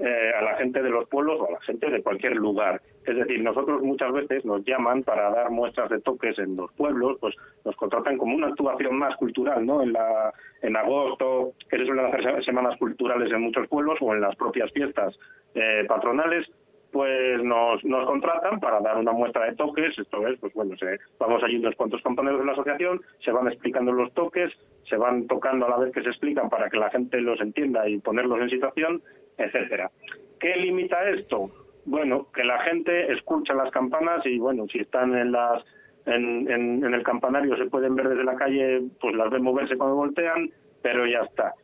Eh, 0.00 0.32
a 0.32 0.42
la 0.42 0.54
gente 0.54 0.80
de 0.80 0.90
los 0.90 1.08
pueblos 1.08 1.40
o 1.40 1.48
a 1.48 1.52
la 1.52 1.60
gente 1.60 1.90
de 1.90 2.00
cualquier 2.00 2.36
lugar. 2.36 2.80
Es 3.04 3.16
decir, 3.16 3.42
nosotros 3.42 3.82
muchas 3.82 4.12
veces 4.12 4.44
nos 4.44 4.64
llaman 4.64 5.02
para 5.02 5.28
dar 5.30 5.50
muestras 5.50 5.90
de 5.90 6.00
toques 6.00 6.38
en 6.38 6.54
los 6.54 6.70
pueblos, 6.74 7.16
pues 7.20 7.34
nos 7.64 7.74
contratan 7.74 8.16
como 8.16 8.36
una 8.36 8.46
actuación 8.46 8.96
más 8.96 9.16
cultural, 9.16 9.66
¿no? 9.66 9.82
En, 9.82 9.92
la, 9.92 10.32
en 10.62 10.76
agosto, 10.76 11.54
que 11.68 11.78
se 11.78 11.86
suelen 11.86 12.06
hacer 12.06 12.44
semanas 12.44 12.76
culturales 12.78 13.32
en 13.32 13.42
muchos 13.42 13.66
pueblos 13.66 13.98
o 14.00 14.14
en 14.14 14.20
las 14.20 14.36
propias 14.36 14.70
fiestas 14.70 15.18
eh, 15.56 15.84
patronales, 15.88 16.48
pues 16.92 17.42
nos, 17.42 17.84
nos 17.84 18.06
contratan 18.06 18.60
para 18.60 18.80
dar 18.80 18.96
una 18.96 19.12
muestra 19.12 19.46
de 19.46 19.56
toques, 19.56 19.98
esto 19.98 20.26
es, 20.26 20.38
pues 20.38 20.52
bueno, 20.54 20.76
se, 20.76 20.98
vamos 21.18 21.42
allí 21.42 21.56
unos 21.56 21.76
cuantos 21.76 22.02
compañeros 22.02 22.40
de 22.40 22.46
la 22.46 22.52
asociación, 22.52 23.00
se 23.20 23.30
van 23.30 23.48
explicando 23.48 23.92
los 23.92 24.12
toques, 24.14 24.52
se 24.84 24.96
van 24.96 25.26
tocando 25.26 25.66
a 25.66 25.70
la 25.70 25.76
vez 25.76 25.92
que 25.92 26.02
se 26.02 26.08
explican 26.08 26.48
para 26.48 26.70
que 26.70 26.78
la 26.78 26.90
gente 26.90 27.20
los 27.20 27.40
entienda 27.40 27.88
y 27.88 27.98
ponerlos 27.98 28.40
en 28.40 28.50
situación, 28.50 29.02
etcétera. 29.36 29.90
¿Qué 30.40 30.56
limita 30.56 31.08
esto? 31.10 31.50
Bueno, 31.84 32.28
que 32.32 32.44
la 32.44 32.60
gente 32.60 33.12
escucha 33.12 33.54
las 33.54 33.70
campanas 33.70 34.24
y 34.26 34.38
bueno, 34.38 34.66
si 34.68 34.78
están 34.78 35.16
en 35.16 35.32
las 35.32 35.64
en, 36.06 36.50
en 36.50 36.94
el 36.94 37.02
campanario 37.02 37.54
se 37.56 37.66
pueden 37.66 37.94
ver 37.94 38.08
desde 38.08 38.24
la 38.24 38.34
calle, 38.34 38.82
pues 38.98 39.14
las 39.14 39.30
ven 39.30 39.42
moverse 39.42 39.76
cuando 39.76 39.96
voltean, 39.96 40.50
pero 40.80 41.06
ya 41.06 41.20
está. 41.20 41.54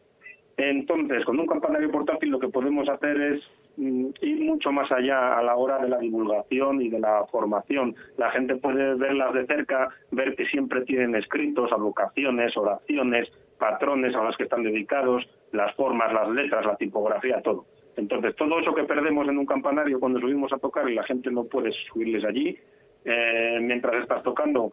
Entonces, 0.56 1.24
con 1.24 1.40
un 1.40 1.46
campanario 1.46 1.90
portátil 1.90 2.30
lo 2.30 2.38
que 2.38 2.48
podemos 2.48 2.88
hacer 2.88 3.20
es 3.20 3.42
ir 3.76 4.40
mucho 4.40 4.72
más 4.72 4.90
allá 4.92 5.38
a 5.38 5.42
la 5.42 5.56
hora 5.56 5.78
de 5.78 5.88
la 5.88 5.98
divulgación 5.98 6.80
y 6.82 6.88
de 6.88 7.00
la 7.00 7.26
formación. 7.26 7.94
La 8.16 8.30
gente 8.30 8.56
puede 8.56 8.94
verlas 8.94 9.34
de 9.34 9.46
cerca, 9.46 9.88
ver 10.10 10.36
que 10.36 10.46
siempre 10.46 10.82
tienen 10.82 11.14
escritos, 11.14 11.72
avocaciones, 11.72 12.56
oraciones, 12.56 13.30
patrones 13.58 14.14
a 14.14 14.22
los 14.22 14.36
que 14.36 14.44
están 14.44 14.62
dedicados, 14.62 15.28
las 15.52 15.74
formas, 15.74 16.12
las 16.12 16.28
letras, 16.28 16.66
la 16.66 16.76
tipografía, 16.76 17.40
todo. 17.42 17.66
Entonces, 17.96 18.34
todo 18.36 18.58
eso 18.58 18.74
que 18.74 18.84
perdemos 18.84 19.28
en 19.28 19.38
un 19.38 19.46
campanario 19.46 20.00
cuando 20.00 20.20
subimos 20.20 20.52
a 20.52 20.58
tocar 20.58 20.88
y 20.88 20.94
la 20.94 21.04
gente 21.04 21.30
no 21.30 21.44
puede 21.44 21.72
subirles 21.72 22.24
allí, 22.24 22.58
eh, 23.04 23.58
mientras 23.60 23.94
estás 24.02 24.22
tocando, 24.22 24.70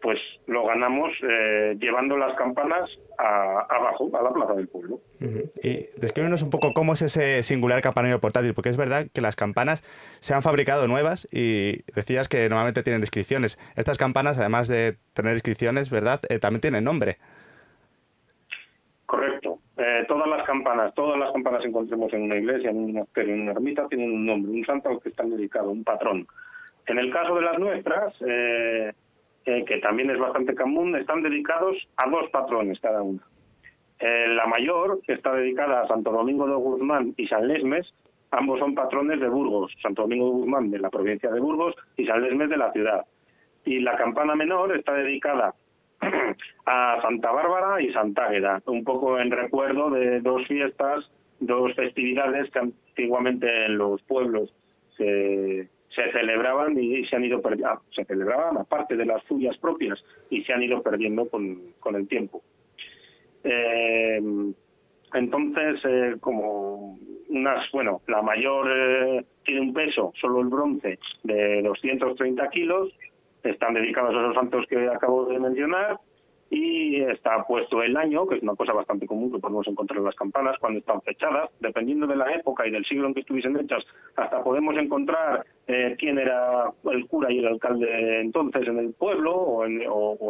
pues 0.00 0.18
lo 0.46 0.64
ganamos 0.66 1.10
eh, 1.22 1.76
llevando 1.80 2.16
las 2.16 2.34
campanas 2.34 2.88
abajo, 3.18 4.10
a 4.16 4.22
la 4.22 4.30
plaza 4.30 4.54
del 4.54 4.68
pueblo. 4.68 5.00
Y 5.62 5.86
descríbenos 5.96 6.42
un 6.42 6.50
poco 6.50 6.72
cómo 6.72 6.94
es 6.94 7.02
ese 7.02 7.42
singular 7.42 7.82
campanario 7.82 8.20
portátil, 8.20 8.54
porque 8.54 8.68
es 8.68 8.76
verdad 8.76 9.06
que 9.12 9.20
las 9.20 9.36
campanas 9.36 9.82
se 10.20 10.34
han 10.34 10.42
fabricado 10.42 10.86
nuevas 10.86 11.28
y 11.32 11.82
decías 11.94 12.28
que 12.28 12.48
normalmente 12.48 12.82
tienen 12.82 13.02
inscripciones. 13.02 13.58
Estas 13.76 13.98
campanas, 13.98 14.38
además 14.38 14.68
de 14.68 14.96
tener 15.14 15.32
inscripciones, 15.34 15.90
¿verdad? 15.90 16.20
Eh, 16.28 16.38
también 16.38 16.60
tienen 16.60 16.84
nombre. 16.84 17.18
Correcto. 19.06 19.58
Eh, 19.78 20.04
todas 20.06 20.28
las 20.28 20.44
campanas, 20.44 20.94
todas 20.94 21.18
las 21.18 21.32
campanas 21.32 21.62
que 21.62 21.68
encontremos 21.68 22.12
en 22.12 22.22
una 22.22 22.36
iglesia, 22.36 22.70
en 22.70 22.76
un 22.76 22.92
monasterio, 22.92 23.34
en 23.34 23.42
una 23.42 23.52
ermita, 23.52 23.88
tienen 23.88 24.12
un 24.12 24.26
nombre, 24.26 24.52
un 24.52 24.64
santo 24.64 24.90
al 24.90 25.00
que 25.00 25.08
están 25.08 25.30
dedicados, 25.30 25.72
un 25.72 25.84
patrón. 25.84 26.26
En 26.86 26.98
el 26.98 27.12
caso 27.12 27.34
de 27.34 27.42
las 27.42 27.58
nuestras, 27.58 28.14
eh, 28.26 28.92
que 29.66 29.78
también 29.78 30.10
es 30.10 30.18
bastante 30.18 30.54
común, 30.54 30.96
están 30.96 31.22
dedicados 31.22 31.76
a 31.96 32.08
dos 32.08 32.28
patrones 32.30 32.80
cada 32.80 33.02
una. 33.02 33.22
Eh, 34.00 34.26
la 34.28 34.46
mayor, 34.46 35.00
está 35.06 35.34
dedicada 35.34 35.80
a 35.80 35.88
Santo 35.88 36.12
Domingo 36.12 36.46
de 36.46 36.54
Guzmán 36.54 37.14
y 37.16 37.26
San 37.26 37.48
Lesmes, 37.48 37.92
ambos 38.30 38.60
son 38.60 38.74
patrones 38.74 39.20
de 39.20 39.28
Burgos, 39.28 39.74
Santo 39.82 40.02
Domingo 40.02 40.26
de 40.26 40.32
Guzmán 40.32 40.70
de 40.70 40.78
la 40.78 40.90
provincia 40.90 41.30
de 41.30 41.40
Burgos 41.40 41.74
y 41.96 42.06
San 42.06 42.22
Lesmes 42.22 42.50
de 42.50 42.56
la 42.56 42.72
ciudad. 42.72 43.06
Y 43.64 43.80
la 43.80 43.96
campana 43.96 44.36
menor 44.36 44.76
está 44.76 44.94
dedicada 44.94 45.54
a 46.66 47.00
Santa 47.02 47.32
Bárbara 47.32 47.82
y 47.82 47.92
Santa 47.92 48.26
Águeda, 48.26 48.62
un 48.66 48.84
poco 48.84 49.18
en 49.18 49.30
recuerdo 49.30 49.90
de 49.90 50.20
dos 50.20 50.46
fiestas, 50.46 51.10
dos 51.40 51.74
festividades 51.74 52.50
que 52.50 52.60
antiguamente 52.60 53.66
en 53.66 53.78
los 53.78 54.00
pueblos 54.02 54.54
se, 54.96 55.68
se 55.88 56.12
celebraban 56.12 56.78
y 56.78 57.04
se 57.06 57.16
han 57.16 57.24
ido 57.24 57.40
perdiendo, 57.40 57.68
ah, 57.68 57.82
se 57.90 58.04
celebraban 58.04 58.58
aparte 58.58 58.96
de 58.96 59.06
las 59.06 59.22
suyas 59.24 59.56
propias 59.58 60.02
y 60.30 60.42
se 60.44 60.52
han 60.52 60.62
ido 60.62 60.82
perdiendo 60.82 61.28
con, 61.28 61.72
con 61.80 61.96
el 61.96 62.06
tiempo. 62.06 62.42
Eh, 63.44 64.20
entonces, 65.14 65.80
eh, 65.84 66.16
como 66.20 66.98
unas, 67.28 67.70
bueno, 67.72 68.02
la 68.08 68.22
mayor 68.22 68.68
eh, 68.70 69.24
tiene 69.44 69.62
un 69.62 69.72
peso, 69.72 70.12
solo 70.20 70.40
el 70.40 70.48
bronce, 70.48 70.98
de 71.22 71.62
230 71.62 72.48
kilos, 72.50 72.92
están 73.42 73.74
dedicados 73.74 74.14
a 74.14 74.20
esos 74.20 74.34
santos 74.34 74.66
que 74.68 74.76
acabo 74.88 75.26
de 75.26 75.38
mencionar, 75.38 75.98
y 76.50 77.02
está 77.02 77.44
puesto 77.44 77.82
el 77.82 77.96
año, 77.96 78.26
que 78.26 78.36
es 78.36 78.42
una 78.42 78.54
cosa 78.54 78.72
bastante 78.72 79.06
común 79.06 79.30
que 79.30 79.38
podemos 79.38 79.66
encontrar 79.66 79.98
en 79.98 80.04
las 80.06 80.14
campanas 80.14 80.56
cuando 80.58 80.78
están 80.78 81.02
fechadas, 81.02 81.50
dependiendo 81.60 82.06
de 82.06 82.16
la 82.16 82.32
época 82.34 82.66
y 82.66 82.70
del 82.70 82.84
siglo 82.86 83.06
en 83.06 83.14
que 83.14 83.20
estuviesen 83.20 83.58
hechas, 83.58 83.84
hasta 84.16 84.42
podemos 84.42 84.74
encontrar 84.76 85.44
eh, 85.66 85.94
quién 85.98 86.18
era 86.18 86.72
el 86.90 87.06
cura 87.06 87.30
y 87.30 87.38
el 87.38 87.48
alcalde 87.48 88.20
entonces 88.20 88.66
en 88.66 88.78
el 88.78 88.92
pueblo, 88.94 89.34
o, 89.34 89.64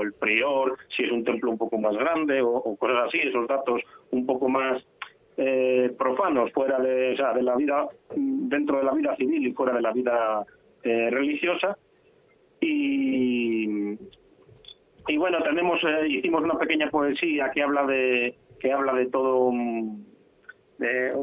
el 0.02 0.12
prior, 0.14 0.76
si 0.88 1.04
es 1.04 1.12
un 1.12 1.24
templo 1.24 1.50
un 1.50 1.58
poco 1.58 1.78
más 1.78 1.96
grande, 1.96 2.42
o, 2.42 2.76
cosas 2.76 3.06
así, 3.06 3.18
esos 3.18 3.46
datos 3.46 3.80
un 4.10 4.26
poco 4.26 4.48
más 4.48 4.84
eh, 5.36 5.94
profanos 5.96 6.50
fuera 6.52 6.80
de, 6.80 7.14
o 7.14 7.34
de 7.34 7.42
la 7.42 7.54
vida, 7.54 7.86
dentro 8.16 8.78
de 8.78 8.84
la 8.84 8.92
vida 8.92 9.14
civil 9.16 9.46
y 9.46 9.52
fuera 9.52 9.72
de 9.72 9.82
la 9.82 9.92
vida 9.92 10.44
eh, 10.82 11.10
religiosa. 11.10 11.78
Y, 12.60 13.96
y 15.08 15.16
bueno, 15.16 15.42
tenemos 15.42 15.82
eh, 15.84 16.08
hicimos 16.08 16.42
una 16.42 16.58
pequeña 16.58 16.90
poesía 16.90 17.50
que 17.50 17.62
habla 17.62 17.84
de 17.86 18.34
que 18.60 18.72
habla 18.72 18.92
de 18.92 19.06
todo 19.06 19.52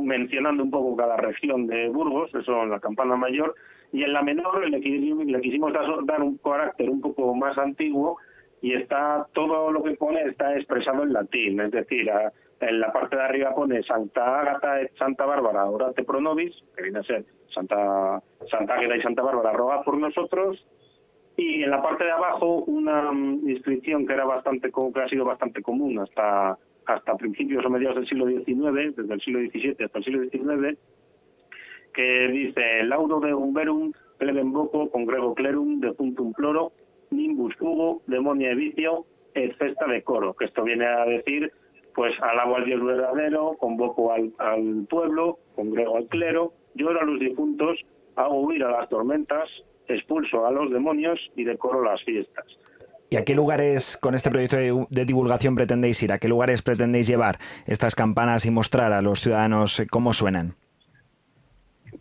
mencionando 0.02 0.64
un 0.64 0.72
poco 0.72 0.98
cada 0.98 1.16
región 1.18 1.68
de 1.68 1.88
Burgos, 1.90 2.34
eso 2.36 2.64
en 2.64 2.72
la 2.72 2.80
campana 2.80 3.16
mayor, 3.16 3.56
y 3.94 4.04
en 4.04 4.12
la 4.12 4.22
menor 4.22 4.68
le, 4.68 4.80
le 4.80 5.42
quisimos 5.42 5.72
dar 5.74 6.22
un 6.22 6.38
carácter 6.38 6.90
un 6.90 7.00
poco 7.00 7.34
más 7.36 7.58
antiguo 7.58 8.18
y 8.62 8.74
está 8.74 9.28
todo 9.34 9.72
lo 9.72 9.84
que 9.84 9.92
pone 9.92 10.22
está 10.24 10.56
expresado 10.56 11.04
en 11.04 11.14
latín, 11.14 11.60
es 11.62 11.72
decir, 11.72 12.10
en 12.60 12.80
la 12.80 12.92
parte 12.92 13.16
de 13.16 13.22
arriba 13.22 13.54
pone 13.54 13.84
Santa 13.84 14.42
Ágata 14.42 14.80
Santa 14.98 15.26
Bárbara, 15.26 15.66
orate 15.66 16.04
pro 16.04 16.20
nobis, 16.20 16.56
que 16.76 16.84
viene 16.84 17.00
a 17.00 17.04
ser 17.04 17.26
Santa, 17.50 18.22
Santa 18.50 18.76
Ágata 18.76 18.98
y 18.98 19.02
Santa 19.02 19.22
Bárbara, 19.22 19.54
rogad 19.54 19.84
por 19.84 19.98
nosotros, 19.98 20.66
y 21.38 21.64
en 21.64 21.70
la 21.70 21.82
parte 21.82 22.04
de 22.04 22.12
abajo 22.12 22.64
una 22.68 23.12
mm, 23.12 23.50
inscripción 23.50 24.06
que 24.06 24.14
era 24.14 24.26
bastante 24.26 24.72
que 24.72 25.02
ha 25.02 25.10
sido 25.10 25.26
bastante 25.26 25.62
común 25.62 26.00
hasta 26.00 26.58
hasta 26.86 27.18
principios 27.18 27.66
o 27.66 27.70
mediados 27.70 27.96
del 27.96 28.08
siglo 28.08 28.28
XIX, 28.28 28.96
desde 28.96 29.14
el 29.14 29.22
siglo 29.22 29.40
XVII 29.40 29.86
hasta 29.86 29.98
el 29.98 30.04
siglo 30.04 30.22
XIX, 30.30 30.78
que 31.94 32.28
dice 32.28 32.84
Lauro 32.84 33.20
de 33.20 33.34
Umberum 33.34 33.92
plebem 34.18 34.52
voco 34.52 34.90
congrego 34.92 35.34
clerum 35.34 35.80
de 35.80 35.94
puntum 35.94 36.32
ploro 36.34 36.72
nimbus 37.12 37.56
fugo 37.56 38.02
demonia 38.08 38.52
e 38.52 38.56
vicio 38.56 39.06
et 39.34 39.54
festa 39.58 39.86
de 39.88 40.02
coro, 40.04 40.34
que 40.34 40.46
esto 40.46 40.64
viene 40.64 40.86
a 40.86 41.06
decir 41.06 41.52
pues 41.94 42.14
alabo 42.22 42.58
al 42.58 42.66
Dios 42.66 42.84
verdadero, 42.84 43.56
convoco 43.58 44.12
al, 44.12 44.34
al 44.38 44.86
pueblo, 44.90 45.40
congrego 45.56 45.96
al 45.96 46.08
clero, 46.08 46.52
lloro 46.74 47.00
a 47.00 47.06
los 47.06 47.20
difuntos, 47.20 47.80
hago 48.18 48.42
huir 48.42 48.66
a 48.66 48.72
las 48.72 48.90
tormentas, 48.90 49.50
expulso 49.94 50.46
a 50.46 50.52
los 50.52 50.72
demonios 50.72 51.20
y 51.36 51.44
decoro 51.44 51.84
las 51.84 52.04
fiestas. 52.04 52.46
¿Y 53.10 53.18
a 53.18 53.24
qué 53.24 53.36
lugares 53.36 53.98
con 54.02 54.16
este 54.16 54.32
proyecto 54.32 54.58
de, 54.58 55.06
divulgación 55.06 55.56
pretendéis 55.56 56.02
ir? 56.02 56.12
¿A 56.12 56.18
qué 56.18 56.28
lugares 56.28 56.62
pretendéis 56.62 57.08
llevar 57.08 57.38
estas 57.68 57.96
campanas 57.96 58.46
y 58.46 58.52
mostrar 58.52 58.94
a 58.94 59.02
los 59.02 59.20
ciudadanos 59.20 59.80
eh, 59.80 59.88
cómo 59.90 60.12
suenan? 60.12 60.56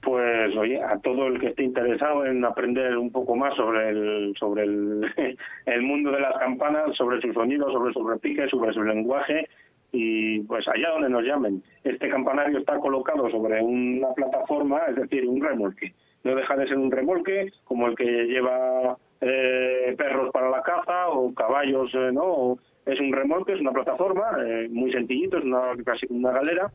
Pues 0.01 0.57
oye, 0.57 0.83
a 0.83 0.99
todo 0.99 1.29
el 1.29 1.39
que 1.41 1.49
esté 1.49 1.63
interesado 1.63 2.27
en 2.27 2.45
aprender 2.45 2.97
un 2.97 3.11
poco 3.11 3.37
más 3.37 3.55
sobre 3.55 3.91
el 3.91 4.35
sobre 4.39 4.65
el, 4.65 5.07
el 5.67 5.83
mundo 5.83 6.11
de 6.11 6.21
las 6.21 6.37
campanas, 6.39 6.97
sobre 6.97 7.21
su 7.21 7.33
sonido, 7.33 7.71
sobre 7.71 7.93
su 7.93 8.07
repique, 8.07 8.49
sobre 8.49 8.73
su 8.73 8.83
lenguaje 8.83 9.49
y 9.93 10.41
pues 10.41 10.67
allá 10.69 10.91
donde 10.91 11.11
nos 11.11 11.23
llamen. 11.23 11.63
Este 11.85 12.09
campanario 12.09 12.59
está 12.59 12.79
colocado 12.79 13.31
sobre 13.31 13.63
una 13.63 14.13
plataforma, 14.15 14.81
es 14.89 14.97
decir, 14.97 15.27
un 15.27 15.41
remolque 15.41 15.95
no 16.25 16.35
deja 16.35 16.57
de 16.57 16.67
ser 16.67 16.79
un 16.79 16.91
remolque 16.91 17.53
como 17.65 17.87
el 17.87 17.95
que 17.95 18.05
lleva 18.05 18.97
eh, 19.21 19.95
perros 19.97 20.31
para 20.33 20.51
la 20.51 20.63
caza 20.63 21.09
o 21.09 21.33
caballos, 21.35 21.95
eh, 21.95 22.11
¿no? 22.13 22.59
Es 22.87 22.99
un 23.01 23.13
remolque, 23.13 23.53
es 23.53 23.61
una 23.61 23.73
plataforma 23.73 24.37
eh, 24.45 24.69
muy 24.71 24.91
sencillito, 24.91 25.39
es 25.39 25.45
una, 25.45 25.73
casi 25.85 26.07
una 26.11 26.33
galera 26.33 26.71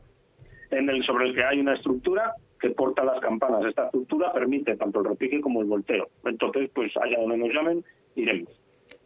en 0.70 0.88
el, 0.88 1.02
sobre 1.04 1.26
el 1.26 1.34
que 1.34 1.44
hay 1.44 1.60
una 1.60 1.74
estructura 1.74 2.32
que 2.60 2.70
porta 2.70 3.04
las 3.04 3.20
campanas. 3.20 3.64
Esta 3.64 3.86
estructura 3.86 4.32
permite 4.32 4.76
tanto 4.76 5.00
el 5.00 5.06
repique 5.06 5.40
como 5.40 5.60
el 5.60 5.66
volteo. 5.66 6.08
Entonces, 6.24 6.70
pues 6.74 6.96
allá 6.96 7.18
donde 7.18 7.38
nos 7.38 7.52
llamen, 7.52 7.84
iremos. 8.16 8.59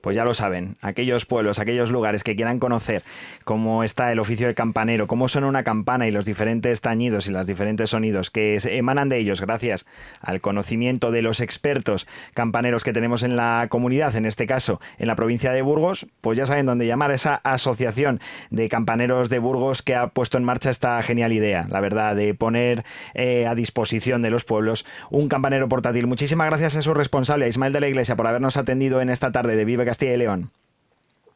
Pues 0.05 0.17
ya 0.17 0.27
lo 0.27 0.35
saben, 0.35 0.77
aquellos 0.83 1.25
pueblos, 1.25 1.59
aquellos 1.59 1.91
lugares 1.91 2.23
que 2.23 2.37
quieran 2.37 2.59
conocer 2.59 3.03
cómo 3.45 3.85
está 3.85 4.13
el 4.13 4.19
oficio 4.19 4.47
de 4.47 4.55
campanero, 4.55 5.07
cómo 5.07 5.29
suena 5.29 5.47
una 5.47 5.63
campana 5.63 6.07
y 6.07 6.11
los 6.11 6.27
diferentes 6.27 6.83
tañidos 6.83 7.27
y 7.27 7.31
los 7.31 7.47
diferentes 7.47 7.89
sonidos 7.89 8.31
que 8.31 8.59
emanan 8.65 9.09
de 9.09 9.17
ellos 9.17 9.41
gracias 9.41 9.87
al 10.21 10.43
conocimiento 10.43 11.11
de 11.11 11.23
los 11.23 11.41
expertos 11.41 12.07
campaneros 12.35 12.85
que 12.85 12.93
tenemos 12.93 13.23
en 13.23 13.35
la 13.35 13.69
comunidad, 13.71 14.15
en 14.15 14.27
este 14.27 14.47
caso 14.47 14.79
en 14.99 15.07
la 15.07 15.17
provincia 15.17 15.53
de 15.53 15.63
Burgos, 15.63 16.07
pues 16.21 16.37
ya 16.37 16.45
saben 16.45 16.67
dónde 16.67 16.87
llamar 16.87 17.11
a 17.11 17.15
esa 17.15 17.37
asociación 17.37 18.21
de 18.51 18.69
campaneros 18.69 19.31
de 19.31 19.39
Burgos 19.39 19.81
que 19.81 19.95
ha 19.95 20.09
puesto 20.09 20.37
en 20.37 20.45
marcha 20.45 20.69
esta 20.69 21.01
genial 21.01 21.33
idea, 21.33 21.67
la 21.71 21.81
verdad, 21.81 22.15
de 22.15 22.35
poner 22.35 22.85
eh, 23.15 23.47
a 23.47 23.55
disposición 23.55 24.21
de 24.21 24.29
los 24.29 24.45
pueblos 24.45 24.85
un 25.09 25.29
campanero 25.29 25.67
portátil. 25.67 26.07
Muchísimas 26.07 26.49
gracias 26.49 26.77
a 26.77 26.83
su 26.83 26.93
responsable, 26.93 27.47
a 27.47 27.49
Ismael 27.49 27.73
de 27.73 27.81
la 27.81 27.89
Iglesia, 27.89 28.17
por 28.17 28.27
habernos 28.27 28.59
atendido 28.59 29.01
en 29.01 29.09
esta 29.09 29.33
tarde 29.33 29.57
de 29.57 29.65
Vive 29.65 29.94
Castilla 29.95 30.15
y 30.15 30.17
León. 30.17 30.51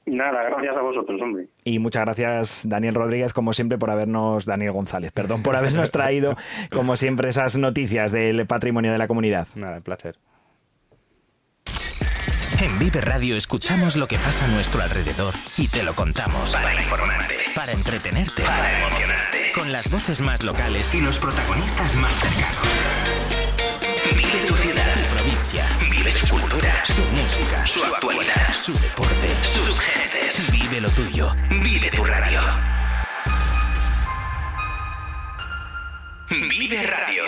Nada, 0.05 0.43
gracias 0.43 0.77
a 0.77 0.81
vosotros, 0.81 1.21
hombre. 1.23 1.47
Y 1.63 1.79
muchas 1.79 2.05
gracias, 2.05 2.65
Daniel 2.67 2.95
Rodríguez, 2.95 3.33
como 3.33 3.53
siempre, 3.53 3.79
por 3.79 3.89
habernos, 3.89 4.47
Daniel 4.47 4.73
González, 4.73 5.13
perdón, 5.13 5.45
por 5.45 5.55
habernos 5.55 5.93
traído, 5.93 6.35
como 6.73 6.97
siempre, 6.97 7.29
esas 7.29 7.57
noticias 7.57 8.11
del 8.11 8.47
patrimonio 8.47 8.91
de 8.91 8.99
la 8.99 9.07
comunidad. 9.07 9.47
Nada, 9.55 9.77
un 9.77 9.83
placer. 9.85 10.17
En 12.61 12.77
Vive 12.81 13.01
Radio 13.01 13.37
escuchamos 13.37 13.95
lo 13.95 14.09
que 14.09 14.17
pasa 14.17 14.47
a 14.47 14.49
nuestro 14.49 14.83
alrededor 14.83 15.35
y 15.57 15.69
te 15.69 15.85
lo 15.85 15.95
contamos. 15.95 16.53
Para 16.53 16.75
informarte. 16.75 17.35
Para 17.55 17.71
entretenerte. 17.71 18.43
Para 18.43 18.81
emocionarte. 18.81 19.39
Con 19.55 19.71
las 19.71 19.89
voces 19.89 20.21
más 20.21 20.43
locales 20.43 20.93
y 20.93 21.01
los 21.01 21.21
protagonistas 21.21 21.95
más 21.95 22.13
cercanos. 22.15 23.38
Su 26.95 27.03
música. 27.03 27.67
Su 27.67 27.85
actualidad. 27.85 28.55
Su 28.55 28.73
deporte. 28.73 29.29
Sus 29.43 29.79
gentes. 29.79 30.51
Vive 30.51 30.81
lo 30.81 30.91
tuyo. 30.91 31.35
Vive 31.51 31.91
tu 31.91 32.05
radio. 32.05 32.41
Vive 36.31 36.83
Radio. 36.83 37.25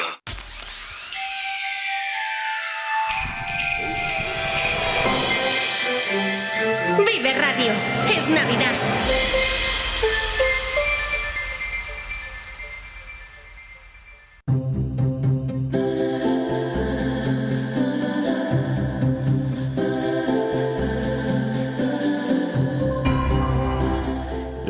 Vive 7.06 7.34
Radio. 7.34 7.72
Es 8.16 8.28
Navidad. 8.28 9.49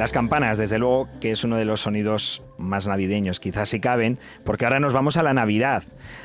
Las 0.00 0.12
campanas, 0.12 0.56
desde 0.56 0.78
luego, 0.78 1.10
que 1.20 1.30
es 1.30 1.44
uno 1.44 1.58
de 1.58 1.66
los 1.66 1.82
sonidos 1.82 2.42
más 2.56 2.86
navideños, 2.86 3.38
quizás 3.38 3.68
si 3.68 3.80
caben, 3.80 4.18
porque 4.44 4.64
ahora 4.64 4.80
nos 4.80 4.94
vamos 4.94 5.18
a 5.18 5.22
la 5.22 5.34
Navidad. 5.34 5.82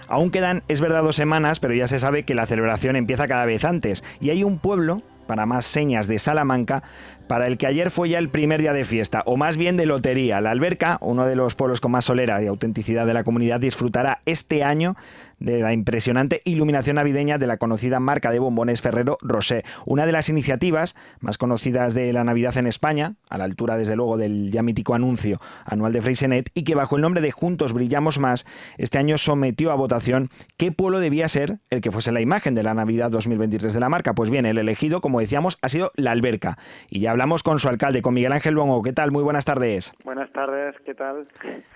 Aún 0.08 0.32
quedan, 0.32 0.64
es 0.70 0.80
verdad, 0.80 1.04
dos 1.04 1.18
semanas, 1.18 1.60
pero 1.60 1.74
ya 1.74 1.86
se 1.86 2.00
sabe 2.00 2.24
que 2.24 2.36
la 2.36 2.46
celebración 2.46 2.96
empieza 2.96 3.28
cada 3.28 3.44
vez 3.44 3.66
antes. 3.66 4.02
Y 4.22 4.30
hay 4.30 4.46
un 4.46 4.60
pueblo, 4.60 5.02
para 5.28 5.46
más 5.46 5.66
señas, 5.66 6.08
de 6.08 6.20
Salamanca, 6.20 6.84
para 7.28 7.48
el 7.48 7.58
que 7.58 7.68
ayer 7.68 7.92
fue 7.92 8.08
ya 8.08 8.18
el 8.18 8.30
primer 8.30 8.62
día 8.62 8.72
de 8.72 8.86
fiesta, 8.86 9.24
o 9.26 9.36
más 9.36 9.58
bien 9.58 9.76
de 9.76 9.86
lotería. 9.86 10.40
La 10.40 10.52
Alberca, 10.52 10.98
uno 11.02 11.26
de 11.26 11.36
los 11.36 11.56
pueblos 11.56 11.82
con 11.82 11.92
más 11.92 12.06
solera 12.06 12.42
y 12.42 12.48
autenticidad 12.48 13.06
de 13.06 13.14
la 13.14 13.26
comunidad, 13.26 13.60
disfrutará 13.60 14.22
este 14.26 14.64
año 14.64 14.96
de 15.40 15.60
la 15.60 15.74
impresionante 15.74 16.42
iluminación 16.46 16.96
navideña 16.96 17.38
de 17.38 17.48
la 17.48 17.58
conocida 17.58 18.00
marca 18.00 18.32
de 18.32 18.40
bombones 18.40 18.82
Ferrero 18.82 19.18
Rosé, 19.22 19.64
una 19.86 20.06
de 20.06 20.12
las 20.12 20.30
iniciativas 20.30 20.96
más 21.20 21.38
conocidas 21.38 21.94
de 21.94 22.12
la 22.14 22.24
Navidad 22.24 22.58
en 22.58 22.68
España, 22.68 23.16
a 23.30 23.38
la 23.38 23.44
altura 23.44 23.78
desde 23.78 23.96
luego 23.96 24.18
del 24.18 24.52
ya 24.52 24.62
mítico 24.62 24.96
anuncio 24.96 25.40
anual 25.66 25.94
de 25.94 26.02
Freysenet, 26.02 26.50
y 26.54 26.64
que 26.64 26.76
bajo 26.76 26.96
el 26.96 27.02
nombre 27.02 27.22
de 27.22 27.32
Juntos 27.32 27.74
Brillamos 27.74 28.20
Más, 28.20 28.46
este 28.78 28.98
año 28.98 29.18
sometió 29.18 29.72
a 29.72 29.76
votación 29.76 30.30
qué 30.58 30.72
pueblo 30.72 31.00
debía 31.00 31.28
ser 31.28 31.60
el 31.70 31.82
que 31.82 31.92
fuese 31.92 32.12
la 32.12 32.22
imagen 32.22 32.56
de 32.56 32.64
la 32.64 32.74
Navidad 32.74 33.12
2023 33.12 33.74
de 33.74 33.80
la 33.80 33.90
marca. 33.90 34.14
Pues 34.14 34.30
bien, 34.30 34.46
el 34.46 34.58
elegido, 34.58 35.02
como 35.02 35.20
decíamos, 35.20 35.58
ha 35.62 35.70
sido 35.70 35.92
la 35.96 36.12
Alberca. 36.12 36.58
Y 36.90 37.00
ya 37.00 37.12
hablamos 37.12 37.44
con 37.44 37.60
su 37.60 37.70
alcalde, 37.70 38.02
con 38.02 38.14
Miguel 38.14 38.32
Ángel 38.32 38.56
Bongo. 38.56 38.82
¿Qué 38.82 38.94
tal? 38.94 39.12
Muy 39.12 39.24
buenas 39.24 39.46
tardes. 39.46 39.94
Buenas 40.04 40.32
tardes, 40.32 40.76
¿qué 40.86 40.94
tal? 40.94 41.28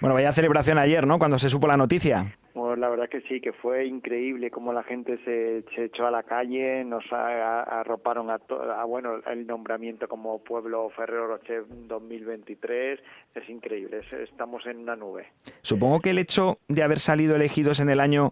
Bueno, 0.01 0.13
vaya 0.13 0.31
celebración 0.31 0.77
ayer, 0.77 1.05
¿no? 1.07 1.19
Cuando 1.19 1.37
se 1.37 1.49
supo 1.49 1.67
la 1.67 1.77
noticia. 1.77 2.35
Pues 2.59 2.77
la 2.77 2.89
verdad 2.89 3.07
que 3.09 3.21
sí, 3.21 3.39
que 3.39 3.53
fue 3.53 3.85
increíble 3.85 4.51
cómo 4.51 4.73
la 4.73 4.83
gente 4.83 5.17
se, 5.23 5.63
se 5.75 5.85
echó 5.85 6.05
a 6.07 6.11
la 6.11 6.23
calle, 6.23 6.83
nos 6.83 7.03
a- 7.11 7.61
a- 7.61 7.79
arroparon 7.79 8.29
a, 8.29 8.37
to- 8.39 8.61
a, 8.61 8.83
bueno 8.83 9.15
el 9.27 9.47
nombramiento 9.47 10.07
como 10.09 10.43
pueblo 10.43 10.89
Ferrero 10.89 11.27
Rocher 11.27 11.63
2023, 11.69 12.99
es 13.35 13.49
increíble, 13.49 13.99
es- 13.99 14.29
estamos 14.29 14.65
en 14.65 14.77
una 14.79 14.95
nube. 14.95 15.27
Supongo 15.61 15.99
que 16.01 16.09
el 16.09 16.17
hecho 16.19 16.57
de 16.67 16.83
haber 16.83 16.99
salido 16.99 17.35
elegidos 17.35 17.79
en 17.79 17.89
el 17.89 17.99
año 17.99 18.31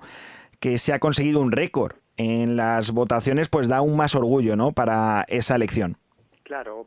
que 0.59 0.78
se 0.78 0.93
ha 0.93 0.99
conseguido 0.99 1.39
un 1.41 1.51
récord 1.51 1.93
en 2.17 2.57
las 2.57 2.91
votaciones, 2.91 3.47
pues 3.47 3.69
da 3.69 3.78
aún 3.78 3.95
más 3.95 4.13
orgullo, 4.15 4.55
¿no? 4.55 4.71
Para 4.71 5.23
esa 5.28 5.55
elección. 5.55 5.97
Claro, 6.43 6.86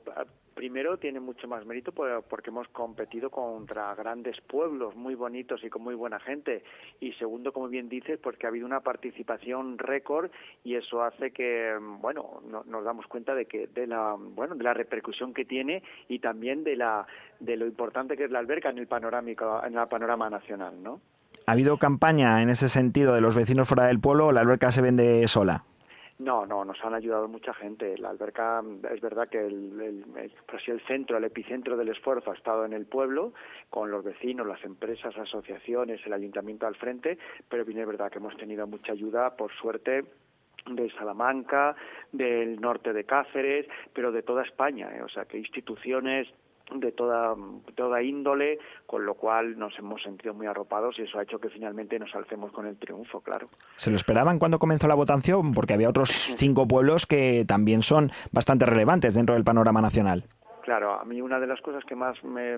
primero 0.61 0.99
tiene 0.99 1.21
mucho 1.21 1.49
más 1.49 1.65
mérito 1.65 1.91
por- 1.91 2.23
porque 2.25 2.51
hemos 2.51 2.69
competido 2.69 3.31
contra 3.31 3.95
grandes 3.95 4.39
pueblos 4.43 4.95
muy 4.95 5.15
bonitos 5.15 5.65
y 5.65 5.71
con 5.71 5.81
muy 5.83 5.95
buena 5.95 6.21
gente. 6.21 6.63
Y 7.01 7.13
segundo, 7.15 7.51
como 7.51 7.67
bien 7.69 7.89
dices, 7.89 8.19
porque 8.23 8.45
ha 8.45 8.51
habido 8.51 8.67
una 8.67 8.81
participación 8.81 9.79
récord 9.79 10.31
y 10.63 10.75
eso 10.75 11.03
hace 11.03 11.31
que, 11.31 11.73
mm, 11.81 12.03
bueno, 12.03 12.43
no- 12.47 12.63
nos 12.65 12.85
damos 12.85 13.07
cuenta 13.07 13.35
de 13.35 13.47
que 13.47 13.69
de 13.69 13.87
la, 13.87 14.17
bueno, 14.19 14.55
de 14.55 14.63
la 14.63 14.75
repercusión 14.75 15.33
que 15.33 15.47
tiene 15.47 15.83
y 16.09 16.19
también 16.19 16.63
de 16.63 16.77
la 16.77 17.07
de 17.39 17.57
lo 17.57 17.65
importante 17.67 18.15
que 18.19 18.25
es 18.25 18.31
la 18.31 18.39
alberca 18.39 18.69
en 18.69 18.77
el 18.77 18.87
panorámico, 18.87 19.63
en 19.65 19.79
el 19.79 19.87
panorama 19.89 20.29
nacional, 20.29 20.83
¿no? 20.83 21.01
¿Ha 21.47 21.53
habido 21.53 21.79
campaña 21.79 22.43
en 22.43 22.51
ese 22.51 22.69
sentido 22.69 23.15
de 23.15 23.23
los 23.23 23.35
vecinos 23.35 23.67
fuera 23.67 23.87
del 23.87 23.99
pueblo 23.99 24.27
o 24.27 24.33
la 24.33 24.43
alberca 24.43 24.71
se 24.73 24.83
vende 24.83 25.27
sola? 25.27 25.65
No, 26.21 26.45
no, 26.45 26.67
nos 26.67 26.85
han 26.85 26.93
ayudado 26.93 27.29
mucha 27.29 27.55
gente. 27.55 27.97
La 27.97 28.11
alberca, 28.11 28.63
es 28.93 29.01
verdad 29.01 29.29
que 29.31 29.39
el, 29.39 29.81
el, 29.81 30.05
el- 30.19 30.81
centro, 30.87 31.17
el 31.17 31.25
epicentro 31.25 31.79
del 31.79 31.89
esfuerzo 31.89 32.31
ha 32.31 32.35
estado 32.35 32.67
en 32.67 32.75
el 32.75 32.85
pueblo, 32.85 33.33
con 33.71 33.91
los 33.91 34.05
vecinos, 34.05 34.47
las 34.47 34.63
empresas, 34.63 35.17
asociaciones, 35.17 36.05
el 36.05 36.13
ayuntamiento 36.13 36.67
al 36.67 36.75
frente, 36.77 37.17
pero 37.49 37.65
bien 37.65 37.79
es 37.79 37.87
verdad 37.87 38.11
que 38.13 38.19
hemos 38.19 38.37
tenido 38.37 38.67
mucha 38.67 38.93
ayuda, 38.93 39.35
por 39.35 39.51
suerte, 39.53 40.05
de 40.67 40.91
Salamanca, 40.91 41.75
del 42.13 42.61
norte 42.61 42.93
de 42.93 43.05
Cáceres, 43.05 43.67
pero 43.95 44.13
de 44.13 44.23
toda 44.23 44.43
España, 44.43 44.91
¿eh? 44.95 45.03
o 45.03 45.09
sea 45.09 45.25
que 45.25 45.39
instituciones 45.39 46.29
de 46.75 46.93
toda, 46.93 47.35
toda 47.75 48.03
índole, 48.03 48.59
con 48.87 49.05
lo 49.05 49.15
cual 49.15 49.59
nos 49.59 49.79
hemos 49.79 50.03
sentido 50.03 50.35
muy 50.35 50.47
arropados 50.47 50.99
y 50.99 51.03
eso 51.03 51.19
ha 51.19 51.23
hecho 51.23 51.39
que 51.39 51.49
finalmente 51.49 51.99
nos 51.99 52.15
alcemos 52.15 52.53
con 52.53 52.67
el 52.67 52.77
triunfo, 52.77 53.21
claro. 53.21 53.49
¿Se 53.77 53.91
lo 53.91 53.97
esperaban 53.97 54.39
cuando 54.39 54.59
comenzó 54.59 54.89
la 54.89 54.95
votación? 54.95 55.53
Porque 55.53 55.75
había 55.75 55.89
otros 55.89 56.11
cinco 56.37 56.67
pueblos 56.67 57.07
que 57.07 57.45
también 57.47 57.83
son 57.83 58.11
bastante 58.33 58.67
relevantes 58.67 59.15
dentro 59.15 59.35
del 59.35 59.45
panorama 59.45 59.81
nacional. 59.81 60.25
Claro, 60.63 61.01
a 61.01 61.05
mí 61.05 61.21
una 61.21 61.41
de 61.41 61.47
las 61.47 61.61
cosas 61.63 61.85
que 61.85 61.97
más 61.97 62.23
me, 62.23 62.57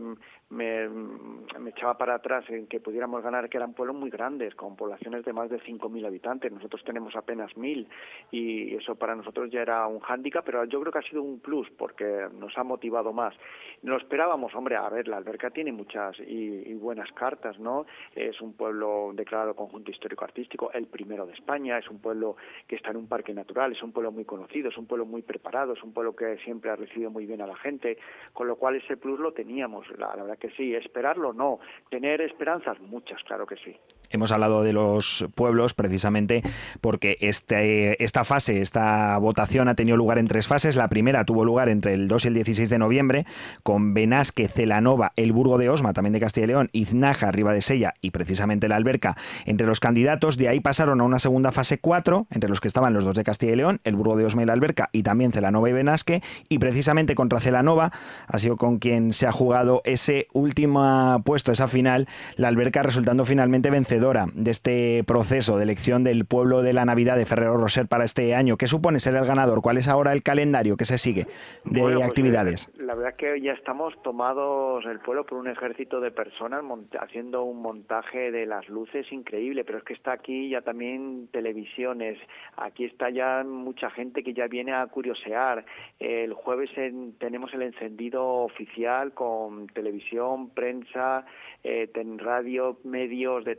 me, 0.53 0.89
me 0.89 1.71
echaba 1.71 1.97
para 1.97 2.15
atrás 2.15 2.45
en 2.49 2.67
que 2.67 2.79
pudiéramos 2.79 3.23
ganar 3.23 3.49
que 3.49 3.57
eran 3.57 3.73
pueblos 3.73 3.97
muy 3.97 4.11
grandes, 4.11 4.55
con 4.55 4.77
poblaciones 4.77 5.25
de 5.25 5.33
más 5.33 5.49
de 5.49 5.59
5.000 5.61 6.07
habitantes. 6.07 6.53
Nosotros 6.53 6.85
tenemos 6.85 7.17
apenas 7.17 7.51
1.000 7.57 7.87
y 8.31 8.75
eso 8.75 8.95
para 8.95 9.15
nosotros 9.15 9.51
ya 9.51 9.63
era 9.63 9.87
un 9.87 10.01
hándicap, 10.01 10.45
pero 10.45 10.65
yo 10.65 10.81
creo 10.81 10.93
que 10.93 10.99
ha 10.99 11.11
sido 11.11 11.23
un 11.23 11.41
plus 11.41 11.71
porque 11.71 12.29
nos 12.39 12.57
ha 12.59 12.65
motivado 12.65 13.13
más. 13.13 13.35
Lo 13.83 13.97
esperábamos, 13.97 14.55
hombre, 14.55 14.77
a 14.77 14.89
ver, 14.89 15.09
la 15.09 15.17
alberca 15.17 15.51
tiene 15.51 15.73
muchas 15.73 16.19
y, 16.21 16.75
buenas 16.75 17.11
cartas, 17.13 17.59
¿no? 17.59 17.87
Es 18.15 18.41
un 18.41 18.55
pueblo 18.55 19.13
declarado 19.15 19.55
conjunto 19.55 19.91
histórico-artístico, 19.91 20.71
el 20.73 20.87
primero 20.87 21.27
de 21.27 21.33
España, 21.33 21.79
es 21.79 21.89
un 21.89 22.01
pueblo 22.01 22.37
que 22.67 22.77
está 22.77 22.91
en 22.91 22.97
un 22.97 23.07
parque 23.07 23.33
natural, 23.33 23.73
es 23.73 23.83
un 23.83 23.93
pueblo 23.93 24.11
muy 24.11 24.25
conocido, 24.25 24.69
es 24.69 24.77
un 24.77 24.87
pueblo 24.87 25.07
muy 25.07 25.23
preparado, 25.23 25.73
es 25.75 25.83
un 25.83 25.93
pueblo 25.93 26.15
que 26.15 26.39
siempre 26.39 26.71
ha 26.71 26.77
recibido 26.77 27.11
muy 27.11 27.25
bien 27.25 27.41
a 27.41 27.47
la 27.47 27.57
gente, 27.57 27.99
con 28.33 28.49
lo 28.49 28.57
cual 28.57 28.77
ese 28.77 28.97
plus 28.97 29.21
lo 29.21 29.33
teníamos, 29.33 29.87
la 29.99 30.15
verdad 30.17 30.39
que 30.43 30.51
sí, 30.57 30.75
esperarlo 30.75 31.33
no, 31.33 31.61
tener 31.89 32.21
esperanzas 32.21 32.81
muchas, 32.81 33.23
claro 33.23 33.47
que 33.47 33.55
sí. 33.59 33.77
Hemos 34.13 34.31
hablado 34.33 34.63
de 34.63 34.73
los 34.73 35.27
pueblos 35.35 35.75
precisamente 35.75 36.43
porque 36.81 37.17
este, 37.21 38.03
esta 38.03 38.25
fase, 38.25 38.61
esta 38.61 39.17
votación 39.19 39.69
ha 39.69 39.75
tenido 39.75 39.97
lugar 39.97 40.19
en 40.19 40.27
tres 40.27 40.47
fases. 40.47 40.77
La 40.77 40.89
primera 40.89 41.25
tuvo 41.25 41.45
lugar 41.45 41.69
entre 41.69 41.95
el 41.95 42.09
2 42.09 42.27
y 42.27 42.29
el 42.29 42.35
16 42.35 42.69
de 42.69 42.79
noviembre 42.79 43.27
con 43.63 43.95
Benasque, 43.95 44.49
Celanova, 44.49 45.13
El 45.17 45.33
Burgo 45.33 45.59
de 45.59 45.71
Osma, 45.71 45.93
también 45.93 46.13
de 46.13 46.21
Castilla 46.21 46.45
y 46.45 46.49
León, 46.49 46.71
Iznaja, 46.73 47.31
Riva 47.33 47.55
de 47.55 47.63
Sella 47.63 47.95
y 48.03 48.11
precisamente 48.11 48.69
la 48.69 48.77
Alberca 48.77 49.17
entre 49.47 49.67
los 49.67 49.81
candidatos. 49.81 50.37
De 50.37 50.49
ahí 50.49 50.61
pasaron 50.61 51.01
a 51.01 51.05
una 51.05 51.19
segunda 51.19 51.51
fase 51.51 51.79
4 51.79 52.27
entre 52.31 52.51
los 52.51 52.61
que 52.61 52.69
estaban 52.69 52.93
los 52.93 53.05
dos 53.05 53.17
de 53.17 53.25
Castilla 53.25 53.53
y 53.53 53.57
León, 53.57 53.81
El 53.85 53.97
Burgo 53.97 54.17
de 54.17 54.27
Osma 54.27 54.43
y 54.43 54.47
la 54.47 54.53
Alberca 54.53 54.89
y 54.93 55.03
también 55.03 55.33
Celanova 55.33 55.71
y 55.71 55.73
Benasque 55.73 56.23
y 56.49 56.59
precisamente 56.59 57.15
contra 57.15 57.41
Celanova 57.41 57.93
ha 58.27 58.39
sido 58.39 58.57
con 58.57 58.79
quien 58.79 59.13
se 59.13 59.27
ha 59.27 59.33
jugado 59.33 59.81
ese 59.85 60.29
último 60.33 61.23
puesto, 61.25 61.53
esa 61.53 61.69
final, 61.69 62.09
la 62.37 62.49
Alberca 62.49 62.83
resultando 62.83 63.25
finalmente 63.25 63.71
vencedora 63.71 64.02
de 64.03 64.51
este 64.51 65.05
proceso 65.07 65.57
de 65.59 65.63
elección 65.63 66.03
del 66.03 66.25
pueblo 66.25 66.63
de 66.63 66.73
la 66.73 66.85
Navidad 66.85 67.17
de 67.17 67.25
Ferrero 67.25 67.57
Roser 67.57 67.87
para 67.87 68.03
este 68.03 68.35
año. 68.35 68.57
¿Qué 68.57 68.67
supone 68.67 68.99
ser 68.99 69.15
el 69.15 69.25
ganador? 69.25 69.63
¿Cuál 69.63 69.77
es 69.77 69.87
ahora 69.87 70.13
el 70.13 70.25
calendario 70.25 70.77
que 70.77 70.85
se 70.85 70.99
sigue 70.99 71.27
de 71.65 71.81
Bueno, 71.81 71.99
pues, 72.01 72.09
actividades? 72.09 72.69
eh, 72.77 72.83
la 72.83 72.97
verdad 72.97 73.11
es 73.13 73.17
que 73.17 73.41
ya 73.41 73.53
estamos 73.53 73.95
tomados 74.03 74.85
el 74.87 74.99
pueblo 74.99 75.25
por 75.25 75.39
un 75.39 75.47
ejército 75.47 76.01
de 76.01 76.11
personas 76.11 76.65
haciendo 77.01 77.45
un 77.45 77.63
montaje 77.63 78.33
de 78.33 78.45
las 78.45 78.69
luces 78.69 79.07
increíble, 79.13 79.63
pero 79.63 79.79
es 79.79 79.85
que 79.85 79.93
está 79.93 80.11
aquí 80.15 80.49
ya 80.49 80.63
también 80.63 81.29
televisiones, 81.31 82.19
aquí 82.57 82.85
está 82.85 83.09
ya 83.09 83.45
mucha 83.47 83.89
gente 83.91 84.25
que 84.25 84.35
ya 84.35 84.49
viene 84.49 84.73
a 84.73 84.85
curiosear. 84.89 85.65
El 86.01 86.35
jueves 86.35 86.71
en- 86.77 87.13
tenemos 87.21 87.55
el 87.55 87.63
encendido 87.63 88.25
oficial 88.27 89.13
con 89.13 89.69
televisión, 89.69 90.51
prensa, 90.51 91.25
eh, 91.63 91.89
radio, 92.19 92.79
medios 92.83 93.45
de 93.45 93.55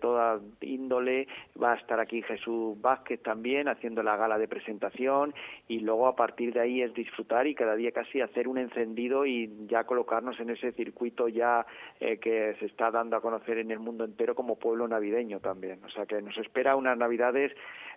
índole. 0.62 1.28
Va 1.62 1.74
a 1.74 1.76
estar 1.76 2.00
aquí 2.00 2.22
Jesús 2.22 2.80
Vázquez 2.82 3.22
también 3.22 3.68
haciendo 3.68 4.04
la 4.04 4.18
gala 4.18 4.38
de 4.38 4.48
presentación 4.48 5.34
y 5.68 5.80
luego 5.80 6.08
a 6.08 6.16
partir 6.16 6.54
de 6.54 6.62
ahí 6.62 6.82
es 6.82 6.94
disfrutar 6.94 7.48
y 7.48 7.56
cada 7.56 7.76
día 7.76 7.92
casi 7.92 8.22
hacer 8.22 8.48
un 8.48 8.58
encendido 8.58 9.26
y 9.26 9.52
ya 9.68 9.84
colocarnos 9.84 10.40
en 10.40 10.50
ese 10.50 10.72
circuito 10.72 11.28
ya 11.28 11.66
eh, 12.00 12.18
que 12.18 12.56
se 12.60 12.66
está 12.66 12.92
dando 12.92 13.18
a 13.18 13.22
conocer 13.22 13.58
en 13.58 13.72
el 13.72 13.80
mundo 13.80 14.06
entero 14.06 14.36
como 14.36 14.58
pueblo 14.58 14.88
navideño 14.88 15.40
también. 15.40 15.80
O 15.84 15.90
sea 15.90 16.06
que 16.06 16.22
nos 16.22 16.38
espera 16.38 16.76
unas 16.76 16.98
navidades 16.98 17.52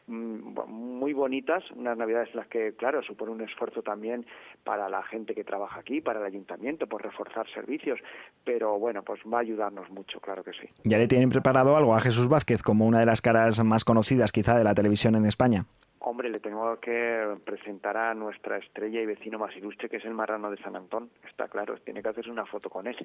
muy 0.09 1.13
bonitas, 1.13 1.65
unas 1.73 1.97
navidades 1.97 2.29
en 2.31 2.37
las 2.37 2.49
que, 2.49 2.75
claro, 2.75 3.03
supone 3.03 3.33
un 3.33 3.41
esfuerzo 3.41 3.83
también 3.83 4.27
para 4.65 4.89
la 4.89 5.03
gente 5.03 5.35
que 5.35 5.45
trabaja 5.45 5.81
aquí, 5.81 6.01
para 6.01 6.21
el 6.21 6.27
ayuntamiento, 6.27 6.87
por 6.87 7.03
reforzar 7.03 7.47
servicios, 7.53 7.99
pero 8.45 8.79
bueno, 8.79 9.03
pues 9.03 9.21
va 9.33 9.39
a 9.39 9.41
ayudarnos 9.41 9.91
mucho, 9.91 10.21
claro 10.21 10.45
que 10.45 10.53
sí. 10.53 10.69
¿Ya 10.85 10.99
le 10.99 11.09
tienen 11.09 11.31
preparado 11.31 11.77
algo 11.77 11.95
a 11.95 12.01
Jesús 12.01 12.29
Vázquez 12.29 12.63
como 12.63 12.87
una 12.87 13.01
de 13.01 13.07
las 13.07 13.21
caras 13.21 13.63
más 13.65 13.85
conocidas 13.85 14.33
quizá 14.33 14.57
de 14.57 14.65
la 14.65 14.75
televisión 14.75 15.17
en 15.17 15.27
España? 15.27 15.67
Hombre, 16.09 16.31
le 16.31 16.39
tengo 16.39 16.79
que 16.79 17.37
presentar 17.45 17.97
a 17.97 18.15
nuestra 18.15 18.59
estrella 18.59 19.01
y 19.01 19.07
vecino 19.07 19.41
más 19.41 19.57
ilustre, 19.57 19.89
que 19.89 19.97
es 19.97 20.05
el 20.05 20.15
marrano 20.15 20.53
de 20.53 20.57
San 20.59 20.77
Antón. 20.77 21.11
Está 21.29 21.49
claro, 21.49 21.75
tiene 21.79 22.01
que 22.01 22.11
hacerse 22.11 22.31
una 22.31 22.47
foto 22.47 22.71
con 22.71 22.87
él. 22.87 22.97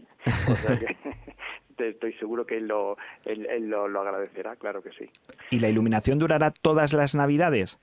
O 0.48 0.54
sea 0.54 0.78
que 0.78 0.96
estoy 1.90 2.14
seguro 2.14 2.46
que 2.46 2.58
él, 2.58 2.68
lo, 2.68 2.98
él, 3.26 3.48
él 3.48 3.72
lo, 3.72 3.88
lo 3.88 4.02
agradecerá, 4.02 4.56
claro 4.56 4.84
que 4.84 4.92
sí. 4.92 5.10
¿Y 5.50 5.60
la 5.60 5.70
iluminación 5.70 6.20
durará 6.20 6.52
todas 6.52 6.94
las 6.94 7.16
Navidades? 7.16 7.80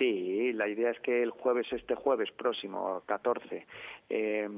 Sí, 0.00 0.54
la 0.54 0.66
idea 0.66 0.92
es 0.92 1.00
que 1.00 1.22
el 1.22 1.28
jueves, 1.28 1.70
este 1.74 1.94
jueves 1.94 2.30
próximo, 2.32 3.02
14, 3.04 3.66
eh, 4.08 4.48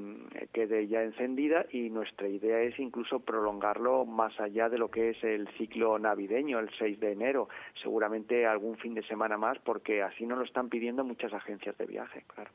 quede 0.53 0.87
ya 0.87 1.03
encendida 1.03 1.67
y 1.73 1.91
nuestra 1.91 2.29
idea 2.29 2.61
es 2.61 2.79
incluso 2.79 3.19
prolongarlo 3.19 4.05
más 4.05 4.39
allá 4.39 4.69
de 4.69 4.79
lo 4.79 4.89
que 4.89 5.11
es 5.11 5.25
el 5.25 5.49
ciclo 5.59 5.99
navideño, 5.99 6.61
el 6.61 6.71
6 6.79 7.01
de 7.01 7.11
enero, 7.11 7.49
seguramente 7.83 8.47
algún 8.47 8.77
fin 8.77 8.95
de 8.95 9.03
semana 9.03 9.37
más, 9.37 9.59
porque 9.59 10.01
así 10.01 10.27
nos 10.27 10.39
lo 10.39 10.45
están 10.45 10.69
pidiendo 10.69 11.03
muchas 11.03 11.33
agencias 11.33 11.77
de 11.77 11.87
viaje, 11.87 12.23
claro. 12.33 12.53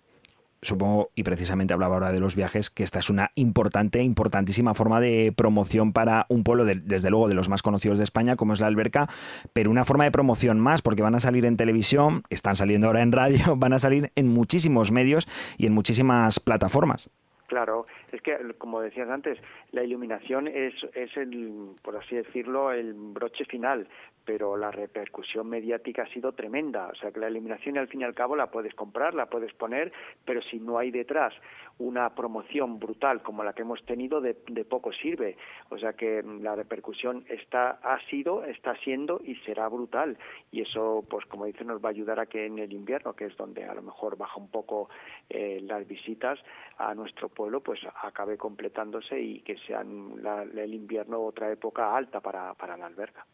Supongo, 0.61 1.11
y 1.13 1.21
precisamente 1.23 1.73
hablaba 1.73 1.93
ahora 1.95 2.11
de 2.11 2.19
los 2.19 2.35
viajes, 2.35 2.69
que 2.71 2.83
esta 2.83 2.97
es 2.99 3.09
una 3.11 3.29
importante, 3.35 4.01
importantísima 4.01 4.73
forma 4.73 4.99
de 4.99 5.31
promoción 5.35 5.93
para 5.93 6.25
un 6.29 6.43
pueblo, 6.43 6.65
de- 6.65 6.75
desde 6.75 7.11
luego 7.11 7.27
de 7.27 7.35
los 7.35 7.47
más 7.47 7.61
conocidos 7.61 7.97
de 7.99 8.03
España, 8.03 8.35
como 8.35 8.53
es 8.53 8.59
la 8.59 8.67
alberca, 8.67 9.07
pero 9.53 9.69
una 9.69 9.85
forma 9.85 10.03
de 10.05 10.11
promoción 10.11 10.59
más, 10.59 10.81
porque 10.81 11.03
van 11.03 11.13
a 11.15 11.19
salir 11.19 11.45
en 11.45 11.57
televisión, 11.57 12.23
están 12.31 12.55
saliendo 12.55 12.87
ahora 12.87 13.03
en 13.03 13.11
radio, 13.11 13.37
van 13.55 13.73
a 13.73 13.79
salir 13.79 14.11
en 14.15 14.27
muchísimos 14.29 14.91
medios 14.91 15.27
y 15.57 15.67
en 15.67 15.73
muchísimas 15.73 16.39
plataformas. 16.39 17.09
Claro, 17.47 17.85
es 18.11 18.21
que, 18.21 18.35
como 18.57 18.81
decías 18.81 19.09
antes, 19.09 19.37
la 19.71 19.81
iluminación 19.83 20.49
es, 20.49 20.73
es 20.95 21.15
el, 21.15 21.69
por 21.81 21.95
así 21.95 22.15
decirlo, 22.15 22.73
el 22.73 22.93
broche 22.93 23.45
final, 23.45 23.87
pero 24.27 24.57
la 24.57 24.71
repercusión 24.71 25.47
mediática 25.47 26.03
ha 26.03 26.07
sido 26.13 26.33
tremenda. 26.33 26.89
O 26.89 26.95
sea, 26.95 27.11
que 27.13 27.19
la 27.21 27.29
iluminación 27.29 27.77
al 27.77 27.87
fin 27.87 28.01
y 28.01 28.03
al 28.03 28.13
cabo 28.13 28.35
la 28.35 28.51
puedes 28.51 28.75
comprar, 28.75 29.13
la 29.15 29.27
puedes 29.27 29.53
poner, 29.53 29.93
pero 30.25 30.41
si 30.41 30.59
no 30.59 30.77
hay 30.77 30.91
detrás 30.91 31.33
una 31.79 32.13
promoción 32.13 32.77
brutal 32.77 33.21
como 33.23 33.43
la 33.45 33.53
que 33.53 33.61
hemos 33.61 33.85
tenido, 33.85 34.19
de, 34.19 34.35
de 34.47 34.65
poco 34.65 34.91
sirve. 34.91 35.37
O 35.69 35.77
sea 35.77 35.93
que 35.93 36.21
mm, 36.21 36.41
la 36.43 36.55
repercusión 36.55 37.23
está, 37.29 37.79
ha 37.81 37.99
sido, 38.09 38.43
está 38.43 38.75
siendo 38.83 39.21
y 39.23 39.35
será 39.45 39.69
brutal. 39.69 40.17
Y 40.51 40.61
eso, 40.63 41.05
pues 41.09 41.25
como 41.27 41.45
dice, 41.45 41.63
nos 41.63 41.81
va 41.81 41.87
a 41.87 41.91
ayudar 41.91 42.19
a 42.19 42.25
que 42.25 42.45
en 42.47 42.59
el 42.59 42.73
invierno, 42.73 43.13
que 43.13 43.25
es 43.27 43.37
donde 43.37 43.63
a 43.63 43.73
lo 43.73 43.81
mejor 43.81 44.17
baja 44.17 44.37
un 44.39 44.49
poco 44.51 44.89
eh, 45.29 45.61
las 45.63 45.87
visitas 45.87 46.37
a 46.77 46.93
nuestro 46.95 47.29
pueblo, 47.29 47.61
pues 47.61 47.79
acabe 48.03 48.37
completándose 48.37 49.21
y 49.21 49.39
que 49.41 49.55
sean 49.59 50.21
la- 50.21 50.43
el 50.43 50.73
invierno 50.73 51.21
otra 51.21 51.49
época 51.49 51.95
alta 51.95 52.19
para, 52.19 52.53
para 52.55 52.75
la 52.75 52.87
alberca. 52.87 53.25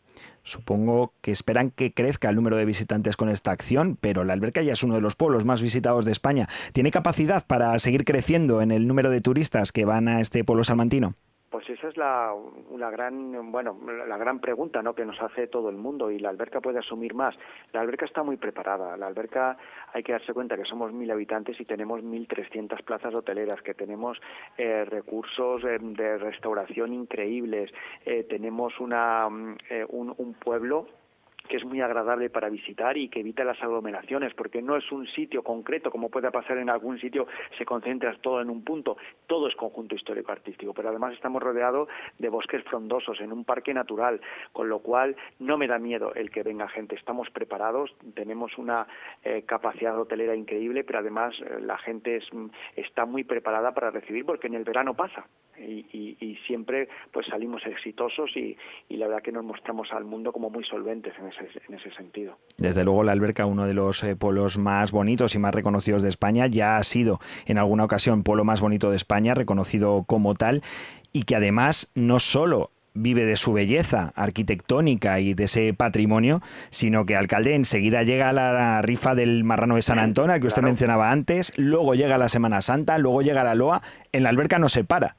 Supongo 0.43 1.13
que 1.21 1.31
esperan 1.31 1.71
que 1.71 1.93
crezca 1.93 2.29
el 2.29 2.35
número 2.35 2.57
de 2.57 2.65
visitantes 2.65 3.15
con 3.15 3.29
esta 3.29 3.51
acción, 3.51 3.97
pero 3.99 4.23
la 4.23 4.33
alberca 4.33 4.61
ya 4.61 4.73
es 4.73 4.83
uno 4.83 4.95
de 4.95 5.01
los 5.01 5.15
pueblos 5.15 5.45
más 5.45 5.61
visitados 5.61 6.05
de 6.05 6.11
España. 6.11 6.49
¿Tiene 6.73 6.91
capacidad 6.91 7.45
para 7.47 7.77
seguir 7.79 8.03
creciendo 8.03 8.61
en 8.61 8.71
el 8.71 8.87
número 8.87 9.09
de 9.09 9.21
turistas 9.21 9.71
que 9.71 9.85
van 9.85 10.07
a 10.07 10.19
este 10.19 10.43
pueblo 10.43 10.63
salmantino? 10.63 11.15
Pues 11.53 11.69
esa 11.69 11.87
es 11.87 11.97
la, 11.97 12.33
gran 12.89 13.51
bueno 13.51 13.77
la 14.07 14.17
gran 14.17 14.39
pregunta 14.39 14.81
¿no? 14.81 14.95
que 14.95 15.05
nos 15.05 15.21
hace 15.21 15.45
todo 15.45 15.69
el 15.69 15.75
mundo 15.75 16.09
y 16.09 16.17
la 16.17 16.29
alberca 16.29 16.61
puede 16.61 16.79
asumir 16.79 17.13
más. 17.13 17.35
La 17.73 17.81
alberca 17.81 18.05
está 18.05 18.23
muy 18.23 18.37
preparada. 18.37 18.97
La 18.97 19.05
alberca 19.05 19.55
hay 19.93 20.01
que 20.01 20.13
darse 20.13 20.33
cuenta 20.33 20.57
que 20.57 20.65
somos 20.65 20.91
mil 20.91 21.11
habitantes 21.11 21.61
y 21.61 21.65
tenemos 21.65 22.01
1.300 22.01 22.83
plazas 22.83 23.13
hoteleras, 23.13 23.61
que 23.61 23.75
tenemos 23.75 24.19
eh, 24.57 24.83
recursos 24.85 25.63
eh, 25.63 25.77
de 25.79 26.17
restauración 26.17 26.91
increíbles, 26.91 27.71
eh, 28.03 28.23
tenemos 28.23 28.79
una, 28.79 29.29
mm, 29.29 29.57
eh, 29.69 29.85
un, 29.89 30.11
un 30.17 30.33
pueblo 30.33 30.87
que 31.47 31.57
es 31.57 31.65
muy 31.65 31.81
agradable 31.81 32.29
para 32.29 32.49
visitar 32.49 32.97
y 32.97 33.09
que 33.09 33.19
evita 33.19 33.43
las 33.43 33.61
aglomeraciones, 33.61 34.33
porque 34.33 34.61
no 34.61 34.77
es 34.77 34.91
un 34.91 35.07
sitio 35.07 35.43
concreto, 35.43 35.91
como 35.91 36.09
puede 36.09 36.31
pasar 36.31 36.57
en 36.57 36.69
algún 36.69 36.99
sitio, 36.99 37.27
se 37.57 37.65
concentra 37.65 38.13
todo 38.21 38.41
en 38.41 38.49
un 38.49 38.63
punto, 38.63 38.97
todo 39.27 39.47
es 39.47 39.55
conjunto 39.55 39.95
histórico-artístico, 39.95 40.73
pero 40.73 40.89
además 40.89 41.13
estamos 41.13 41.41
rodeados 41.43 41.89
de 42.17 42.29
bosques 42.29 42.63
frondosos, 42.63 43.19
en 43.21 43.31
un 43.31 43.43
parque 43.43 43.73
natural, 43.73 44.21
con 44.51 44.69
lo 44.69 44.79
cual 44.79 45.15
no 45.39 45.57
me 45.57 45.67
da 45.67 45.79
miedo 45.79 46.13
el 46.15 46.31
que 46.31 46.43
venga 46.43 46.67
gente, 46.67 46.95
estamos 46.95 47.29
preparados, 47.29 47.95
tenemos 48.13 48.57
una 48.57 48.87
eh, 49.23 49.43
capacidad 49.45 49.99
hotelera 49.99 50.35
increíble, 50.35 50.83
pero 50.83 50.99
además 50.99 51.35
eh, 51.39 51.59
la 51.61 51.77
gente 51.77 52.17
es, 52.17 52.33
mm, 52.33 52.47
está 52.75 53.05
muy 53.05 53.23
preparada 53.23 53.73
para 53.73 53.91
recibir, 53.91 54.25
porque 54.25 54.47
en 54.47 54.55
el 54.55 54.63
verano 54.63 54.93
pasa. 54.93 55.25
Y, 55.59 55.85
y- 55.93 56.17
y 56.19 56.35
siempre 56.47 56.87
pues 57.11 57.27
salimos 57.27 57.61
exitosos 57.65 58.31
y, 58.35 58.57
y 58.89 58.97
la 58.97 59.07
verdad 59.07 59.21
que 59.21 59.31
nos 59.31 59.43
mostramos 59.43 59.91
al 59.91 60.03
mundo 60.05 60.31
como 60.31 60.49
muy 60.49 60.63
solventes 60.63 61.13
en 61.19 61.27
ese, 61.27 61.59
en 61.67 61.75
ese 61.75 61.91
sentido. 61.93 62.37
Desde 62.57 62.83
luego 62.83 63.03
la 63.03 63.11
alberca, 63.11 63.45
uno 63.45 63.65
de 63.65 63.73
los 63.73 64.03
eh, 64.03 64.15
pueblos 64.15 64.57
más 64.57 64.91
bonitos 64.91 65.35
y 65.35 65.39
más 65.39 65.53
reconocidos 65.53 66.01
de 66.01 66.09
España, 66.09 66.47
ya 66.47 66.77
ha 66.77 66.83
sido 66.83 67.19
en 67.45 67.57
alguna 67.57 67.83
ocasión 67.85 68.23
pueblo 68.23 68.43
más 68.43 68.61
bonito 68.61 68.89
de 68.89 68.95
España, 68.95 69.33
reconocido 69.33 70.03
como 70.07 70.33
tal, 70.33 70.63
y 71.11 71.23
que 71.23 71.35
además 71.35 71.91
no 71.95 72.19
solo 72.19 72.71
vive 72.95 73.25
de 73.25 73.35
su 73.35 73.53
belleza 73.53 74.13
arquitectónica 74.15 75.19
y 75.19 75.33
de 75.33 75.45
ese 75.45 75.73
patrimonio, 75.73 76.41
sino 76.69 77.05
que 77.07 77.15
alcalde 77.15 77.55
enseguida 77.55 78.03
llega 78.03 78.29
a 78.29 78.33
la 78.33 78.81
rifa 78.83 79.15
del 79.15 79.43
marrano 79.43 79.75
de 79.75 79.81
San 79.81 79.97
Antón, 79.99 80.29
al 80.29 80.39
que 80.41 80.47
usted 80.47 80.61
mencionaba 80.61 81.09
antes, 81.09 81.53
luego 81.57 81.95
llega 81.95 82.17
la 82.19 82.29
Semana 82.29 82.61
Santa, 82.61 82.97
luego 82.99 83.21
llega 83.23 83.43
la 83.43 83.55
Loa, 83.55 83.81
en 84.11 84.23
la 84.23 84.29
alberca 84.29 84.59
no 84.59 84.69
se 84.69 84.83
para. 84.83 85.15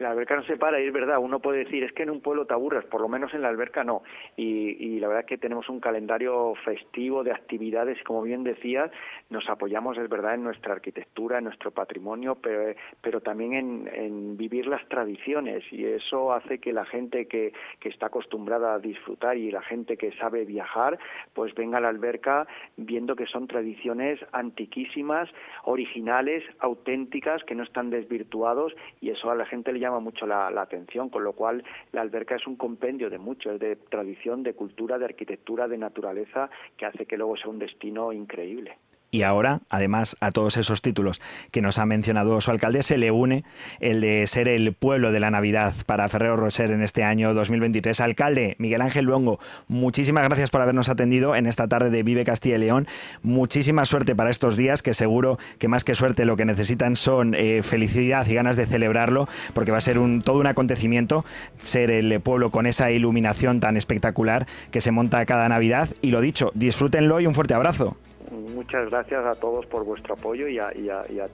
La 0.00 0.12
alberca 0.12 0.34
no 0.34 0.42
se 0.44 0.56
para 0.56 0.80
y 0.80 0.86
es 0.86 0.92
verdad, 0.94 1.18
uno 1.18 1.40
puede 1.40 1.58
decir, 1.58 1.84
es 1.84 1.92
que 1.92 2.04
en 2.04 2.10
un 2.10 2.22
pueblo 2.22 2.46
te 2.46 2.54
aburres, 2.54 2.86
por 2.86 3.02
lo 3.02 3.08
menos 3.08 3.34
en 3.34 3.42
la 3.42 3.48
alberca 3.48 3.84
no. 3.84 4.02
Y, 4.34 4.98
la 4.98 5.08
verdad 5.08 5.24
es 5.24 5.28
que 5.28 5.36
tenemos 5.36 5.68
un 5.68 5.78
calendario 5.78 6.54
festivo 6.64 7.22
de 7.22 7.32
actividades 7.32 8.00
y 8.00 8.04
como 8.04 8.22
bien 8.22 8.42
decías, 8.42 8.90
nos 9.28 9.48
apoyamos, 9.50 9.98
es 9.98 10.08
verdad, 10.08 10.34
en 10.34 10.42
nuestra 10.42 10.72
arquitectura, 10.72 11.38
en 11.38 11.44
nuestro 11.44 11.70
patrimonio, 11.70 12.38
pero, 12.40 13.20
también 13.20 13.52
en, 13.52 13.90
en 13.92 14.36
vivir 14.38 14.66
las 14.66 14.86
tradiciones 14.88 15.64
y 15.70 15.84
eso 15.84 16.32
hace 16.32 16.58
que 16.60 16.72
la 16.72 16.86
gente 16.86 17.26
que, 17.26 17.52
que 17.78 17.90
está 17.90 18.06
acostumbrada 18.06 18.72
a 18.72 18.78
disfrutar 18.78 19.36
y 19.36 19.50
la 19.50 19.60
gente 19.60 19.98
que 19.98 20.12
sabe 20.12 20.46
viajar, 20.46 20.98
pues 21.34 21.54
venga 21.54 21.76
a 21.76 21.80
la 21.82 21.88
alberca 21.88 22.46
viendo 22.78 23.16
que 23.16 23.26
son 23.26 23.46
tradiciones 23.46 24.18
antiquísimas, 24.32 25.28
originales, 25.64 26.42
auténticas, 26.60 27.44
que 27.44 27.54
no 27.54 27.64
están 27.64 27.90
desvirtuados 27.90 28.74
y 29.02 29.10
eso 29.10 29.30
a 29.30 29.34
la 29.34 29.44
gente 29.44 29.72
le 29.72 29.80
llama 29.80 29.89
mucho 29.98 30.26
la, 30.26 30.50
la 30.50 30.62
atención, 30.62 31.08
con 31.08 31.24
lo 31.24 31.32
cual 31.32 31.64
la 31.90 32.02
alberca 32.02 32.36
es 32.36 32.46
un 32.46 32.54
compendio 32.54 33.10
de 33.10 33.18
mucho, 33.18 33.50
es 33.50 33.58
de 33.58 33.74
tradición, 33.74 34.44
de 34.44 34.54
cultura, 34.54 34.98
de 34.98 35.06
arquitectura, 35.06 35.66
de 35.66 35.78
naturaleza, 35.78 36.50
que 36.76 36.86
hace 36.86 37.06
que 37.06 37.16
luego 37.16 37.36
sea 37.36 37.48
un 37.50 37.58
destino 37.58 38.12
increíble. 38.12 38.78
Y 39.12 39.22
ahora, 39.22 39.60
además, 39.68 40.16
a 40.20 40.30
todos 40.30 40.56
esos 40.56 40.82
títulos 40.82 41.20
que 41.50 41.60
nos 41.60 41.78
ha 41.78 41.86
mencionado 41.86 42.40
su 42.40 42.50
alcalde, 42.52 42.84
se 42.84 42.96
le 42.96 43.10
une 43.10 43.44
el 43.80 44.00
de 44.00 44.24
ser 44.28 44.46
el 44.46 44.72
pueblo 44.72 45.10
de 45.10 45.18
la 45.18 45.32
Navidad 45.32 45.74
para 45.86 46.08
Ferrero 46.08 46.36
Roser 46.36 46.70
en 46.70 46.80
este 46.80 47.02
año 47.02 47.34
2023. 47.34 48.00
Alcalde 48.00 48.54
Miguel 48.58 48.82
Ángel 48.82 49.06
Luongo, 49.06 49.40
muchísimas 49.66 50.24
gracias 50.24 50.50
por 50.50 50.60
habernos 50.60 50.88
atendido 50.88 51.34
en 51.34 51.46
esta 51.46 51.66
tarde 51.66 51.90
de 51.90 52.04
Vive 52.04 52.24
Castilla 52.24 52.54
y 52.54 52.60
León. 52.60 52.86
Muchísima 53.22 53.84
suerte 53.84 54.14
para 54.14 54.30
estos 54.30 54.56
días, 54.56 54.82
que 54.82 54.94
seguro 54.94 55.38
que 55.58 55.66
más 55.66 55.82
que 55.82 55.96
suerte 55.96 56.24
lo 56.24 56.36
que 56.36 56.44
necesitan 56.44 56.94
son 56.94 57.34
eh, 57.34 57.62
felicidad 57.62 58.26
y 58.28 58.34
ganas 58.34 58.56
de 58.56 58.66
celebrarlo, 58.66 59.28
porque 59.54 59.72
va 59.72 59.78
a 59.78 59.82
ser 59.82 59.98
un, 59.98 60.22
todo 60.22 60.38
un 60.38 60.46
acontecimiento 60.46 61.24
ser 61.60 61.90
el 61.90 62.20
pueblo 62.20 62.50
con 62.50 62.66
esa 62.66 62.92
iluminación 62.92 63.58
tan 63.58 63.76
espectacular 63.76 64.46
que 64.70 64.80
se 64.80 64.92
monta 64.92 65.26
cada 65.26 65.48
Navidad. 65.48 65.88
Y 66.00 66.10
lo 66.10 66.20
dicho, 66.20 66.52
disfrútenlo 66.54 67.20
y 67.20 67.26
un 67.26 67.34
fuerte 67.34 67.54
abrazo. 67.54 67.96
Muchas 68.30 68.88
gracias 68.90 69.24
a 69.26 69.34
todos 69.34 69.66
por 69.66 69.84
vuestro 69.84 70.14
apoyo 70.14 70.46
y 70.46 70.58
a, 70.58 70.72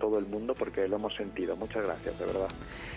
todo 0.00 0.18
el 0.18 0.24
mundo 0.26 0.54
porque 0.58 0.88
lo 0.88 0.96
hemos 0.96 1.14
sentido. 1.14 1.54
Muchas 1.54 1.84
gracias, 1.84 2.18
de 2.18 2.24
verdad. 2.24 2.48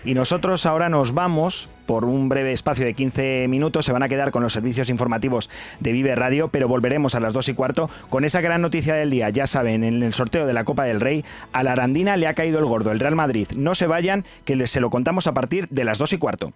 Y 0.05 0.13
nosotros 0.13 0.65
ahora 0.65 0.87
nos 0.87 1.13
vamos 1.13 1.69
por 1.85 2.05
un 2.05 2.29
breve 2.29 2.53
espacio 2.53 2.85
de 2.85 2.93
15 2.93 3.47
minutos. 3.49 3.83
Se 3.85 3.91
van 3.91 4.01
a 4.03 4.07
quedar 4.07 4.31
con 4.31 4.41
los 4.41 4.53
servicios 4.53 4.89
informativos 4.89 5.49
de 5.81 5.91
Vive 5.91 6.15
Radio, 6.15 6.47
pero 6.47 6.69
volveremos 6.69 7.15
a 7.15 7.19
las 7.19 7.33
2 7.33 7.49
y 7.49 7.53
cuarto 7.53 7.89
con 8.09 8.23
esa 8.23 8.39
gran 8.39 8.61
noticia 8.61 8.95
del 8.95 9.09
día. 9.09 9.29
Ya 9.29 9.47
saben, 9.47 9.83
en 9.83 10.01
el 10.01 10.13
sorteo 10.13 10.47
de 10.47 10.53
la 10.53 10.63
Copa 10.63 10.85
del 10.85 11.01
Rey, 11.01 11.25
a 11.51 11.63
la 11.63 11.73
Arandina 11.73 12.15
le 12.15 12.27
ha 12.27 12.33
caído 12.33 12.59
el 12.59 12.65
gordo, 12.65 12.91
el 12.91 13.01
Real 13.01 13.15
Madrid. 13.15 13.47
No 13.57 13.75
se 13.75 13.87
vayan, 13.87 14.23
que 14.45 14.55
les- 14.55 14.71
se 14.71 14.79
lo 14.79 14.89
contamos 14.89 15.27
a 15.27 15.33
partir 15.33 15.67
de 15.69 15.83
las 15.83 15.97
2 15.97 16.13
y 16.13 16.17
cuarto. 16.17 16.53